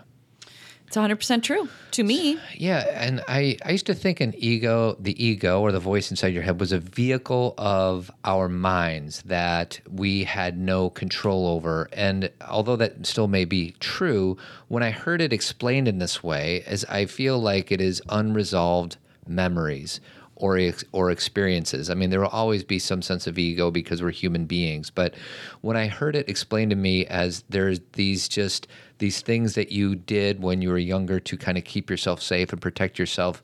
It's 0.91 0.97
100% 0.97 1.41
true 1.41 1.69
to 1.91 2.03
me. 2.03 2.37
Yeah, 2.53 2.85
and 2.91 3.23
I, 3.29 3.55
I 3.63 3.71
used 3.71 3.85
to 3.85 3.93
think 3.93 4.19
an 4.19 4.33
ego, 4.37 4.97
the 4.99 5.25
ego 5.25 5.61
or 5.61 5.71
the 5.71 5.79
voice 5.79 6.11
inside 6.11 6.33
your 6.33 6.43
head 6.43 6.59
was 6.59 6.73
a 6.73 6.79
vehicle 6.79 7.53
of 7.57 8.11
our 8.25 8.49
minds 8.49 9.21
that 9.21 9.79
we 9.89 10.25
had 10.25 10.57
no 10.57 10.89
control 10.89 11.47
over. 11.47 11.87
And 11.93 12.29
although 12.45 12.75
that 12.75 13.05
still 13.05 13.29
may 13.29 13.45
be 13.45 13.73
true, 13.79 14.35
when 14.67 14.83
I 14.83 14.91
heard 14.91 15.21
it 15.21 15.31
explained 15.31 15.87
in 15.87 15.99
this 15.99 16.21
way, 16.21 16.61
as 16.67 16.83
I 16.89 17.05
feel 17.05 17.39
like 17.39 17.71
it 17.71 17.79
is 17.79 18.01
unresolved 18.09 18.97
memories 19.25 20.01
or 20.41 20.57
ex- 20.57 20.83
or 20.91 21.11
experiences. 21.11 21.89
I 21.89 21.93
mean, 21.93 22.09
there 22.09 22.19
will 22.19 22.27
always 22.27 22.63
be 22.63 22.79
some 22.79 23.01
sense 23.01 23.27
of 23.27 23.37
ego 23.37 23.71
because 23.71 24.01
we're 24.01 24.11
human 24.11 24.45
beings. 24.45 24.89
But 24.89 25.13
when 25.61 25.77
I 25.77 25.87
heard 25.87 26.15
it 26.15 26.27
explained 26.27 26.71
to 26.71 26.75
me 26.75 27.05
as 27.05 27.43
there's 27.49 27.79
these 27.93 28.27
just 28.27 28.67
these 28.97 29.21
things 29.21 29.55
that 29.55 29.71
you 29.71 29.95
did 29.95 30.41
when 30.41 30.61
you 30.61 30.69
were 30.69 30.77
younger 30.77 31.19
to 31.19 31.37
kind 31.37 31.57
of 31.57 31.63
keep 31.63 31.89
yourself 31.89 32.21
safe 32.21 32.51
and 32.51 32.61
protect 32.61 32.99
yourself, 32.99 33.41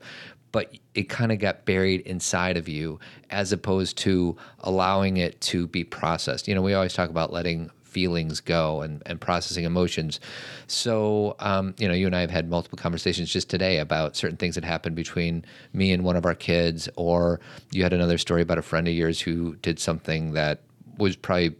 but 0.52 0.72
it 0.94 1.08
kind 1.08 1.30
of 1.30 1.38
got 1.38 1.64
buried 1.64 2.00
inside 2.02 2.56
of 2.56 2.68
you 2.68 2.98
as 3.30 3.52
opposed 3.52 3.96
to 3.98 4.36
allowing 4.60 5.16
it 5.16 5.40
to 5.40 5.66
be 5.68 5.84
processed. 5.84 6.48
You 6.48 6.54
know, 6.54 6.62
we 6.62 6.74
always 6.74 6.94
talk 6.94 7.10
about 7.10 7.32
letting 7.32 7.70
feelings 7.88 8.40
go 8.40 8.82
and, 8.82 9.02
and 9.06 9.20
processing 9.20 9.64
emotions. 9.64 10.20
So, 10.66 11.34
um, 11.40 11.74
you 11.78 11.88
know, 11.88 11.94
you 11.94 12.06
and 12.06 12.14
I 12.14 12.20
have 12.20 12.30
had 12.30 12.48
multiple 12.48 12.76
conversations 12.76 13.32
just 13.32 13.48
today 13.48 13.78
about 13.78 14.16
certain 14.16 14.36
things 14.36 14.54
that 14.54 14.64
happened 14.64 14.94
between 14.94 15.44
me 15.72 15.92
and 15.92 16.04
one 16.04 16.16
of 16.16 16.24
our 16.24 16.34
kids, 16.34 16.88
or 16.96 17.40
you 17.72 17.82
had 17.82 17.92
another 17.92 18.18
story 18.18 18.42
about 18.42 18.58
a 18.58 18.62
friend 18.62 18.86
of 18.86 18.94
yours 18.94 19.20
who 19.20 19.56
did 19.56 19.78
something 19.78 20.32
that 20.32 20.60
was 20.98 21.16
probably 21.16 21.56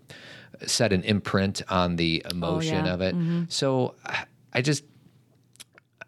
set 0.67 0.93
an 0.93 1.03
imprint 1.05 1.63
on 1.69 1.97
the 1.97 2.25
emotion 2.31 2.85
yeah. 2.85 2.95
of 2.95 3.01
it. 3.01 3.15
So 3.49 3.95
I- 4.53 4.63
just, 4.63 4.85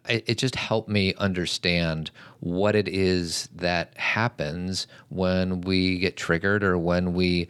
it 0.09 0.37
just 0.37 0.55
helped 0.55 0.89
me 0.89 1.13
understand 1.19 2.11
what 2.39 2.75
it 2.75 2.87
is 2.87 3.47
that 3.55 3.95
happens 3.97 4.87
when 5.09 5.61
we 5.61 5.99
get 5.99 6.17
triggered 6.17 6.63
or 6.63 6.77
when 6.77 7.13
we 7.13 7.47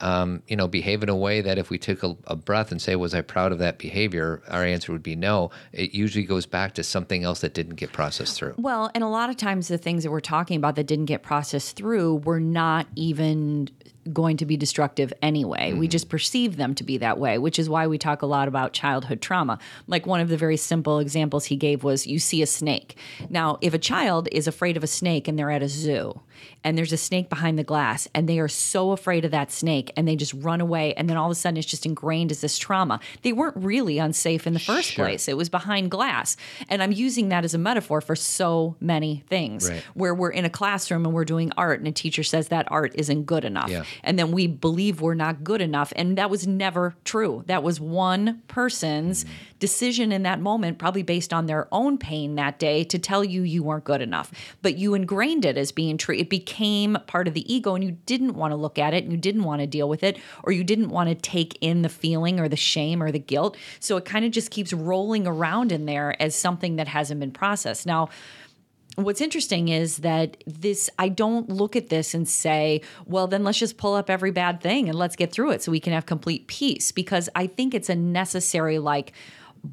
um, 0.00 0.42
you 0.48 0.56
know 0.56 0.68
behave 0.68 1.02
in 1.02 1.08
a 1.08 1.16
way 1.16 1.40
that 1.40 1.58
if 1.58 1.70
we 1.70 1.78
took 1.78 2.02
a, 2.02 2.16
a 2.26 2.36
breath 2.36 2.70
and 2.70 2.80
say 2.80 2.96
was 2.96 3.14
i 3.14 3.20
proud 3.20 3.52
of 3.52 3.58
that 3.58 3.78
behavior? 3.78 4.42
our 4.48 4.64
answer 4.64 4.92
would 4.92 5.02
be 5.02 5.16
no. 5.16 5.50
It 5.72 5.94
usually 5.94 6.24
goes 6.24 6.46
back 6.46 6.74
to 6.74 6.82
something 6.82 7.24
else 7.24 7.40
that 7.40 7.54
didn't 7.54 7.76
get 7.76 7.92
processed 7.92 8.36
through. 8.36 8.54
Well, 8.56 8.90
and 8.94 9.04
a 9.04 9.08
lot 9.08 9.30
of 9.30 9.36
times 9.36 9.68
the 9.68 9.78
things 9.78 10.02
that 10.02 10.10
we're 10.10 10.20
talking 10.20 10.56
about 10.56 10.76
that 10.76 10.86
didn't 10.86 11.06
get 11.06 11.22
processed 11.22 11.76
through 11.76 12.16
were 12.16 12.40
not 12.40 12.86
even 12.96 13.68
going 14.12 14.36
to 14.38 14.46
be 14.46 14.56
destructive 14.56 15.12
anyway. 15.22 15.72
We 15.72 15.86
mm-hmm. 15.86 15.90
just 15.90 16.08
perceive 16.08 16.56
them 16.56 16.74
to 16.76 16.84
be 16.84 16.98
that 16.98 17.18
way, 17.18 17.38
which 17.38 17.58
is 17.58 17.68
why 17.68 17.86
we 17.86 17.98
talk 17.98 18.22
a 18.22 18.26
lot 18.26 18.48
about 18.48 18.72
childhood 18.72 19.20
trauma. 19.20 19.58
Like 19.86 20.06
one 20.06 20.20
of 20.20 20.28
the 20.28 20.36
very 20.36 20.56
simple 20.56 20.98
examples 20.98 21.46
he 21.46 21.56
gave 21.56 21.84
was 21.84 22.06
you 22.06 22.18
see 22.18 22.42
a 22.42 22.46
snake. 22.46 22.96
Now, 23.28 23.58
if 23.60 23.74
a 23.74 23.78
child 23.78 24.28
is 24.32 24.46
afraid 24.46 24.76
of 24.76 24.84
a 24.84 24.86
snake 24.86 25.28
and 25.28 25.38
they're 25.38 25.50
at 25.50 25.62
a 25.62 25.68
zoo 25.68 26.20
and 26.64 26.78
there's 26.78 26.92
a 26.92 26.96
snake 26.96 27.28
behind 27.28 27.58
the 27.58 27.64
glass 27.64 28.08
and 28.14 28.28
they 28.28 28.38
are 28.38 28.48
so 28.48 28.92
afraid 28.92 29.24
of 29.24 29.30
that 29.30 29.52
snake 29.52 29.92
and 29.96 30.08
they 30.08 30.16
just 30.16 30.32
run 30.34 30.60
away 30.60 30.94
and 30.94 31.08
then 31.08 31.16
all 31.16 31.26
of 31.26 31.32
a 31.32 31.34
sudden 31.34 31.58
it's 31.58 31.66
just 31.66 31.84
ingrained 31.84 32.30
as 32.30 32.40
this 32.40 32.56
trauma. 32.58 33.00
They 33.22 33.32
weren't 33.32 33.56
really 33.56 33.98
unsafe 33.98 34.46
in 34.46 34.54
the 34.54 34.60
first 34.60 34.92
Sure. 34.92 35.04
place. 35.04 35.28
It 35.28 35.36
was 35.36 35.48
behind 35.50 35.90
glass. 35.90 36.36
And 36.68 36.82
I'm 36.82 36.92
using 36.92 37.28
that 37.28 37.44
as 37.44 37.52
a 37.52 37.58
metaphor 37.58 38.00
for 38.00 38.16
so 38.16 38.76
many 38.80 39.22
things 39.28 39.68
Right. 39.68 39.82
where 39.94 40.14
we're 40.14 40.30
in 40.30 40.44
a 40.44 40.50
classroom 40.50 41.04
and 41.04 41.14
we're 41.14 41.24
doing 41.24 41.52
art 41.56 41.78
and 41.80 41.88
a 41.88 41.92
teacher 41.92 42.22
says 42.22 42.48
that 42.48 42.66
art 42.70 42.92
isn't 42.94 43.24
good 43.24 43.44
enough. 43.44 43.68
Yeah. 43.68 43.84
And 44.02 44.18
then 44.18 44.32
we 44.32 44.46
believe 44.46 45.00
we're 45.00 45.14
not 45.14 45.44
good 45.44 45.60
enough. 45.60 45.92
And 45.96 46.18
that 46.18 46.30
was 46.30 46.46
never 46.46 46.94
true. 47.04 47.44
That 47.46 47.62
was 47.62 47.80
one 47.80 48.42
person's 48.48 49.24
decision 49.58 50.10
in 50.10 50.22
that 50.22 50.40
moment, 50.40 50.78
probably 50.78 51.02
based 51.02 51.32
on 51.32 51.46
their 51.46 51.68
own 51.70 51.98
pain 51.98 52.34
that 52.34 52.58
day, 52.58 52.82
to 52.84 52.98
tell 52.98 53.22
you 53.22 53.42
you 53.42 53.62
weren't 53.62 53.84
good 53.84 54.00
enough. 54.00 54.32
But 54.62 54.76
you 54.76 54.94
ingrained 54.94 55.44
it 55.44 55.58
as 55.58 55.70
being 55.70 55.98
true. 55.98 56.16
It 56.16 56.30
became 56.30 56.96
part 57.06 57.28
of 57.28 57.34
the 57.34 57.52
ego 57.52 57.74
and 57.74 57.84
you 57.84 57.92
didn't 58.06 58.34
want 58.34 58.52
to 58.52 58.56
look 58.56 58.78
at 58.78 58.94
it 58.94 59.04
and 59.04 59.12
you 59.12 59.18
didn't 59.18 59.44
want 59.44 59.60
to 59.60 59.66
deal 59.66 59.88
with 59.88 60.02
it 60.02 60.18
or 60.42 60.52
you 60.52 60.64
didn't 60.64 60.88
want 60.88 61.08
to 61.08 61.14
take 61.14 61.58
in 61.60 61.82
the 61.82 61.88
feeling 61.88 62.40
or 62.40 62.48
the 62.48 62.56
shame 62.56 63.02
or 63.02 63.12
the 63.12 63.18
guilt. 63.18 63.56
So 63.78 63.96
it 63.96 64.04
kind 64.04 64.24
of 64.24 64.30
just 64.30 64.50
keeps 64.50 64.72
rolling 64.72 65.26
around 65.26 65.72
in 65.72 65.84
there 65.86 66.20
as 66.20 66.34
something 66.34 66.76
that 66.76 66.88
hasn't 66.88 67.20
been 67.20 67.30
processed. 67.30 67.86
Now, 67.86 68.08
what's 68.96 69.20
interesting 69.20 69.68
is 69.68 69.98
that 69.98 70.36
this 70.46 70.90
i 70.98 71.08
don't 71.08 71.48
look 71.48 71.76
at 71.76 71.88
this 71.88 72.12
and 72.12 72.28
say 72.28 72.80
well 73.06 73.26
then 73.26 73.44
let's 73.44 73.58
just 73.58 73.76
pull 73.76 73.94
up 73.94 74.10
every 74.10 74.30
bad 74.30 74.60
thing 74.60 74.88
and 74.88 74.98
let's 74.98 75.16
get 75.16 75.32
through 75.32 75.50
it 75.50 75.62
so 75.62 75.70
we 75.70 75.80
can 75.80 75.92
have 75.92 76.06
complete 76.06 76.46
peace. 76.46 76.92
Because 76.92 77.28
i 77.34 77.46
think 77.46 77.74
it's 77.74 77.88
a 77.88 77.94
necessary 77.94 78.78
like 78.78 79.12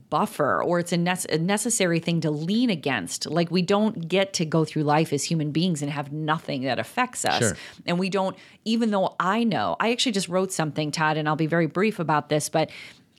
buffer 0.09 0.61
or 0.61 0.79
it's 0.79 0.91
a, 0.91 0.97
nece- 0.97 1.31
a 1.33 1.37
necessary 1.37 1.99
thing 1.99 2.19
to 2.19 2.29
lean 2.29 2.69
against. 2.69 3.25
Like 3.25 3.49
we 3.49 3.61
don't 3.61 4.09
get 4.09 4.33
to 4.33 4.45
go 4.45 4.65
through 4.65 4.83
life 4.83 5.13
as 5.13 5.23
human 5.23 5.51
beings 5.51 5.81
and 5.81 5.89
have 5.89 6.11
nothing 6.11 6.63
that 6.63 6.77
affects 6.77 7.23
us. 7.23 7.39
Sure. 7.39 7.57
and 7.85 7.97
we 7.97 8.09
don't 8.09 8.35
even 8.65 8.91
though 8.91 9.15
i 9.19 9.45
know 9.45 9.77
i 9.79 9.91
actually 9.91 10.11
just 10.11 10.27
wrote 10.27 10.51
something 10.51 10.91
todd 10.91 11.15
and 11.15 11.27
i'll 11.27 11.37
be 11.37 11.47
very 11.47 11.67
brief 11.67 11.99
about 11.99 12.27
this 12.27 12.49
but 12.49 12.69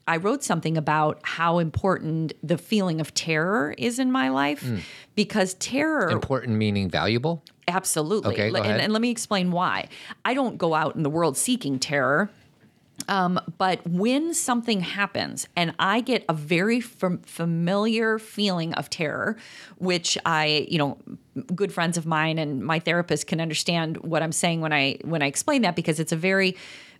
I 0.08 0.16
wrote 0.16 0.42
something 0.42 0.76
about 0.76 1.20
how 1.22 1.58
important 1.58 2.32
the 2.42 2.58
feeling 2.58 3.00
of 3.00 3.14
terror 3.14 3.74
is 3.78 3.98
in 3.98 4.10
my 4.10 4.30
life 4.30 4.62
Hmm. 4.62 4.78
because 5.14 5.54
terror 5.54 6.10
important 6.10 6.56
meaning 6.56 6.88
valuable 6.90 7.42
Absolutely. 7.68 8.32
Okay, 8.32 8.50
go 8.50 8.62
and, 8.62 8.80
and 8.80 8.92
let 8.94 9.02
me 9.02 9.10
explain 9.10 9.52
why. 9.52 9.88
I 10.24 10.32
don't 10.32 10.56
go 10.56 10.72
out 10.74 10.96
in 10.96 11.02
the 11.02 11.10
world 11.10 11.36
seeking 11.36 11.78
terror. 11.78 12.30
Um, 13.08 13.38
but 13.58 13.86
when 13.86 14.34
something 14.34 14.80
happens 14.80 15.46
and 15.54 15.72
I 15.78 16.00
get 16.00 16.24
a 16.28 16.32
very 16.34 16.80
fam- 16.80 17.18
familiar 17.22 18.18
feeling 18.18 18.74
of 18.74 18.90
terror, 18.90 19.36
which 19.76 20.18
I, 20.26 20.66
you 20.68 20.78
know, 20.78 20.98
good 21.54 21.72
friends 21.72 21.96
of 21.96 22.06
mine 22.06 22.38
and 22.38 22.60
my 22.64 22.80
therapist 22.80 23.26
can 23.26 23.40
understand 23.40 23.98
what 23.98 24.22
I'm 24.22 24.32
saying 24.32 24.60
when 24.62 24.72
I 24.72 24.98
when 25.04 25.22
I 25.22 25.26
explain 25.26 25.62
that 25.62 25.76
because 25.76 26.00
it's 26.00 26.12
a 26.12 26.16
very 26.16 26.56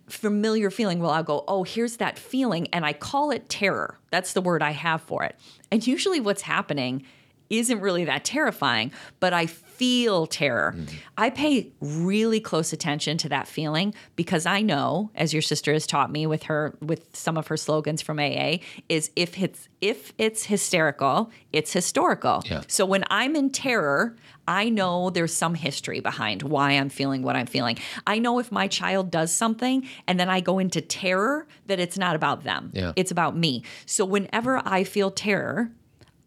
familiar 0.09 0.69
feeling. 0.69 0.99
Well, 0.99 1.11
I'll 1.11 1.23
go, 1.23 1.43
oh, 1.47 1.63
here's 1.63 1.97
that 1.97 2.17
feeling, 2.17 2.67
and 2.73 2.85
I 2.85 2.93
call 2.93 3.31
it 3.31 3.49
terror. 3.49 3.97
That's 4.11 4.33
the 4.33 4.41
word 4.41 4.61
I 4.61 4.71
have 4.71 5.01
for 5.01 5.23
it. 5.23 5.35
And 5.71 5.85
usually, 5.85 6.19
what's 6.19 6.41
happening 6.41 7.05
isn't 7.49 7.79
really 7.79 8.05
that 8.05 8.23
terrifying, 8.25 8.91
but 9.19 9.33
I 9.33 9.47
feel 9.79 10.27
terror. 10.27 10.73
Mm-hmm. 10.75 10.95
I 11.17 11.29
pay 11.29 11.71
really 11.79 12.41
close 12.41 12.73
attention 12.73 13.17
to 13.19 13.29
that 13.29 13.47
feeling 13.47 13.93
because 14.17 14.45
I 14.45 14.61
know, 14.61 15.09
as 15.15 15.31
your 15.31 15.41
sister 15.41 15.71
has 15.71 15.87
taught 15.87 16.11
me 16.11 16.27
with 16.27 16.43
her 16.43 16.75
with 16.81 17.15
some 17.15 17.37
of 17.37 17.47
her 17.47 17.55
slogans 17.55 18.01
from 18.01 18.19
AA, 18.19 18.57
is 18.89 19.09
if 19.15 19.41
it's 19.41 19.69
if 19.79 20.11
it's 20.17 20.45
hysterical, 20.45 21.31
it's 21.53 21.71
historical. 21.71 22.43
Yeah. 22.45 22.63
So 22.67 22.85
when 22.85 23.05
I'm 23.09 23.37
in 23.37 23.51
terror, 23.51 24.17
I 24.49 24.67
know 24.67 25.11
there's 25.11 25.33
some 25.33 25.55
history 25.55 26.01
behind 26.01 26.43
why 26.43 26.71
I'm 26.71 26.89
feeling 26.89 27.21
what 27.21 27.37
I'm 27.37 27.45
feeling. 27.45 27.77
I 28.05 28.19
know 28.19 28.39
if 28.39 28.51
my 28.51 28.67
child 28.67 29.11
does 29.11 29.33
something 29.33 29.87
and 30.07 30.19
then 30.19 30.29
I 30.29 30.41
go 30.41 30.59
into 30.59 30.81
terror 30.81 31.47
that 31.67 31.79
it's 31.79 31.97
not 31.97 32.17
about 32.17 32.43
them. 32.43 32.71
Yeah. 32.73 32.91
It's 32.97 33.11
about 33.11 33.37
me. 33.37 33.63
So 33.85 34.03
whenever 34.03 34.61
I 34.65 34.83
feel 34.83 35.09
terror, 35.09 35.71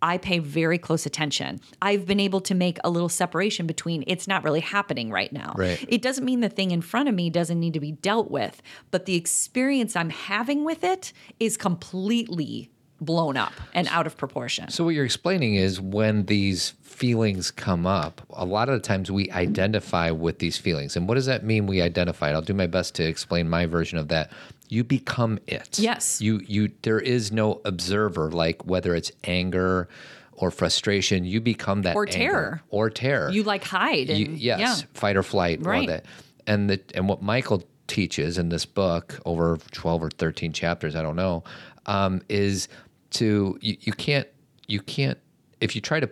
I 0.03 0.19
pay 0.19 0.41
very 0.41 0.79
close 0.79 1.07
attention. 1.07 1.61
I've 1.81 2.07
been 2.07 2.19
able 2.19 2.41
to 2.43 2.55
make 2.55 2.79
a 2.83 2.91
little 2.91 3.09
separation 3.09 3.67
between 3.67 4.03
it's 4.09 4.27
not 4.27 4.43
really 4.43 4.61
happening 4.61 5.11
right 5.11 5.33
now. 5.33 5.55
Right. 5.57 5.83
It 5.89 6.03
doesn't 6.03 6.25
mean 6.25 6.41
the 6.41 6.49
thing 6.49 6.73
in 6.73 6.83
front 6.83 7.09
of 7.09 7.15
me 7.15 7.31
doesn't 7.31 7.59
need 7.59 7.75
to 7.75 7.81
be 7.81 7.93
dealt 7.93 8.31
with, 8.31 8.61
but 8.91 9.07
the 9.07 9.15
experience 9.15 9.95
I'm 9.95 10.11
having 10.11 10.65
with 10.65 10.83
it 10.83 11.13
is 11.39 11.57
completely 11.57 12.72
blown 13.05 13.37
up 13.37 13.53
and 13.75 13.89
out 13.89 14.07
of 14.07 14.17
proportion. 14.17 14.71
So 14.71 14.85
what 14.85 14.95
you're 14.95 15.05
explaining 15.05 15.55
is 15.57 15.81
when 15.81 16.27
these 16.27 16.71
feelings 16.83 17.51
come 17.51 17.87
up, 17.87 18.21
a 18.31 18.45
lot 18.45 18.69
of 18.69 18.75
the 18.81 18.87
times 18.87 19.11
we 19.11 19.31
identify 19.31 20.11
with 20.11 20.39
these 20.39 20.57
feelings. 20.57 20.97
And 20.97 21.09
what 21.09 21.15
does 21.15 21.27
that 21.27 21.45
mean 21.45 21.67
we 21.67 21.83
identify? 21.83 22.31
I'll 22.31 22.43
do 22.43 22.55
my 22.55 22.67
best 22.67 22.95
to 22.97 23.05
explain 23.05 23.49
my 23.49 23.67
version 23.67 23.99
of 23.99 24.09
that. 24.09 24.31
You 24.69 24.85
become 24.85 25.39
it. 25.47 25.79
Yes. 25.79 26.21
You 26.21 26.41
you 26.47 26.71
there 26.83 27.01
is 27.01 27.31
no 27.33 27.61
observer 27.65 28.31
like 28.31 28.65
whether 28.65 28.95
it's 28.95 29.13
anger 29.25 29.89
or 30.33 30.51
frustration, 30.51 31.25
you 31.25 31.41
become 31.41 31.83
that 31.83 31.95
Or 31.95 32.05
anger. 32.07 32.13
terror. 32.19 32.63
Or 32.71 32.89
terror. 32.91 33.31
You 33.31 33.43
like 33.43 33.65
hide. 33.65 34.09
And, 34.11 34.19
You- 34.19 34.33
yes, 34.35 34.61
Yeah. 34.61 34.75
fight 34.95 35.17
or 35.17 35.23
flight, 35.23 35.59
all 35.65 35.71
Right. 35.71 35.89
that. 35.89 36.07
And 36.47 36.71
the 36.71 36.81
and 36.95 37.09
what 37.09 37.23
Michael 37.23 37.63
teaches 37.87 38.39
in 38.39 38.49
this 38.49 38.65
book 38.65 39.21
over 39.27 39.59
twelve 39.73 40.03
or 40.03 40.11
thirteen 40.11 40.53
chapters, 40.53 40.97
I 40.97 41.03
don't 41.03 41.17
know, 41.17 41.45
um, 41.87 42.23
is 42.31 42.69
to 43.13 43.59
you, 43.61 43.77
you 43.81 43.93
can't 43.93 44.29
you 44.67 44.81
can't 44.81 45.19
if 45.61 45.75
you 45.75 45.81
try 45.81 46.01
to 46.01 46.11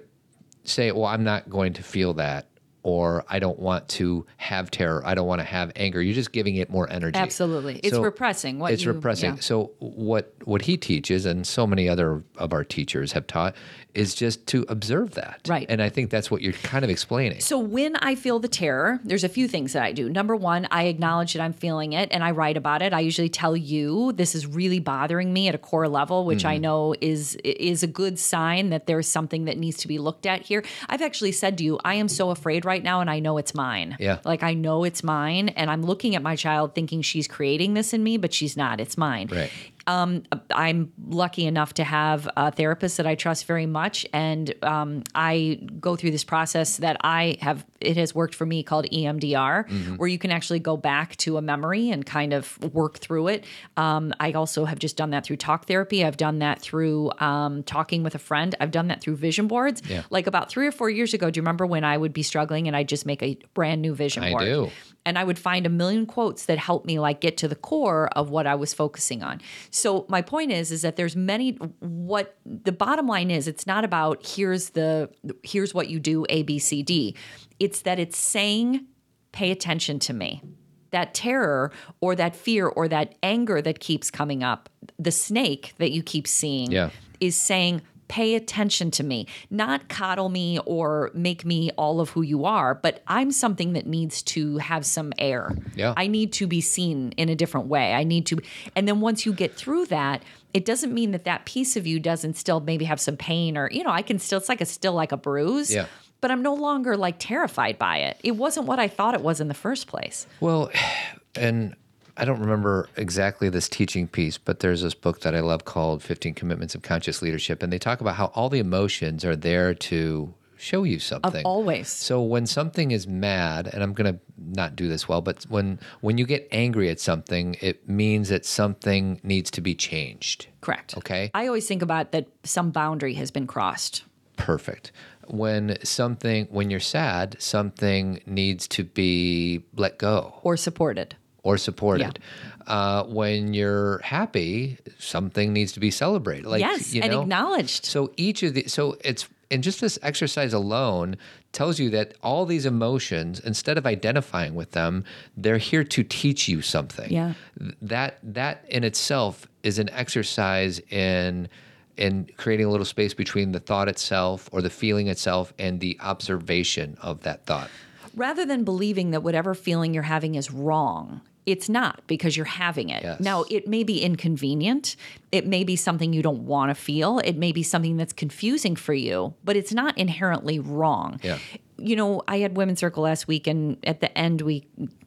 say, 0.64 0.92
well, 0.92 1.07
I'm 1.07 1.24
not 1.24 1.48
going 1.51 1.72
to 1.74 1.82
feel 1.82 2.14
that. 2.14 2.46
or 2.82 3.24
I 3.28 3.38
don't 3.40 3.59
want 3.59 3.88
to 4.01 4.24
have 4.38 4.70
terror. 4.70 5.03
I 5.05 5.14
don't 5.14 5.26
want 5.26 5.40
to 5.40 5.44
have 5.46 5.70
anger. 5.76 6.01
You're 6.01 6.14
just 6.14 6.32
giving 6.32 6.57
it 6.57 6.70
more 6.70 6.88
energy. 6.90 7.18
Absolutely. 7.18 7.78
It's 7.82 7.98
repressing 7.98 8.59
what 8.59 8.72
it's 8.72 8.84
you- 8.84 8.92
repressing. 8.92 9.34
yeah. 9.34 9.40
So 9.40 9.72
what 9.80 10.32
what 10.44 10.62
he 10.62 10.76
teaches, 10.78 11.26
and 11.26 11.46
so 11.46 11.66
many 11.66 11.88
other 11.90 12.24
of 12.38 12.53
our 12.55 12.64
teachers 12.64 13.12
have 13.12 13.26
taught, 13.26 13.55
is 13.95 14.14
just 14.14 14.47
to 14.49 14.64
observe 14.68 15.12
that. 15.14 15.41
Right. 15.49 15.66
And 15.68 15.82
I 15.82 15.88
think 15.88 16.11
that's 16.11 16.30
what 16.30 16.43
you're 16.43 16.53
kind 16.53 16.84
of 16.84 16.91
explaining. 16.91 17.41
So 17.41 17.59
when 17.59 17.97
I 17.97 18.14
feel 18.14 18.38
the 18.38 18.49
terror, 18.49 19.01
there's 19.05 19.24
a 19.24 19.28
few 19.28 19.49
things 19.49 19.72
that 19.72 19.82
I 19.82 19.93
do. 19.93 20.09
Number 20.09 20.34
one, 20.34 20.66
I 20.70 20.84
acknowledge 20.84 21.34
that 21.34 21.43
I'm 21.43 21.53
feeling 21.53 21.93
it 21.93 22.09
and 22.12 22.24
I 22.24 22.30
write 22.32 22.57
about 22.57 22.82
it. 22.82 22.93
I 22.93 23.01
usually 23.01 23.28
tell 23.28 23.57
you 23.57 24.12
this 24.12 24.34
is 24.34 24.47
really 24.47 24.80
bothering 24.80 25.32
me 25.32 25.49
at 25.49 25.55
a 25.55 25.59
core 25.59 25.88
level, 25.88 26.24
which 26.24 26.41
Mm-hmm. 26.41 26.49
I 26.49 26.59
know 26.59 26.95
is 27.01 27.34
is 27.45 27.82
a 27.82 27.86
good 27.86 28.18
sign 28.18 28.70
that 28.70 28.86
there's 28.86 29.07
something 29.07 29.45
that 29.45 29.59
needs 29.59 29.76
to 29.78 29.88
be 29.88 29.99
looked 29.99 30.24
at 30.24 30.43
here. 30.43 30.64
I've 30.88 31.03
actually 31.03 31.32
said 31.32 31.59
to 31.59 31.64
you, 31.64 31.78
I 31.84 31.95
am 31.95 32.09
so 32.09 32.30
afraid 32.30 32.64
right 32.64 32.82
now 32.82 33.01
and 33.03 33.11
I 33.11 33.18
know 33.20 33.36
it's 33.36 33.55
mine. 33.55 33.97
Yeah. 34.01 34.20
Like 34.24 34.43
I 34.43 34.55
know 34.55 34.84
it's 34.84 35.05
mine 35.05 35.51
and 35.51 35.70
I'm 35.70 35.82
looking 35.82 36.16
at 36.16 36.22
my 36.22 36.34
child 36.36 36.74
thinking 36.74 37.03
she's 37.03 37.28
creating 37.28 37.74
this 37.74 37.93
in 37.93 38.03
me, 38.03 38.16
but 38.16 38.32
she's 38.32 38.57
not. 38.57 38.80
It's 38.80 38.97
mine. 38.97 39.28
Right. 39.30 39.51
Um, 39.91 40.22
I'm 40.55 40.93
lucky 41.09 41.47
enough 41.47 41.74
to 41.74 41.84
have 41.84 42.28
a 42.36 42.53
therapist 42.53 42.97
that 42.99 43.07
I 43.07 43.16
trust 43.16 43.47
very 43.47 43.66
much, 43.66 44.07
and 44.12 44.55
um, 44.62 45.03
I 45.14 45.61
go 45.80 45.97
through 45.97 46.12
this 46.12 46.22
process 46.22 46.76
that 46.76 46.97
I 47.03 47.38
have. 47.41 47.66
It 47.80 47.97
has 47.97 48.14
worked 48.14 48.34
for 48.34 48.47
me 48.47 48.62
called 48.62 48.86
EMDR, 48.91 49.97
where 49.97 50.09
you 50.09 50.18
can 50.18 50.30
actually 50.30 50.61
go 50.61 50.76
back 50.76 51.16
to 51.18 51.38
a 51.38 51.43
memory 51.43 51.91
and 51.91 52.07
kind 52.07 52.32
of 52.32 52.62
work 52.72 52.99
through 52.99 53.28
it. 53.28 53.45
Um, 53.76 54.12
I 54.20 54.32
also 54.32 54.64
have 54.64 54.78
just 54.78 54.97
done 54.97 55.11
that 55.11 55.24
through 55.24 55.38
talk 55.38 55.66
therapy. 55.66 56.05
I've 56.05 56.16
done 56.16 56.38
that 56.38 56.61
through 56.61 57.11
um, 57.18 57.62
talking 57.64 58.03
with 58.03 58.14
a 58.14 58.18
friend. 58.18 58.55
I've 58.61 58.70
done 58.70 58.88
that 58.88 59.01
through 59.01 59.16
vision 59.16 59.49
boards. 59.49 59.82
Yeah. 59.88 60.03
Like 60.11 60.26
about 60.26 60.51
three 60.51 60.66
or 60.66 60.72
four 60.72 60.91
years 60.91 61.14
ago, 61.14 61.30
do 61.30 61.38
you 61.38 61.43
remember 61.43 61.66
when 61.66 61.82
I 61.82 61.97
would 61.97 62.12
be 62.12 62.22
struggling 62.22 62.68
and 62.68 62.76
I'd 62.76 62.88
just 62.88 63.07
make 63.07 63.22
a 63.22 63.38
brand 63.55 63.82
new 63.82 63.95
vision 63.95 64.22
I 64.22 64.30
board? 64.30 64.43
I 64.43 64.47
do. 64.47 64.70
And 65.07 65.18
I 65.18 65.24
would 65.24 65.38
find 65.38 65.66
a 65.66 65.70
million 65.70 66.07
quotes 66.07 66.46
that 66.46 66.59
helped 66.59 66.86
me 66.86 66.98
like 66.98 67.20
get 67.20 67.36
to 67.38 67.48
the 67.48 67.55
core 67.57 68.09
of 68.09 68.30
what 68.30 68.46
I 68.46 68.55
was 68.55 68.74
focusing 68.74 69.22
on. 69.22 69.40
So 69.70 70.05
my 70.09 70.22
point 70.22 70.53
is 70.53 70.70
is 70.70 70.82
that 70.82 70.96
there's 70.96 71.16
many 71.16 71.53
what 71.80 72.36
the 72.44 72.72
bottom 72.72 73.07
line 73.07 73.30
is 73.30 73.48
it's 73.48 73.66
not 73.66 73.84
about 73.84 74.26
here's 74.26 74.70
the 74.70 75.11
here's 75.42 75.72
what 75.74 75.88
you 75.88 76.01
do 76.01 76.26
A 76.28 76.42
B 76.42 76.59
C 76.59 76.82
D. 76.82 77.16
It's 77.59 77.82
that 77.82 77.98
it's 77.98 78.18
saying 78.18 78.86
pay 79.32 79.51
attention 79.51 79.98
to 80.01 80.12
me. 80.12 80.42
That 80.90 81.14
terror 81.14 81.70
or 82.01 82.16
that 82.16 82.34
fear 82.34 82.66
or 82.66 82.88
that 82.88 83.14
anger 83.22 83.62
that 83.62 83.78
keeps 83.78 84.11
coming 84.11 84.42
up, 84.42 84.68
the 84.98 85.12
snake 85.12 85.74
that 85.78 85.92
you 85.92 86.03
keep 86.03 86.26
seeing 86.26 86.72
Yeah. 86.72 86.90
is 87.20 87.36
saying 87.40 87.82
pay 88.11 88.34
attention 88.34 88.90
to 88.90 89.04
me 89.04 89.24
not 89.50 89.88
coddle 89.88 90.28
me 90.28 90.58
or 90.66 91.12
make 91.14 91.44
me 91.44 91.70
all 91.78 92.00
of 92.00 92.11
who 92.11 92.22
you 92.22 92.44
are 92.44 92.74
but 92.74 93.02
i'm 93.06 93.30
something 93.30 93.72
that 93.74 93.86
needs 93.86 94.20
to 94.20 94.58
have 94.58 94.84
some 94.84 95.12
air 95.16 95.56
Yeah. 95.76 95.94
i 95.96 96.08
need 96.08 96.32
to 96.34 96.48
be 96.48 96.61
seen 96.61 97.12
in 97.16 97.28
a 97.28 97.36
different 97.36 97.68
way 97.68 97.94
i 97.94 98.02
need 98.02 98.26
to 98.26 98.40
and 98.74 98.88
then 98.88 99.00
once 99.00 99.24
you 99.24 99.32
get 99.32 99.54
through 99.54 99.86
that 99.86 100.22
it 100.52 100.64
doesn't 100.64 100.92
mean 100.92 101.12
that 101.12 101.22
that 101.24 101.44
piece 101.44 101.76
of 101.76 101.86
you 101.86 102.00
doesn't 102.00 102.34
still 102.36 102.58
maybe 102.58 102.84
have 102.84 103.00
some 103.00 103.16
pain 103.16 103.56
or 103.56 103.70
you 103.70 103.84
know 103.84 103.90
i 103.90 104.02
can 104.02 104.18
still 104.18 104.38
it's 104.40 104.48
like 104.48 104.61
a 104.61 104.66
still 104.66 104.92
like 104.94 105.12
a 105.12 105.16
bruise 105.16 105.72
Yeah. 105.72 105.86
but 106.20 106.32
i'm 106.32 106.42
no 106.42 106.54
longer 106.54 106.96
like 106.96 107.14
terrified 107.20 107.78
by 107.78 107.98
it 107.98 108.16
it 108.24 108.32
wasn't 108.32 108.66
what 108.66 108.80
i 108.80 108.88
thought 108.88 109.14
it 109.14 109.20
was 109.22 109.40
in 109.40 109.46
the 109.46 109.54
first 109.54 109.86
place 109.86 110.26
Well, 110.40 110.70
and 111.36 111.76
I 112.16 112.24
don't 112.24 112.40
remember 112.40 112.88
exactly 112.96 113.48
this 113.48 113.68
teaching 113.68 114.08
piece, 114.08 114.38
but 114.38 114.61
there's 114.61 114.82
this 114.82 114.94
book 114.94 115.20
that 115.20 115.34
I 115.34 115.40
love 115.40 115.64
called 115.64 116.02
15 116.02 116.34
Commitments 116.34 116.74
of 116.74 116.82
Conscious 116.82 117.22
Leadership. 117.22 117.62
And 117.62 117.72
they 117.72 117.78
talk 117.78 118.00
about 118.00 118.16
how 118.16 118.26
all 118.34 118.48
the 118.48 118.58
emotions 118.58 119.24
are 119.24 119.36
there 119.36 119.74
to 119.74 120.34
show 120.56 120.84
you 120.84 120.98
something. 120.98 121.40
Of 121.40 121.46
always. 121.46 121.88
So 121.88 122.22
when 122.22 122.46
something 122.46 122.90
is 122.90 123.06
mad, 123.06 123.68
and 123.72 123.82
I'm 123.82 123.94
going 123.94 124.14
to 124.14 124.20
not 124.38 124.76
do 124.76 124.88
this 124.88 125.08
well, 125.08 125.20
but 125.22 125.44
when 125.48 125.78
when 126.00 126.18
you 126.18 126.26
get 126.26 126.46
angry 126.52 126.90
at 126.90 127.00
something, 127.00 127.56
it 127.61 127.88
means 127.88 128.28
that 128.28 128.44
something 128.44 129.20
needs 129.22 129.50
to 129.52 129.61
be 129.61 129.74
changed. 129.74 130.46
correct 130.61 130.96
Okay. 130.98 131.30
i 131.34 131.46
always 131.46 131.66
think 131.66 131.82
about 131.82 132.12
that 132.12 132.26
some 132.44 132.70
boundary 132.70 133.14
has 133.14 133.30
been 133.30 133.46
crossed 133.46 134.04
perfect. 134.36 134.92
When 135.28 135.76
something 135.84 136.46
when 136.50 136.70
you're 136.70 136.80
sad, 136.80 137.36
something 137.38 138.20
needs 138.26 138.66
to 138.68 138.84
be 138.84 139.62
let 139.76 139.98
go. 139.98 140.34
or 140.42 140.56
supported 140.56 141.14
or 141.43 141.57
supported. 141.59 142.18
Uh, 142.66 143.05
when 143.05 143.55
you're 143.55 143.99
happy, 143.99 144.78
something 144.99 145.53
needs 145.53 145.72
to 145.72 145.80
be 145.80 145.91
celebrated. 145.91 146.47
Like 146.47 146.61
yes 146.61 146.95
you 146.95 147.03
and 147.03 147.12
acknowledged 147.12 147.84
So 147.84 148.12
each 148.16 148.43
of 148.43 148.55
the 148.55 148.68
so 148.68 148.97
it's 149.05 149.28
and 149.51 149.64
just 149.64 149.80
this 149.80 149.99
exercise 150.03 150.53
alone 150.53 151.16
tells 151.53 151.80
you 151.80 151.91
that 151.91 152.14
all 152.22 152.47
these 152.47 152.64
emotions, 152.66 153.41
instead 153.41 153.76
of 153.76 153.84
identifying 153.84 154.55
with 154.55 154.70
them, 154.70 155.05
they're 155.36 155.59
here 155.59 155.82
to 155.82 156.05
teach 156.05 156.49
you 156.49 156.62
something. 156.62 157.11
Yeah. 157.11 157.34
That 157.82 158.18
that 158.22 158.64
in 158.68 158.84
itself 158.84 159.49
is 159.64 159.78
an 159.80 159.91
exercise 159.91 160.78
in 160.91 161.49
in 161.97 162.28
creating 162.36 162.66
a 162.66 162.70
little 162.70 162.86
space 162.86 163.12
between 163.14 163.53
the 163.53 163.61
thought 163.61 163.88
itself 163.88 164.49
or 164.53 164.62
the 164.62 164.70
feeling 164.70 165.09
itself 165.09 165.53
and 165.59 165.80
the 165.80 165.99
observation 166.01 166.97
of 167.03 167.22
that 167.22 167.45
thought. 167.47 167.68
rather 168.16 168.45
than 168.47 168.64
believing 168.64 169.11
that 169.11 169.22
whatever 169.22 169.55
feeling 169.55 169.93
you're 169.95 170.03
having 170.03 170.34
is 170.34 170.51
wrong, 170.51 171.20
it's 171.47 171.68
not 171.68 172.03
because 172.07 172.36
you're 172.36 172.47
having 172.47 172.91
it. 172.91 173.03
Yes. 173.03 173.20
Now, 173.20 173.45
it 173.51 173.66
may 173.66 173.82
be 173.82 174.03
inconvenient. 174.03 174.97
It 175.32 175.47
may 175.47 175.64
be 175.64 175.76
something 175.76 176.12
you 176.12 176.22
don't 176.22 176.47
want 176.47 176.70
to 176.70 176.74
feel. 176.74 177.18
It 177.20 177.36
may 177.36 177.53
be 177.53 177.62
something 177.62 177.97
that's 177.97 178.12
confusing 178.12 178.76
for 178.76 178.95
you, 178.95 179.34
but 179.45 179.57
it's 179.57 179.72
not 179.72 179.97
inherently 179.97 180.59
wrong. 180.59 181.18
Yeah. 181.22 181.38
You 181.80 181.96
know, 181.96 182.22
I 182.28 182.38
had 182.38 182.56
Women's 182.56 182.80
Circle 182.80 183.02
last 183.02 183.26
week, 183.26 183.46
and 183.46 183.78
at 183.84 184.00
the 184.00 184.16
end, 184.16 184.42
we 184.42 184.66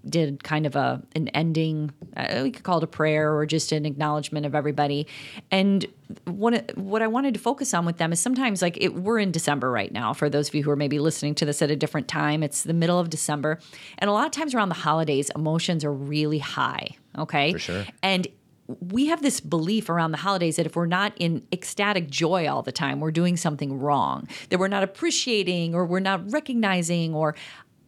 did 0.10 0.44
kind 0.44 0.66
of 0.66 0.76
a 0.76 1.02
an 1.16 1.28
ending. 1.30 1.92
Uh, 2.18 2.42
we 2.44 2.52
could 2.52 2.64
call 2.64 2.80
it 2.80 2.84
a 2.84 2.88
prayer 2.88 3.36
or 3.36 3.46
just 3.46 3.72
an 3.72 3.86
acknowledgement 3.86 4.46
of 4.46 4.56
everybody. 4.56 5.08
And 5.52 5.86
what 6.26 6.76
what 6.78 7.02
I 7.02 7.08
wanted 7.08 7.36
to 7.36 7.40
focus 7.40 7.74
on 7.74 7.86
with 7.86 7.98
them 7.98 8.12
is 8.12 8.20
sometimes 8.20 8.62
like 8.62 8.78
it, 8.82 8.96
we're 8.96 9.20
in 9.20 9.32
December 9.32 9.70
right 9.72 9.92
now. 9.92 10.14
For 10.14 10.30
those 10.30 10.50
of 10.50 10.56
you 10.56 10.64
who 10.64 10.72
are 10.72 10.76
maybe 10.76 11.00
listening 11.00 11.36
to 11.36 11.46
this 11.46 11.62
at 11.62 11.70
a 11.70 11.76
different 11.76 12.08
time, 12.08 12.44
it's 12.44 12.64
the 12.64 12.74
middle 12.74 13.00
of 13.00 13.10
December, 13.10 13.60
and 14.00 14.10
a 14.10 14.14
lot 14.14 14.26
of 14.26 14.32
times 14.32 14.56
around 14.56 14.70
the 14.70 14.76
holidays, 14.76 15.30
emotions 15.36 15.86
are 15.86 15.94
really 15.94 16.40
high. 16.40 16.90
Okay, 17.18 17.54
For 17.54 17.60
sure. 17.60 17.86
and 18.02 18.28
we 18.68 19.08
have 19.08 19.22
this 19.22 19.40
belief 19.40 19.90
around 19.90 20.12
the 20.12 20.18
holidays 20.18 20.56
that 20.56 20.66
if 20.66 20.76
we're 20.76 20.86
not 20.86 21.14
in 21.18 21.46
ecstatic 21.52 22.10
joy 22.10 22.48
all 22.48 22.62
the 22.62 22.72
time, 22.72 23.00
we're 23.00 23.12
doing 23.12 23.36
something 23.36 23.80
wrong, 23.80 24.28
that 24.50 24.60
we're 24.60 24.68
not 24.68 24.84
appreciating 24.84 25.76
or 25.76 25.86
we're 25.86 26.00
not 26.00 26.32
recognizing. 26.32 27.14
Or 27.14 27.36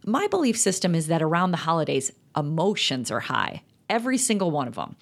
my 0.04 0.26
belief 0.26 0.58
system 0.58 0.94
is 0.94 1.06
that 1.06 1.22
around 1.22 1.50
the 1.50 1.56
holidays, 1.58 2.12
emotions 2.36 3.10
are 3.10 3.20
high, 3.20 3.62
every 3.88 4.18
single 4.18 4.50
one 4.50 4.68
of 4.68 4.74
them. 4.74 4.96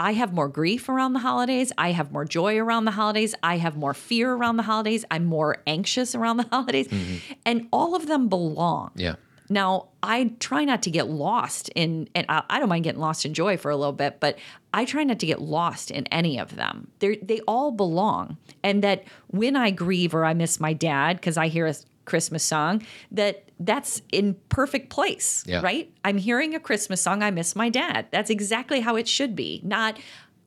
I 0.00 0.14
have 0.14 0.32
more 0.32 0.48
grief 0.48 0.88
around 0.88 1.12
the 1.12 1.18
holidays. 1.18 1.72
I 1.76 1.92
have 1.92 2.10
more 2.10 2.24
joy 2.24 2.56
around 2.58 2.86
the 2.86 2.90
holidays. 2.90 3.34
I 3.42 3.58
have 3.58 3.76
more 3.76 3.92
fear 3.92 4.32
around 4.32 4.56
the 4.56 4.62
holidays. 4.62 5.04
I'm 5.10 5.26
more 5.26 5.58
anxious 5.66 6.14
around 6.14 6.38
the 6.38 6.46
holidays. 6.50 6.88
Mm-hmm. 6.88 7.32
And 7.44 7.68
all 7.70 7.94
of 7.94 8.06
them 8.06 8.28
belong. 8.28 8.92
Yeah. 8.96 9.16
Now, 9.52 9.88
I 10.02 10.32
try 10.38 10.64
not 10.64 10.82
to 10.84 10.90
get 10.90 11.08
lost 11.10 11.68
in, 11.74 12.08
and 12.14 12.24
I, 12.28 12.44
I 12.48 12.60
don't 12.60 12.68
mind 12.68 12.84
getting 12.84 13.00
lost 13.00 13.26
in 13.26 13.34
joy 13.34 13.56
for 13.56 13.70
a 13.70 13.76
little 13.76 13.92
bit, 13.92 14.18
but 14.20 14.38
I 14.72 14.84
try 14.84 15.02
not 15.04 15.18
to 15.18 15.26
get 15.26 15.42
lost 15.42 15.90
in 15.90 16.06
any 16.06 16.38
of 16.38 16.54
them. 16.56 16.86
They 17.00 17.16
they 17.16 17.40
all 17.40 17.72
belong, 17.72 18.38
and 18.62 18.82
that 18.84 19.04
when 19.26 19.56
I 19.56 19.70
grieve 19.72 20.14
or 20.14 20.24
I 20.24 20.32
miss 20.34 20.60
my 20.60 20.72
dad 20.72 21.16
because 21.16 21.36
I 21.36 21.48
hear 21.48 21.66
a 21.66 21.74
Christmas 22.04 22.42
song, 22.44 22.82
that 23.10 23.42
that's 23.58 24.00
in 24.12 24.34
perfect 24.48 24.88
place, 24.88 25.44
Yeah. 25.46 25.60
right? 25.60 25.92
I'm 26.04 26.16
hearing 26.16 26.54
a 26.54 26.60
Christmas 26.60 27.00
song. 27.02 27.22
I 27.22 27.30
miss 27.30 27.54
my 27.54 27.68
dad. 27.68 28.06
That's 28.10 28.30
exactly 28.30 28.80
how 28.80 28.96
it 28.96 29.06
should 29.08 29.34
be. 29.36 29.60
Not. 29.64 29.98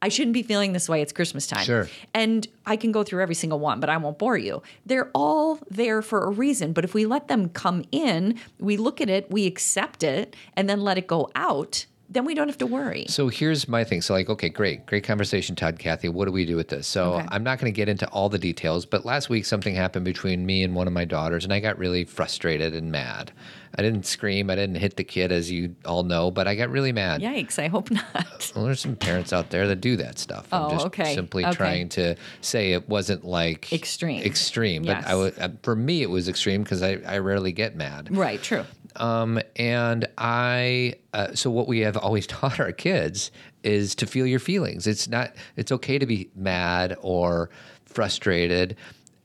I 0.04 0.10
shouldn't 0.10 0.34
be 0.34 0.44
feeling 0.44 0.74
this 0.74 0.90
way. 0.90 1.02
It's 1.02 1.14
Christmas 1.14 1.48
time. 1.48 1.64
Sure. 1.64 1.88
And 2.14 2.46
I 2.66 2.76
can 2.76 2.92
go 2.92 3.06
through 3.06 3.22
every 3.22 3.36
single 3.36 3.58
one, 3.58 3.80
but 3.80 3.90
I 3.90 3.96
won't 3.96 4.20
bore 4.20 4.38
you. 4.38 4.62
They're 4.86 5.10
all 5.16 5.60
there 5.72 6.02
for 6.02 6.26
a 6.26 6.30
reason. 6.30 6.74
But 6.74 6.84
if 6.84 6.94
we 6.94 7.06
let 7.06 7.30
them 7.30 7.48
come 7.48 7.86
in, 7.90 8.38
we 8.60 8.76
look 8.76 9.00
at 9.00 9.10
it, 9.10 9.32
we 9.32 9.48
accept 9.48 10.04
it, 10.04 10.36
and 10.58 10.70
then 10.70 10.82
let 10.82 10.98
it 10.98 11.08
go 11.08 11.30
out, 11.36 11.86
then 12.10 12.26
we 12.26 12.36
don't 12.36 12.48
have 12.48 12.58
to 12.60 12.68
worry. 12.68 13.06
So 13.08 13.28
here's 13.30 13.68
my 13.68 13.84
thing. 13.84 14.02
So 14.02 14.14
like, 14.14 14.30
okay, 14.30 14.50
great, 14.50 14.86
great 14.86 15.04
conversation, 15.04 15.56
Todd, 15.56 15.80
Cathy. 15.80 16.10
What 16.10 16.26
do 16.26 16.32
we 16.32 16.46
do 16.46 16.56
with 16.56 16.68
this? 16.68 16.86
So 16.86 17.14
Okay. 17.14 17.28
I'm 17.32 17.44
not 17.44 17.60
going 17.60 17.72
to 17.72 17.76
get 17.76 17.90
into 17.90 18.08
all 18.10 18.30
the 18.30 18.38
details, 18.38 18.86
but 18.86 19.06
last 19.06 19.30
week 19.30 19.46
something 19.46 19.74
happened 19.74 20.06
between 20.06 20.46
me 20.46 20.64
and 20.64 20.76
one 20.76 20.86
of 20.88 20.94
my 20.94 21.06
daughters, 21.06 21.44
and 21.44 21.52
I 21.54 21.60
got 21.60 21.78
really 21.80 22.04
frustrated 22.04 22.76
and 22.76 22.92
mad. 22.92 23.32
I 23.76 23.82
didn't 23.82 24.06
scream, 24.06 24.52
I 24.52 24.56
didn't 24.56 24.76
hit 24.76 24.98
the 24.98 25.04
kid, 25.04 25.32
as 25.32 25.50
you 25.50 25.76
all 25.86 26.04
know, 26.04 26.30
but 26.30 26.48
I 26.48 26.54
got 26.54 26.70
really 26.70 26.92
mad. 26.92 27.22
Yikes, 27.22 27.58
I 27.58 27.68
hope 27.68 27.90
not. 27.90 28.04
Well, 28.56 28.66
there's 28.66 28.82
some 28.82 28.96
parents 28.96 29.34
out 29.34 29.50
there 29.50 29.68
that 29.70 29.78
do 29.78 29.96
that 29.96 30.20
stuff. 30.20 30.48
I'm 30.52 30.64
Oh, 30.64 30.70
just 30.70 30.86
okay. 30.88 31.16
simply 31.16 31.44
Okay. 31.44 31.56
trying 31.56 31.90
to 31.90 32.16
say 32.42 32.74
it 32.74 32.88
wasn't 32.88 33.24
like 33.24 33.74
Extreme. 33.74 34.24
Extreme, 34.24 34.84
but 34.84 35.08
I 35.08 35.16
would, 35.16 35.40
uh, 35.40 35.50
for 35.64 35.76
me 35.76 36.04
it 36.04 36.10
was 36.12 36.30
extreme 36.30 36.62
because 36.62 36.84
I, 36.84 37.00
I 37.08 37.18
rarely 37.18 37.52
get 37.52 37.76
mad. 37.76 38.16
right, 38.16 38.42
true. 38.44 38.66
Um, 38.96 39.40
and 39.56 40.08
I, 40.18 40.96
uh, 41.14 41.34
so 41.36 41.50
what 41.50 41.68
we 41.68 41.80
have 41.80 41.98
always 41.98 42.28
taught 42.28 42.60
our 42.60 42.72
kids 42.72 43.32
is 43.64 43.96
to 43.96 44.06
feel 44.06 44.28
your 44.28 44.40
feelings. 44.40 44.88
It's 44.88 45.08
not, 45.08 45.34
it's 45.56 45.72
okay 45.72 45.98
to 46.00 46.06
be 46.06 46.30
mad 46.36 46.98
or 47.02 47.50
frustrated. 47.86 48.76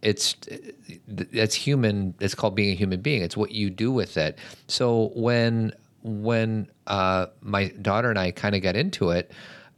it's 0.03 0.37
that's 1.09 1.55
human. 1.55 2.15
It's 2.21 2.35
called 2.35 2.55
being 2.55 2.73
a 2.73 2.77
human 2.77 3.01
being. 3.01 3.23
It's 3.23 3.37
what 3.37 3.51
you 3.51 3.71
do 3.71 3.91
with 3.91 4.17
it. 4.17 4.39
So 4.69 5.11
when 5.15 5.73
when 6.03 6.69
uh, 6.87 7.27
my 7.41 7.69
daughter 7.83 8.09
and 8.11 8.19
I 8.19 8.31
kind 8.31 8.55
of 8.55 8.63
got 8.63 8.77
into 8.77 9.11
it, 9.11 9.33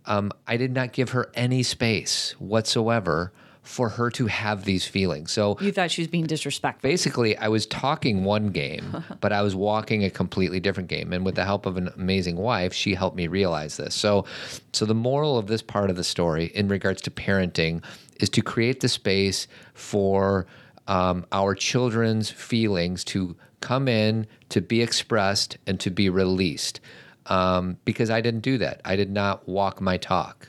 um, 0.06 0.30
I 0.46 0.56
did 0.56 0.72
not 0.72 0.92
give 0.92 1.10
her 1.10 1.30
any 1.34 1.62
space 1.62 2.32
whatsoever 2.38 3.32
for 3.62 3.90
her 3.90 4.10
to 4.10 4.26
have 4.26 4.64
these 4.64 4.86
feelings. 4.86 5.30
So 5.32 5.56
You 5.60 5.70
thought 5.72 5.90
she 5.90 6.00
was 6.02 6.08
being 6.08 6.26
disrespectful. 6.26 6.88
basically 6.88 7.36
I 7.36 7.48
was 7.48 7.66
talking 7.66 8.24
one 8.24 8.48
game, 8.48 9.04
but 9.20 9.32
I 9.32 9.42
was 9.42 9.54
walking 9.54 10.04
a 10.04 10.10
completely 10.10 10.60
different 10.60 10.88
game. 10.88 11.12
And 11.12 11.24
with 11.24 11.34
the 11.34 11.44
help 11.44 11.66
of 11.66 11.76
an 11.76 11.90
amazing 11.96 12.36
wife, 12.36 12.72
she 12.72 12.94
helped 12.94 13.16
me 13.16 13.26
realize 13.26 13.76
this. 13.76 13.94
So 13.94 14.24
so 14.72 14.86
the 14.86 14.94
moral 14.94 15.38
of 15.38 15.46
this 15.46 15.62
part 15.62 15.90
of 15.90 15.96
the 15.96 16.04
story 16.04 16.46
in 16.54 16.68
regards 16.68 17.02
to 17.02 17.10
parenting 17.10 17.84
is 18.20 18.28
to 18.30 18.42
create 18.42 18.80
the 18.80 18.88
space 18.88 19.46
for 19.74 20.46
um, 20.88 21.24
our 21.32 21.54
children's 21.54 22.30
feelings 22.30 23.04
to 23.04 23.36
come 23.60 23.88
in, 23.88 24.26
to 24.48 24.60
be 24.60 24.80
expressed, 24.82 25.58
and 25.66 25.78
to 25.80 25.90
be 25.90 26.08
released. 26.08 26.80
Um, 27.26 27.76
because 27.84 28.10
I 28.10 28.20
didn't 28.22 28.40
do 28.40 28.58
that. 28.58 28.80
I 28.84 28.96
did 28.96 29.10
not 29.10 29.46
walk 29.46 29.80
my 29.80 29.98
talk. 29.98 30.48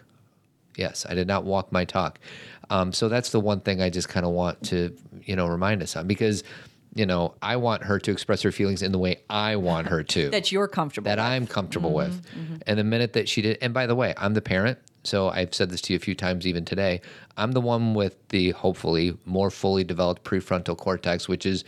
Yes, 0.77 1.05
I 1.07 1.13
did 1.13 1.27
not 1.27 1.43
walk 1.43 1.71
my 1.71 1.85
talk. 1.85 2.17
Um, 2.71 2.93
so 2.93 3.09
that's 3.09 3.31
the 3.31 3.39
one 3.39 3.59
thing 3.59 3.81
I 3.81 3.89
just 3.89 4.07
kind 4.09 4.25
of 4.25 4.31
want 4.31 4.63
to, 4.69 4.95
you 5.23 5.35
know, 5.35 5.45
remind 5.45 5.83
us 5.83 5.95
on 5.97 6.07
because, 6.07 6.43
you 6.95 7.05
know, 7.05 7.35
I 7.41 7.57
want 7.57 7.83
her 7.83 7.99
to 7.99 8.11
express 8.11 8.41
her 8.43 8.51
feelings 8.51 8.81
in 8.81 8.91
the 8.93 8.97
way 8.97 9.19
I 9.29 9.57
want 9.57 9.87
her 9.87 10.03
to, 10.03 10.29
That 10.37 10.51
you're 10.53 10.69
comfortable. 10.69 11.05
that 11.09 11.17
with. 11.17 11.25
I'm 11.25 11.45
comfortable 11.47 11.93
with. 11.93 12.25
And 12.65 12.79
the 12.79 12.83
minute 12.85 13.11
that 13.13 13.27
she 13.27 13.41
did, 13.41 13.57
and 13.61 13.73
by 13.73 13.87
the 13.87 13.95
way, 13.95 14.13
I'm 14.17 14.33
the 14.33 14.41
parent. 14.41 14.79
So 15.03 15.29
I've 15.29 15.53
said 15.53 15.69
this 15.69 15.81
to 15.81 15.93
you 15.93 15.97
a 15.97 15.99
few 15.99 16.15
times 16.15 16.47
even 16.47 16.63
today. 16.63 17.01
I'm 17.35 17.51
the 17.51 17.61
one 17.61 17.93
with 17.93 18.15
the 18.29 18.51
hopefully 18.51 19.17
more 19.25 19.51
fully 19.51 19.83
developed 19.83 20.23
prefrontal 20.23 20.77
cortex, 20.77 21.27
which 21.27 21.45
is 21.45 21.63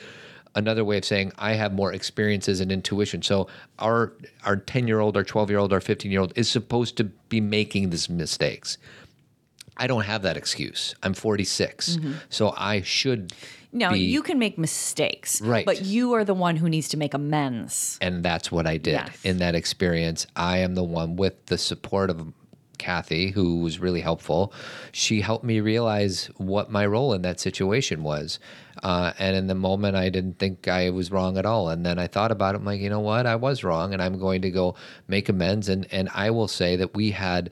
another 0.56 0.86
way 0.86 1.00
of 1.00 1.06
saying 1.06 1.32
I 1.38 1.54
have 1.54 1.74
more 1.74 1.92
experiences 1.94 2.60
and 2.62 2.72
intuition. 2.72 3.22
So 3.24 3.48
our 3.80 4.14
our 4.46 4.56
10 4.58 4.88
year 4.88 5.00
old, 5.00 5.18
our 5.18 5.24
12 5.24 5.50
year 5.50 5.60
old, 5.60 5.74
our 5.74 5.82
15 5.82 6.12
year 6.12 6.22
old 6.22 6.32
is 6.36 6.48
supposed 6.50 6.96
to 6.98 7.06
be 7.06 7.42
making 7.42 7.90
these 7.90 8.08
mistakes. 8.10 8.78
I 9.78 9.88
don't 9.88 10.04
have 10.04 10.22
that 10.24 10.38
excuse. 10.38 10.96
I'm 11.04 11.14
46, 11.14 11.98
so 12.30 12.54
I 12.58 12.82
should. 12.82 13.34
No, 13.72 13.92
be, 13.92 14.00
you 14.02 14.22
can 14.22 14.38
make 14.38 14.58
mistakes. 14.60 15.42
Right. 15.42 15.66
But 15.66 15.84
you 15.84 16.14
are 16.14 16.24
the 16.24 16.36
one 16.36 16.58
who 16.58 16.70
needs 16.70 16.90
to 16.90 16.98
make 16.98 17.14
amends. 17.16 17.98
and 18.02 18.24
that's 18.24 18.52
what 18.52 18.68
I 18.68 18.78
did 18.78 18.94
Yes. 18.94 19.18
in 19.24 19.38
that 19.38 19.56
experience. 19.56 20.28
I 20.36 20.60
am 20.60 20.76
the 20.76 20.84
one 20.84 21.16
with 21.16 21.48
the 21.48 21.58
support 21.58 22.12
of 22.12 22.34
Cathy, 22.78 23.32
who 23.32 23.62
was 23.62 23.80
really 23.80 24.02
helpful. 24.02 24.54
She 24.92 25.22
helped 25.22 25.46
me 25.46 25.60
realize 25.60 26.30
what 26.38 26.70
my 26.70 26.86
role 26.86 27.14
in 27.14 27.22
that 27.24 27.40
situation 27.40 28.04
was. 28.04 28.40
Uh, 28.84 29.14
and 29.18 29.36
in 29.38 29.48
the 29.48 29.56
moment, 29.56 29.96
I 29.96 30.10
didn't 30.10 30.38
think 30.38 30.68
I 30.68 30.90
was 30.90 31.10
wrong 31.10 31.38
at 31.38 31.46
all. 31.46 31.70
And 31.70 31.86
then 31.86 31.98
I 31.98 32.08
thought 32.08 32.32
about 32.32 32.54
it. 32.56 32.58
I'm 32.60 32.66
like, 32.66 32.82
you 32.82 32.90
know 32.90 33.00
what? 33.00 33.26
I 33.26 33.38
was 33.38 33.64
wrong, 33.64 33.94
and 33.94 34.02
I'm 34.02 34.20
going 34.20 34.42
to 34.42 34.52
go 34.52 34.76
make 35.08 35.30
amends. 35.30 35.70
And 35.70 35.88
and 35.92 36.10
I 36.14 36.30
will 36.30 36.48
say 36.50 36.76
that 36.76 36.94
we 36.94 37.12
had. 37.12 37.50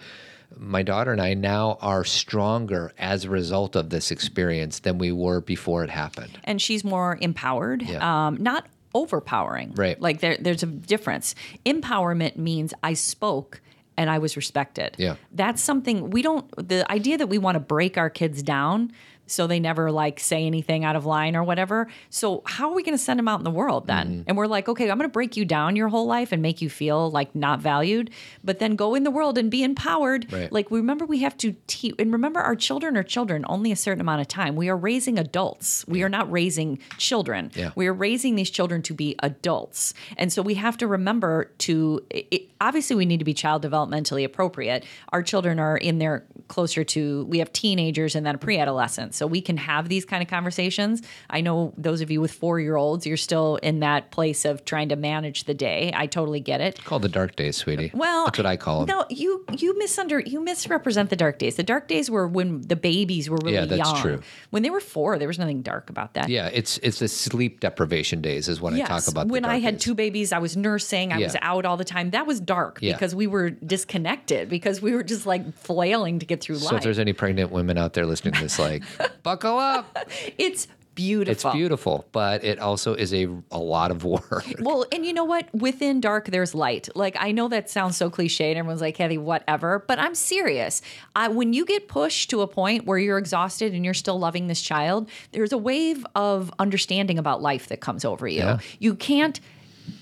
My 0.57 0.83
daughter 0.83 1.11
and 1.11 1.21
I 1.21 1.33
now 1.33 1.77
are 1.81 2.03
stronger 2.03 2.91
as 2.99 3.25
a 3.25 3.29
result 3.29 3.75
of 3.75 3.89
this 3.89 4.11
experience 4.11 4.79
than 4.79 4.97
we 4.97 5.11
were 5.11 5.41
before 5.41 5.83
it 5.83 5.89
happened. 5.89 6.39
and 6.43 6.61
she's 6.61 6.83
more 6.83 7.17
empowered, 7.21 7.81
Yeah. 7.81 8.27
um, 8.27 8.37
not 8.41 8.67
overpowering. 8.93 9.73
Right. 9.75 9.99
Like 9.99 10.19
there, 10.19 10.37
there's 10.39 10.63
a 10.63 10.67
difference. 10.67 11.33
Empowerment 11.65 12.35
means 12.37 12.73
I 12.83 12.93
spoke 12.93 13.61
and 13.97 14.09
I 14.09 14.19
was 14.19 14.35
respected. 14.35 14.95
Yeah. 14.97 15.15
That's 15.31 15.61
something 15.61 16.09
we 16.09 16.21
don't, 16.21 16.45
the 16.67 16.89
idea 16.91 17.17
that 17.17 17.27
we 17.27 17.37
want 17.37 17.55
to 17.55 17.59
break 17.59 17.97
our 17.97 18.09
kids 18.09 18.43
down 18.43 18.91
so 19.27 19.47
they 19.47 19.59
never 19.59 19.91
like 19.91 20.19
say 20.19 20.45
anything 20.45 20.83
out 20.83 20.95
of 20.95 21.05
line 21.05 21.35
or 21.35 21.43
whatever. 21.43 21.87
So 22.09 22.41
how 22.45 22.69
are 22.69 22.75
we 22.75 22.83
going 22.83 22.97
to 22.97 23.03
send 23.03 23.17
them 23.17 23.27
out 23.27 23.39
in 23.39 23.43
the 23.43 23.51
world 23.51 23.87
then? 23.87 24.07
Mm-hmm. 24.07 24.23
And 24.27 24.37
we're 24.37 24.47
like, 24.47 24.67
okay, 24.67 24.89
I'm 24.89 24.97
going 24.97 25.09
to 25.09 25.13
break 25.13 25.37
you 25.37 25.45
down 25.45 25.75
your 25.75 25.87
whole 25.87 26.05
life 26.05 26.31
and 26.31 26.41
make 26.41 26.61
you 26.61 26.69
feel 26.69 27.09
like 27.09 27.33
not 27.33 27.59
valued, 27.59 28.09
but 28.43 28.59
then 28.59 28.75
go 28.75 28.93
in 28.93 29.03
the 29.03 29.11
world 29.11 29.37
and 29.37 29.49
be 29.49 29.63
empowered. 29.63 30.31
Right. 30.31 30.51
Like 30.51 30.69
remember 30.69 31.05
we 31.05 31.19
have 31.19 31.37
to 31.37 31.55
teach 31.67 31.95
and 31.97 32.11
remember 32.11 32.41
our 32.41 32.55
children 32.55 32.97
are 32.97 33.03
children 33.03 33.45
only 33.47 33.71
a 33.71 33.75
certain 33.75 34.01
amount 34.01 34.21
of 34.21 34.27
time. 34.27 34.55
We 34.55 34.69
are 34.69 34.77
raising 34.77 35.17
adults. 35.17 35.85
We 35.87 36.03
are 36.03 36.09
not 36.09 36.29
raising 36.31 36.79
children. 36.97 37.51
Yeah. 37.55 37.71
We 37.75 37.87
are 37.87 37.93
raising 37.93 38.35
these 38.35 38.49
children 38.49 38.81
to 38.83 38.93
be 38.93 39.15
adults. 39.19 39.93
And 40.17 40.31
so 40.31 40.41
we 40.41 40.55
have 40.55 40.77
to 40.77 40.87
remember 40.87 41.51
to 41.59 42.05
it, 42.09 42.49
obviously 42.59 42.95
we 42.95 43.05
need 43.05 43.19
to 43.19 43.25
be 43.25 43.33
child 43.33 43.63
developmentally 43.63 44.23
appropriate. 44.23 44.85
Our 45.09 45.23
children 45.23 45.59
are 45.59 45.77
in 45.77 45.99
there 45.99 46.25
closer 46.47 46.83
to 46.83 47.25
we 47.25 47.39
have 47.39 47.53
teenagers 47.53 48.15
and 48.15 48.25
then 48.25 48.37
pre-adolescents. 48.37 49.20
So 49.21 49.27
we 49.27 49.39
can 49.39 49.57
have 49.57 49.87
these 49.87 50.03
kind 50.03 50.23
of 50.23 50.27
conversations. 50.29 51.03
I 51.29 51.41
know 51.41 51.75
those 51.77 52.01
of 52.01 52.09
you 52.09 52.21
with 52.21 52.33
4-year-olds, 52.41 53.05
you're 53.05 53.17
still 53.17 53.57
in 53.57 53.81
that 53.81 54.09
place 54.09 54.45
of 54.45 54.65
trying 54.65 54.89
to 54.89 54.95
manage 54.95 55.43
the 55.43 55.53
day. 55.53 55.91
I 55.95 56.07
totally 56.07 56.39
get 56.39 56.59
it. 56.59 56.79
It's 56.79 56.83
called 56.87 57.03
the 57.03 57.07
dark 57.09 57.35
days, 57.35 57.55
sweetie. 57.55 57.91
Well, 57.93 58.25
that's 58.25 58.39
what 58.39 58.47
I 58.47 58.57
call 58.57 58.83
them. 58.83 58.97
No, 58.97 59.05
you 59.11 59.45
you 59.59 59.75
misunder 59.75 60.25
you 60.27 60.41
misrepresent 60.43 61.11
the 61.11 61.15
dark 61.15 61.37
days. 61.37 61.55
The 61.55 61.61
dark 61.61 61.87
days 61.87 62.09
were 62.09 62.27
when 62.27 62.61
the 62.61 62.75
babies 62.75 63.29
were 63.29 63.37
really 63.43 63.53
Yeah, 63.57 63.65
that's 63.65 63.91
young. 63.91 64.01
true. 64.01 64.21
When 64.49 64.63
they 64.63 64.71
were 64.71 64.79
four, 64.79 65.19
there 65.19 65.27
was 65.27 65.37
nothing 65.37 65.61
dark 65.61 65.91
about 65.91 66.15
that. 66.15 66.29
Yeah, 66.29 66.49
it's 66.51 66.79
it's 66.79 66.97
the 66.97 67.07
sleep 67.07 67.59
deprivation 67.59 68.21
days 68.21 68.47
is 68.47 68.59
when 68.59 68.73
I 68.73 68.79
talk 68.87 69.07
about. 69.07 69.27
when 69.27 69.45
I 69.45 69.59
had 69.59 69.75
days. 69.75 69.83
two 69.83 69.93
babies, 69.93 70.33
I 70.33 70.39
was 70.39 70.57
nursing. 70.57 71.13
I 71.13 71.19
was 71.19 71.35
out 71.43 71.65
all 71.67 71.77
the 71.77 71.85
time. 71.85 72.09
That 72.09 72.25
was 72.25 72.39
dark 72.39 72.79
Yeah. 72.81 72.93
because 72.93 73.13
we 73.13 73.27
were 73.27 73.51
disconnected 73.51 74.49
because 74.49 74.81
we 74.81 74.95
were 74.95 75.03
just 75.03 75.27
like 75.27 75.53
flailing 75.57 76.17
to 76.17 76.25
get 76.25 76.41
through 76.41 76.55
life. 76.55 76.69
So 76.69 76.75
if 76.77 76.81
there's 76.83 76.97
any 76.97 77.13
pregnant 77.13 77.51
women 77.51 77.77
out 77.77 77.93
there 77.93 78.07
listening 78.07 78.33
to 78.33 78.41
this, 78.41 78.57
like, 78.57 78.81
buckle 79.23 79.57
up. 79.57 79.97
it's 80.37 80.67
beautiful. 80.95 81.31
It's 81.31 81.55
beautiful, 81.55 82.05
but 82.11 82.43
it 82.43 82.59
also 82.59 82.93
is 82.93 83.13
a 83.13 83.27
a 83.51 83.59
lot 83.59 83.91
of 83.91 84.03
work. 84.03 84.45
Well, 84.59 84.85
and 84.91 85.05
you 85.05 85.13
know 85.13 85.23
what? 85.23 85.53
Within 85.53 86.01
dark, 86.01 86.27
there's 86.27 86.53
light. 86.53 86.89
Like 86.95 87.15
I 87.19 87.31
know 87.31 87.47
that 87.47 87.69
sounds 87.69 87.97
so 87.97 88.09
cliche, 88.09 88.49
and 88.51 88.59
everyone's 88.59 88.81
like, 88.81 88.95
"Cathy, 88.95 89.17
whatever." 89.17 89.83
But 89.87 89.99
I'm 89.99 90.15
serious. 90.15 90.81
I, 91.15 91.27
when 91.29 91.53
you 91.53 91.65
get 91.65 91.87
pushed 91.87 92.29
to 92.31 92.41
a 92.41 92.47
point 92.47 92.85
where 92.85 92.97
you're 92.97 93.17
exhausted 93.17 93.73
and 93.73 93.83
you're 93.85 93.93
still 93.93 94.19
loving 94.19 94.47
this 94.47 94.61
child, 94.61 95.09
there's 95.31 95.51
a 95.51 95.57
wave 95.57 96.05
of 96.15 96.51
understanding 96.59 97.17
about 97.17 97.41
life 97.41 97.67
that 97.67 97.79
comes 97.79 98.05
over 98.05 98.27
you. 98.27 98.39
Yeah. 98.39 98.59
You 98.79 98.95
can't 98.95 99.39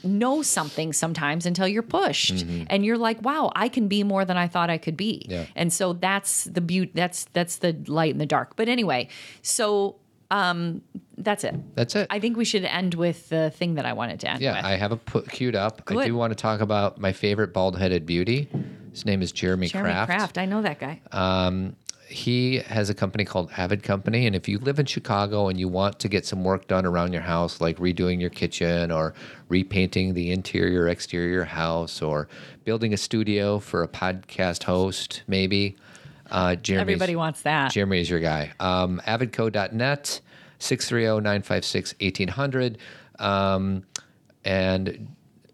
know 0.03 0.41
something 0.41 0.93
sometimes 0.93 1.45
until 1.45 1.67
you're 1.67 1.81
pushed 1.83 2.45
and 2.69 2.85
you're 2.85 2.97
like 2.97 3.21
wow 3.21 3.51
i 3.55 3.67
can 3.69 3.87
be 3.87 4.03
more 4.03 4.23
than 4.25 4.37
i 4.37 4.47
thought 4.47 4.69
i 4.69 4.77
could 4.77 4.95
be 4.97 5.23
Mm-hmm. 5.25 5.31
Yeah. 5.31 5.45
and 5.55 5.71
so 5.73 5.93
that's 5.93 6.45
the 6.45 6.61
beauty 6.61 6.91
that's 6.95 7.25
that's 7.33 7.57
the 7.57 7.73
light 7.87 8.11
in 8.11 8.17
the 8.17 8.25
dark 8.25 8.55
but 8.55 8.67
anyway 8.69 9.07
so 9.41 9.95
um 10.31 10.81
that's 11.17 11.43
it 11.43 11.55
That's 11.75 11.95
it. 11.97 12.07
I 12.09 12.19
think 12.19 12.37
we 12.37 12.45
should 12.45 12.63
end 12.63 12.93
with 12.93 13.27
the 13.27 13.51
thing 13.51 13.75
that 13.75 13.85
I 13.85 13.91
wanted 13.91 14.21
to 14.21 14.29
end 14.29 14.39
yeah, 14.41 14.55
with. 14.55 14.63
I 14.65 14.77
have 14.77 14.93
it 14.93 15.03
put 15.05 15.29
queued 15.29 15.53
up. 15.53 15.83
Good. 15.83 15.97
I 15.97 16.05
do 16.05 16.15
want 16.15 16.31
to 16.31 16.35
talk 16.35 16.61
about 16.61 16.97
my 16.97 17.11
favorite 17.11 17.51
bald-headed 17.51 18.05
beauty. 18.05 18.47
His 18.91 19.05
name 19.05 19.21
is 19.21 19.33
Jeremy, 19.33 19.67
Jeremy 19.67 19.89
Kraft. 19.91 20.09
Kraft. 20.09 20.37
I 20.37 20.45
know 20.45 20.61
that 20.61 20.79
guy. 20.79 21.01
He 22.09 22.57
has 22.57 22.89
a 22.89 22.95
company 22.95 23.23
called 23.23 23.51
Avid 23.55 23.83
Company, 23.83 24.25
and 24.25 24.35
if 24.35 24.47
you 24.47 24.57
live 24.59 24.79
in 24.79 24.87
Chicago 24.87 25.47
and 25.47 25.59
you 25.59 25.67
want 25.67 25.99
to 25.99 26.07
get 26.07 26.25
some 26.25 26.43
work 26.43 26.67
done 26.67 26.83
around 26.85 27.13
your 27.13 27.21
house, 27.21 27.61
like 27.61 27.77
redoing 27.77 28.19
your 28.19 28.31
kitchen 28.31 28.91
or 28.91 29.13
repainting 29.47 30.15
the 30.15 30.31
interior, 30.31 30.87
exterior 30.87 31.43
house, 31.43 32.01
or 32.01 32.27
building 32.65 32.93
a 32.93 32.97
studio 32.97 33.59
for 33.59 33.83
a 33.83 33.87
podcast 33.87 34.63
host, 34.63 35.21
maybe. 35.27 35.75
Uh, 36.31 36.55
Jeremy's, 36.55 36.93
Everybody 36.93 37.15
wants 37.15 37.43
that. 37.43 37.71
Jeremy 37.71 38.01
is 38.01 38.09
your 38.09 38.19
guy. 38.19 38.53
Um, 38.59 38.99
avidco.net, 39.05 40.21
oh, 40.23 40.25
630-956-1800. 40.59 42.77
Um, 43.19 43.83
and 44.45 45.07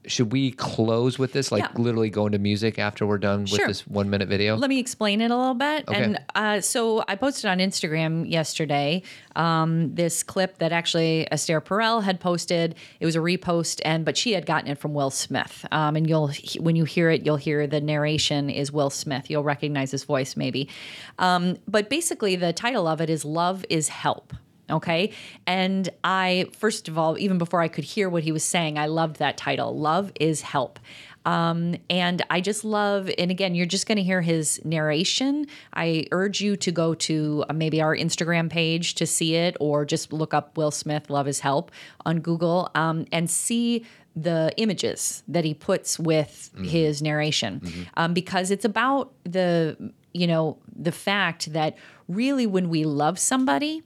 should 0.07 0.31
we 0.31 0.51
close 0.51 1.17
with 1.19 1.33
this? 1.33 1.51
Like 1.51 1.63
Yeah. 1.63 1.81
literally 1.81 2.09
go 2.09 2.25
into 2.25 2.39
music 2.39 2.79
after 2.79 3.05
we're 3.05 3.17
done 3.17 3.41
with 3.41 3.49
Sure. 3.51 3.67
this 3.67 3.85
one 3.87 4.09
minute 4.09 4.27
video? 4.27 4.55
Let 4.55 4.69
me 4.69 4.79
explain 4.79 5.21
it 5.21 5.31
a 5.31 5.35
little 5.37 5.53
bit. 5.53 5.85
Okay. 5.87 6.03
And 6.03 6.19
uh, 6.35 6.61
so 6.61 7.03
I 7.07 7.15
posted 7.15 7.49
on 7.49 7.59
Instagram 7.59 8.29
yesterday 8.29 9.01
um, 9.35 9.93
this 9.95 10.23
clip 10.23 10.59
that 10.59 10.71
actually 10.71 11.27
Esther 11.31 11.59
Perel 11.61 12.03
had 12.03 12.19
posted. 12.19 12.75
It 12.99 13.05
was 13.05 13.15
a 13.15 13.19
repost, 13.19 13.81
and 13.83 14.05
but 14.05 14.15
she 14.17 14.33
had 14.33 14.45
gotten 14.45 14.69
it 14.69 14.77
from 14.77 14.93
Will 14.93 15.09
Smith. 15.11 15.65
Um, 15.71 15.95
and 15.95 16.07
you'll 16.07 16.31
when 16.59 16.75
you 16.75 16.85
hear 16.85 17.09
it, 17.09 17.25
you'll 17.25 17.35
hear 17.37 17.67
the 17.67 17.81
narration 17.81 18.49
is 18.49 18.71
Will 18.71 18.89
Smith. 18.89 19.29
You'll 19.29 19.43
recognize 19.43 19.91
his 19.91 20.03
voice 20.03 20.35
maybe. 20.37 20.69
Um, 21.19 21.57
but 21.67 21.89
basically, 21.89 22.35
the 22.35 22.53
title 22.53 22.87
of 22.87 23.01
it 23.01 23.09
is 23.09 23.25
"Love 23.25 23.65
Is 23.69 23.89
Help." 23.89 24.33
Okay. 24.69 25.11
And 25.45 25.89
I, 26.03 26.49
first 26.57 26.87
of 26.87 26.97
all, 26.97 27.17
even 27.19 27.37
before 27.37 27.61
I 27.61 27.67
could 27.67 27.83
hear 27.83 28.09
what 28.09 28.23
he 28.23 28.31
was 28.31 28.43
saying, 28.43 28.77
I 28.77 28.87
loved 28.87 29.17
that 29.17 29.37
title 29.37 29.77
Love 29.77 30.11
is 30.19 30.41
Help. 30.41 30.79
Um, 31.25 31.75
and 31.89 32.23
I 32.29 32.39
just 32.39 32.63
love, 32.63 33.09
and 33.17 33.31
again, 33.31 33.55
you're 33.55 33.65
just 33.65 33.87
going 33.87 33.97
to 33.97 34.03
hear 34.03 34.21
his 34.21 34.61
narration. 34.63 35.47
I 35.73 36.05
urge 36.11 36.39
you 36.39 36.55
to 36.57 36.71
go 36.71 36.93
to 36.93 37.43
uh, 37.49 37.53
maybe 37.53 37.81
our 37.81 37.95
Instagram 37.95 38.49
page 38.49 38.93
to 38.95 39.07
see 39.07 39.35
it, 39.35 39.57
or 39.59 39.85
just 39.85 40.13
look 40.13 40.35
up 40.35 40.55
Will 40.55 40.71
Smith, 40.71 41.09
Love 41.09 41.27
is 41.27 41.39
Help 41.39 41.71
on 42.05 42.19
Google 42.19 42.69
um, 42.75 43.05
and 43.11 43.29
see 43.29 43.85
the 44.15 44.53
images 44.57 45.23
that 45.27 45.43
he 45.43 45.53
puts 45.53 45.99
with 45.99 46.51
his 46.63 47.01
narration 47.01 47.87
um, 47.97 48.13
because 48.13 48.49
it's 48.49 48.63
about 48.63 49.11
the, 49.25 49.75
you 50.13 50.25
know, 50.25 50.57
the 50.73 50.91
fact 50.91 51.51
that 51.51 51.75
really 52.07 52.47
when 52.47 52.69
we 52.69 52.85
love 52.85 53.19
somebody, 53.19 53.83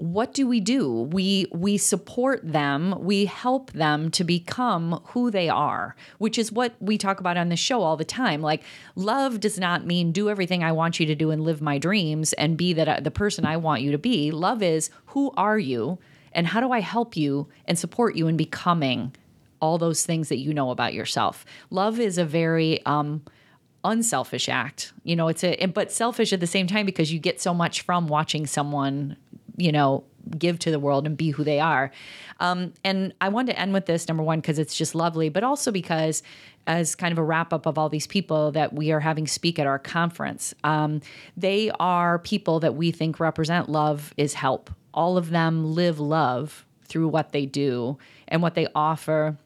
what 0.00 0.32
do 0.32 0.46
we 0.46 0.60
do? 0.60 1.02
We 1.12 1.46
we 1.52 1.76
support 1.76 2.40
them, 2.42 2.94
we 3.00 3.26
help 3.26 3.72
them 3.72 4.10
to 4.12 4.24
become 4.24 5.00
who 5.08 5.30
they 5.30 5.50
are, 5.50 5.94
which 6.16 6.38
is 6.38 6.50
what 6.50 6.74
we 6.80 6.96
talk 6.96 7.20
about 7.20 7.36
on 7.36 7.50
the 7.50 7.56
show 7.56 7.82
all 7.82 7.98
the 7.98 8.04
time. 8.04 8.40
Like 8.40 8.62
love 8.94 9.40
does 9.40 9.58
not 9.58 9.84
mean 9.84 10.10
do 10.10 10.30
everything 10.30 10.64
I 10.64 10.72
want 10.72 11.00
you 11.00 11.06
to 11.06 11.14
do 11.14 11.30
and 11.30 11.44
live 11.44 11.60
my 11.60 11.76
dreams 11.76 12.32
and 12.34 12.56
be 12.56 12.72
that 12.72 13.04
the 13.04 13.10
person 13.10 13.44
I 13.44 13.58
want 13.58 13.82
you 13.82 13.92
to 13.92 13.98
be. 13.98 14.30
Love 14.30 14.62
is 14.62 14.88
who 15.06 15.32
are 15.36 15.58
you 15.58 15.98
and 16.32 16.46
how 16.46 16.60
do 16.60 16.72
I 16.72 16.80
help 16.80 17.14
you 17.14 17.48
and 17.66 17.78
support 17.78 18.16
you 18.16 18.26
in 18.26 18.38
becoming 18.38 19.14
all 19.60 19.76
those 19.76 20.06
things 20.06 20.30
that 20.30 20.38
you 20.38 20.54
know 20.54 20.70
about 20.70 20.94
yourself. 20.94 21.44
Love 21.68 22.00
is 22.00 22.16
a 22.16 22.24
very 22.24 22.84
um 22.86 23.22
unselfish 23.84 24.48
act. 24.48 24.92
You 25.04 25.16
know, 25.16 25.28
it's 25.28 25.44
a 25.44 25.66
but 25.66 25.90
selfish 25.90 26.32
at 26.32 26.40
the 26.40 26.46
same 26.46 26.66
time 26.66 26.86
because 26.86 27.12
you 27.12 27.18
get 27.18 27.40
so 27.40 27.54
much 27.54 27.82
from 27.82 28.08
watching 28.08 28.46
someone, 28.46 29.16
you 29.60 29.72
know, 29.72 30.04
give 30.38 30.58
to 30.60 30.70
the 30.70 30.78
world 30.78 31.06
and 31.06 31.16
be 31.16 31.30
who 31.30 31.44
they 31.44 31.60
are. 31.60 31.90
Um, 32.40 32.72
and 32.84 33.14
I 33.20 33.28
wanted 33.28 33.52
to 33.52 33.60
end 33.60 33.72
with 33.72 33.86
this 33.86 34.08
number 34.08 34.22
one 34.22 34.40
because 34.40 34.58
it's 34.58 34.76
just 34.76 34.94
lovely, 34.94 35.28
but 35.28 35.44
also 35.44 35.70
because 35.70 36.22
as 36.66 36.94
kind 36.94 37.12
of 37.12 37.18
a 37.18 37.22
wrap 37.22 37.52
up 37.52 37.66
of 37.66 37.78
all 37.78 37.88
these 37.88 38.06
people 38.06 38.52
that 38.52 38.72
we 38.72 38.92
are 38.92 39.00
having 39.00 39.26
speak 39.26 39.58
at 39.58 39.66
our 39.66 39.78
conference, 39.78 40.54
um, 40.64 41.00
they 41.36 41.70
are 41.78 42.18
people 42.18 42.60
that 42.60 42.74
we 42.74 42.90
think 42.90 43.20
represent 43.20 43.68
love 43.68 44.14
is 44.16 44.34
help. 44.34 44.70
All 44.92 45.16
of 45.16 45.30
them 45.30 45.74
live 45.74 46.00
love 46.00 46.64
through 46.84 47.08
what 47.08 47.32
they 47.32 47.46
do 47.46 47.98
and 48.28 48.42
what 48.42 48.54
they 48.54 48.66
offer 48.74 49.36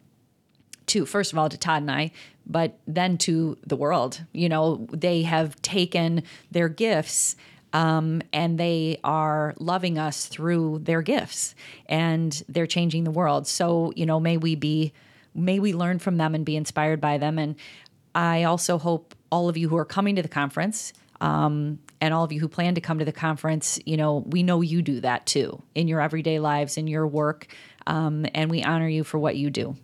to 0.86 1.06
first 1.06 1.32
of 1.32 1.38
all 1.38 1.48
to 1.48 1.56
Todd 1.56 1.82
and 1.82 1.90
I, 1.90 2.10
but 2.46 2.78
then 2.86 3.16
to 3.18 3.56
the 3.66 3.76
world. 3.76 4.22
You 4.32 4.48
know, 4.48 4.86
they 4.92 5.22
have 5.22 5.60
taken 5.62 6.22
their 6.50 6.68
gifts 6.68 7.36
um, 7.74 8.22
and 8.32 8.56
they 8.56 8.98
are 9.02 9.52
loving 9.58 9.98
us 9.98 10.26
through 10.26 10.78
their 10.84 11.02
gifts 11.02 11.56
and 11.86 12.42
they're 12.48 12.68
changing 12.68 13.02
the 13.02 13.10
world. 13.10 13.46
So, 13.48 13.92
you 13.96 14.06
know, 14.06 14.20
may 14.20 14.36
we 14.36 14.54
be, 14.54 14.92
may 15.34 15.58
we 15.58 15.74
learn 15.74 15.98
from 15.98 16.16
them 16.16 16.34
and 16.36 16.46
be 16.46 16.56
inspired 16.56 17.00
by 17.00 17.18
them. 17.18 17.36
And 17.36 17.56
I 18.14 18.44
also 18.44 18.78
hope 18.78 19.14
all 19.30 19.48
of 19.48 19.56
you 19.56 19.68
who 19.68 19.76
are 19.76 19.84
coming 19.84 20.14
to 20.14 20.22
the 20.22 20.28
conference, 20.28 20.92
um, 21.20 21.80
and 22.00 22.14
all 22.14 22.22
of 22.22 22.30
you 22.30 22.38
who 22.38 22.48
plan 22.48 22.76
to 22.76 22.80
come 22.80 23.00
to 23.00 23.04
the 23.04 23.12
conference, 23.12 23.80
you 23.84 23.96
know, 23.96 24.24
we 24.26 24.44
know 24.44 24.60
you 24.60 24.80
do 24.80 25.00
that 25.00 25.26
too 25.26 25.60
in 25.74 25.88
your 25.88 26.00
everyday 26.00 26.38
lives, 26.38 26.76
in 26.76 26.86
your 26.86 27.06
work, 27.06 27.48
um, 27.88 28.24
and 28.34 28.50
we 28.50 28.62
honor 28.62 28.88
you 28.88 29.02
for 29.02 29.18
what 29.18 29.36
you 29.36 29.50
do. 29.50 29.76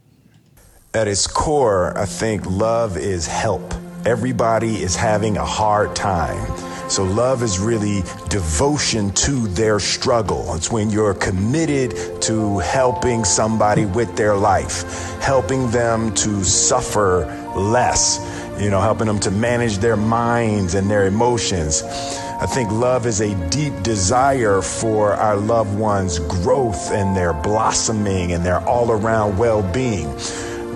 At 0.93 1.07
its 1.07 1.29
core, 1.29 1.97
I 1.97 2.05
think 2.05 2.45
love 2.47 2.97
is 2.97 3.25
help. 3.25 3.63
Everybody 4.05 4.83
is 4.83 4.97
having 4.97 5.37
a 5.37 5.45
hard 5.45 5.95
time. 5.95 6.45
So, 6.91 7.05
love 7.05 7.45
is 7.45 7.61
really 7.61 8.03
devotion 8.29 9.13
to 9.13 9.47
their 9.47 9.79
struggle. 9.79 10.53
It's 10.57 10.73
when 10.73 10.91
you're 10.91 11.15
committed 11.15 12.21
to 12.23 12.59
helping 12.59 13.25
somebody 13.25 13.87
with 13.87 14.17
their 14.17 14.35
life, 14.35 14.83
helping 15.21 15.71
them 15.71 16.13
to 16.15 16.43
suffer 16.43 17.25
less, 17.55 18.19
you 18.61 18.69
know, 18.69 18.81
helping 18.81 19.07
them 19.07 19.21
to 19.21 19.31
manage 19.31 19.79
their 19.79 19.97
minds 19.97 20.75
and 20.75 20.91
their 20.91 21.07
emotions. 21.07 21.85
I 21.85 22.47
think 22.47 22.73
love 22.73 23.07
is 23.07 23.21
a 23.21 23.33
deep 23.51 23.81
desire 23.85 24.61
for 24.61 25.13
our 25.13 25.37
loved 25.37 25.79
ones' 25.79 26.19
growth 26.19 26.91
and 26.91 27.17
their 27.17 27.33
blossoming 27.33 28.33
and 28.33 28.45
their 28.45 28.59
all 28.67 28.91
around 28.91 29.39
well 29.39 29.63
being. 29.73 30.13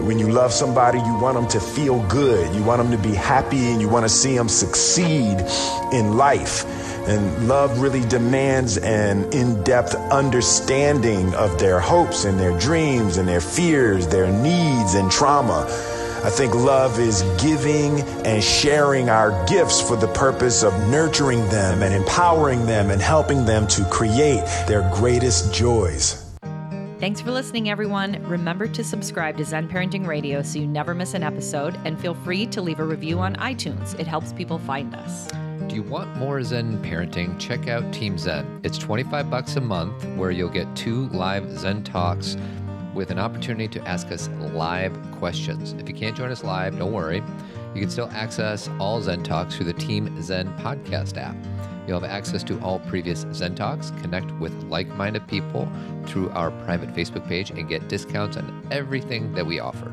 When 0.03 0.19
you 0.19 0.29
love 0.29 0.53
somebody, 0.53 0.99
you 0.99 1.19
want 1.19 1.37
them 1.37 1.49
to 1.49 1.61
feel 1.61 2.07
good. 2.09 2.55
You 2.55 2.63
want 2.63 2.83
them 2.83 2.91
to 2.91 2.99
be 2.99 3.15
happy 3.15 3.71
and 3.71 3.81
you 3.81 3.89
want 3.89 4.05
to 4.05 4.09
see 4.09 4.37
them 4.37 4.49
succeed 4.49 5.41
in 5.93 6.17
life. 6.17 6.65
And 7.09 7.49
love 7.49 7.81
really 7.81 8.07
demands 8.09 8.77
an 8.79 9.33
in 9.33 9.63
depth 9.63 9.95
understanding 9.95 11.35
of 11.35 11.59
their 11.59 11.81
hopes 11.81 12.25
and 12.25 12.39
their 12.39 12.59
dreams 12.59 13.19
and 13.19 13.29
their 13.29 13.41
fears, 13.41 14.07
their 14.07 14.31
needs 14.31 14.95
and 14.95 15.11
trauma. 15.11 15.65
I 16.25 16.31
think 16.31 16.55
love 16.55 16.99
is 16.99 17.23
giving 17.39 18.01
and 18.25 18.43
sharing 18.43 19.11
our 19.11 19.45
gifts 19.47 19.83
for 19.83 19.97
the 19.97 20.09
purpose 20.09 20.63
of 20.63 20.73
nurturing 20.89 21.47
them 21.51 21.83
and 21.83 21.95
empowering 21.95 22.65
them 22.65 22.91
and 22.91 23.03
helping 23.03 23.45
them 23.45 23.67
to 23.69 23.85
create 23.85 24.45
their 24.67 24.91
greatest 24.95 25.53
joys. 25.53 26.24
Thanks 27.05 27.21
for 27.21 27.33
listening, 27.33 27.69
everyone. 27.69 28.17
Remember 28.27 28.67
to 28.67 28.83
subscribe 28.83 29.37
to 29.37 29.45
Zen 29.45 29.69
Parenting 29.69 30.07
Radio 30.07 30.41
so 30.41 30.59
you 30.59 30.67
never 30.67 30.95
miss 30.95 31.13
an 31.13 31.23
episode, 31.23 31.79
and 31.85 32.01
feel 32.01 32.15
free 32.15 32.47
to 32.47 32.63
leave 32.63 32.81
a 32.81 32.85
review 32.85 33.19
on 33.19 33.37
iTunes. 33.37 33.95
It 34.01 34.07
helps 34.07 34.33
people 34.33 34.59
find 34.59 34.95
us. 34.95 35.31
Do 35.69 35.75
you 35.75 35.83
want 35.83 36.17
more 36.17 36.43
Zen 36.43 36.83
parenting? 36.83 37.39
Check 37.39 37.69
out 37.69 37.93
Team 37.93 38.17
Zen. 38.17 38.59
It's 38.63 38.79
25 38.79 39.29
bucks 39.29 39.57
a 39.57 39.61
month 39.61 40.03
where 40.17 40.31
you'll 40.31 40.49
get 40.49 40.75
two 40.75 41.09
live 41.09 41.51
Zen 41.59 41.85
talks 41.85 42.39
with 42.95 43.11
an 43.11 43.19
opportunity 43.19 43.69
to 43.79 43.87
ask 43.87 44.11
us 44.11 44.31
live 44.55 44.99
questions. 45.13 45.75
If 45.75 45.87
you 45.87 45.95
can't 45.95 46.17
join 46.17 46.31
us 46.31 46.43
live, 46.43 46.79
don't 46.79 46.95
worry. 46.95 47.23
You 47.75 47.83
can 47.83 47.91
still 47.91 48.09
access 48.13 48.71
all 48.81 49.03
Zen 49.03 49.25
talks 49.25 49.57
through 49.57 49.67
the 49.67 49.75
Team 49.75 50.23
Zen 50.23 50.57
podcast 50.57 51.19
app. 51.19 51.37
You'll 51.87 52.01
have 52.01 52.11
access 52.11 52.43
to 52.45 52.61
all 52.61 52.79
previous 52.81 53.27
Zen 53.33 53.55
Talks, 53.55 53.91
connect 54.03 54.31
with 54.33 54.53
like 54.65 54.89
minded 54.97 55.27
people 55.27 55.69
through 56.07 56.31
our 56.31 56.51
private 56.65 56.95
Facebook 56.95 57.27
page, 57.29 57.51
and 57.51 57.69
get 57.69 57.89
discounts 57.89 58.37
on 58.37 58.67
everything 58.71 59.33
that 59.35 59.47
we 59.47 59.61
offer. 59.61 59.93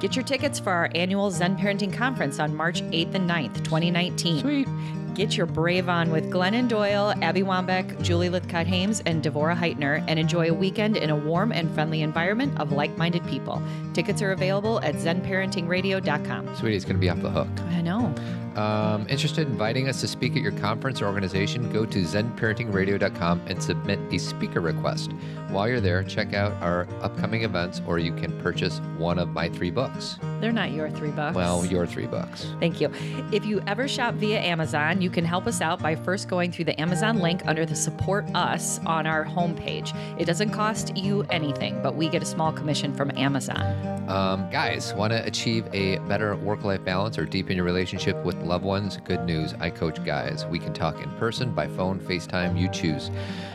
Get 0.00 0.16
your 0.16 0.24
tickets 0.24 0.58
for 0.58 0.70
our 0.70 0.90
annual 0.94 1.30
Zen 1.30 1.56
Parenting 1.56 1.92
Conference 1.92 2.38
on 2.38 2.54
March 2.54 2.82
8th 2.82 3.14
and 3.14 3.28
9th, 3.28 3.64
2019. 3.64 4.40
Sweet. 4.40 4.68
Get 5.14 5.36
your 5.36 5.46
brave 5.46 5.88
on 5.88 6.10
with 6.10 6.28
Glennon 6.28 6.68
Doyle, 6.68 7.14
Abby 7.22 7.42
Wambach, 7.42 8.02
Julie 8.02 8.28
Lythcott-Haims, 8.28 9.00
and 9.06 9.22
Devorah 9.22 9.56
Heitner, 9.56 10.04
and 10.08 10.18
enjoy 10.18 10.50
a 10.50 10.54
weekend 10.54 10.96
in 10.96 11.08
a 11.08 11.16
warm 11.16 11.52
and 11.52 11.72
friendly 11.72 12.02
environment 12.02 12.58
of 12.58 12.72
like 12.72 12.96
minded 12.98 13.24
people. 13.28 13.62
Tickets 13.92 14.20
are 14.22 14.32
available 14.32 14.80
at 14.80 14.96
zenparentingradio.com. 14.96 16.56
Sweetie, 16.56 16.76
it's 16.76 16.84
going 16.84 16.96
to 16.96 17.00
be 17.00 17.08
off 17.08 17.22
the 17.22 17.30
hook. 17.30 17.48
I 17.68 17.80
know. 17.80 18.12
Um, 18.56 19.06
interested 19.08 19.46
in 19.46 19.52
inviting 19.52 19.88
us 19.88 20.00
to 20.00 20.08
speak 20.08 20.36
at 20.36 20.42
your 20.42 20.52
conference 20.52 21.00
or 21.00 21.06
organization? 21.06 21.72
Go 21.72 21.84
to 21.86 22.02
zenparentingradio.com 22.02 23.42
and 23.46 23.62
submit 23.62 23.98
a 24.12 24.18
speaker 24.18 24.60
request. 24.60 25.12
While 25.50 25.68
you're 25.68 25.80
there, 25.80 26.02
check 26.02 26.34
out 26.34 26.52
our 26.60 26.88
upcoming 27.00 27.44
events, 27.44 27.80
or 27.86 27.98
you 27.98 28.12
can 28.14 28.38
purchase 28.40 28.80
one 28.98 29.18
of 29.18 29.28
my 29.28 29.48
three 29.48 29.70
books. 29.70 30.18
They're 30.40 30.52
not 30.52 30.72
your 30.72 30.90
three 30.90 31.10
bucks. 31.10 31.36
Well, 31.36 31.64
your 31.64 31.86
three 31.86 32.06
bucks. 32.06 32.46
Thank 32.60 32.80
you. 32.80 32.90
If 33.32 33.46
you 33.46 33.62
ever 33.66 33.86
shop 33.86 34.14
via 34.14 34.40
Amazon, 34.40 35.00
you 35.00 35.10
can 35.10 35.24
help 35.24 35.46
us 35.46 35.60
out 35.60 35.80
by 35.80 35.94
first 35.94 36.28
going 36.28 36.50
through 36.50 36.64
the 36.66 36.80
Amazon 36.80 37.20
link 37.20 37.42
under 37.46 37.64
the 37.64 37.76
Support 37.76 38.26
Us 38.34 38.80
on 38.86 39.06
our 39.06 39.24
homepage. 39.24 39.96
It 40.20 40.24
doesn't 40.24 40.50
cost 40.50 40.96
you 40.96 41.22
anything, 41.30 41.80
but 41.82 41.94
we 41.94 42.08
get 42.08 42.22
a 42.22 42.26
small 42.26 42.52
commission 42.52 42.92
from 42.92 43.10
Amazon. 43.16 43.94
Um, 44.08 44.50
guys, 44.50 44.92
want 44.94 45.12
to 45.12 45.24
achieve 45.24 45.66
a 45.72 45.98
better 46.00 46.36
work 46.36 46.62
life 46.64 46.84
balance 46.84 47.16
or 47.16 47.24
deepen 47.24 47.56
your 47.56 47.64
relationship 47.64 48.22
with 48.24 48.36
loved 48.44 48.64
ones? 48.64 48.98
Good 49.04 49.24
news. 49.24 49.54
I 49.60 49.70
coach 49.70 50.02
guys. 50.04 50.46
We 50.46 50.58
can 50.58 50.72
talk 50.72 51.02
in 51.02 51.10
person, 51.16 51.52
by 51.52 51.68
phone, 51.68 52.00
FaceTime, 52.00 52.58
you 52.58 52.68
choose. 52.68 53.10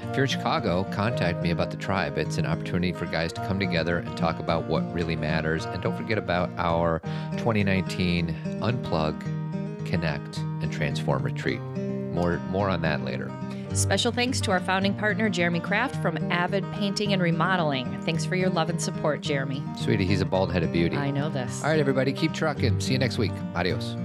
If 0.09 0.15
you're 0.15 0.25
in 0.25 0.29
Chicago, 0.29 0.85
contact 0.91 1.41
me 1.43 1.51
about 1.51 1.71
the 1.71 1.77
tribe. 1.77 2.17
It's 2.17 2.37
an 2.37 2.45
opportunity 2.45 2.91
for 2.91 3.05
guys 3.05 3.31
to 3.33 3.45
come 3.47 3.59
together 3.59 3.99
and 3.99 4.17
talk 4.17 4.39
about 4.39 4.65
what 4.65 4.91
really 4.93 5.15
matters. 5.15 5.65
And 5.65 5.81
don't 5.81 5.95
forget 5.95 6.17
about 6.17 6.49
our 6.57 6.99
2019 7.33 8.35
Unplug, 8.61 9.85
Connect, 9.85 10.37
and 10.37 10.71
Transform 10.71 11.23
retreat. 11.23 11.61
More, 11.61 12.39
more 12.49 12.69
on 12.69 12.81
that 12.81 13.05
later. 13.05 13.31
Special 13.73 14.11
thanks 14.11 14.41
to 14.41 14.51
our 14.51 14.59
founding 14.59 14.95
partner, 14.95 15.29
Jeremy 15.29 15.59
Kraft 15.59 15.95
from 16.01 16.17
Avid 16.31 16.65
Painting 16.73 17.13
and 17.13 17.21
Remodeling. 17.21 18.01
Thanks 18.01 18.25
for 18.25 18.35
your 18.35 18.49
love 18.49 18.69
and 18.69 18.81
support, 18.81 19.21
Jeremy. 19.21 19.63
Sweetie, 19.77 20.05
he's 20.05 20.21
a 20.21 20.25
bald 20.25 20.51
headed 20.51 20.73
beauty. 20.73 20.97
I 20.97 21.11
know 21.11 21.29
this. 21.29 21.63
All 21.63 21.69
right, 21.69 21.79
everybody, 21.79 22.11
keep 22.11 22.33
trucking. 22.33 22.79
See 22.79 22.93
you 22.93 22.99
next 22.99 23.19
week. 23.19 23.31
Adios. 23.55 23.95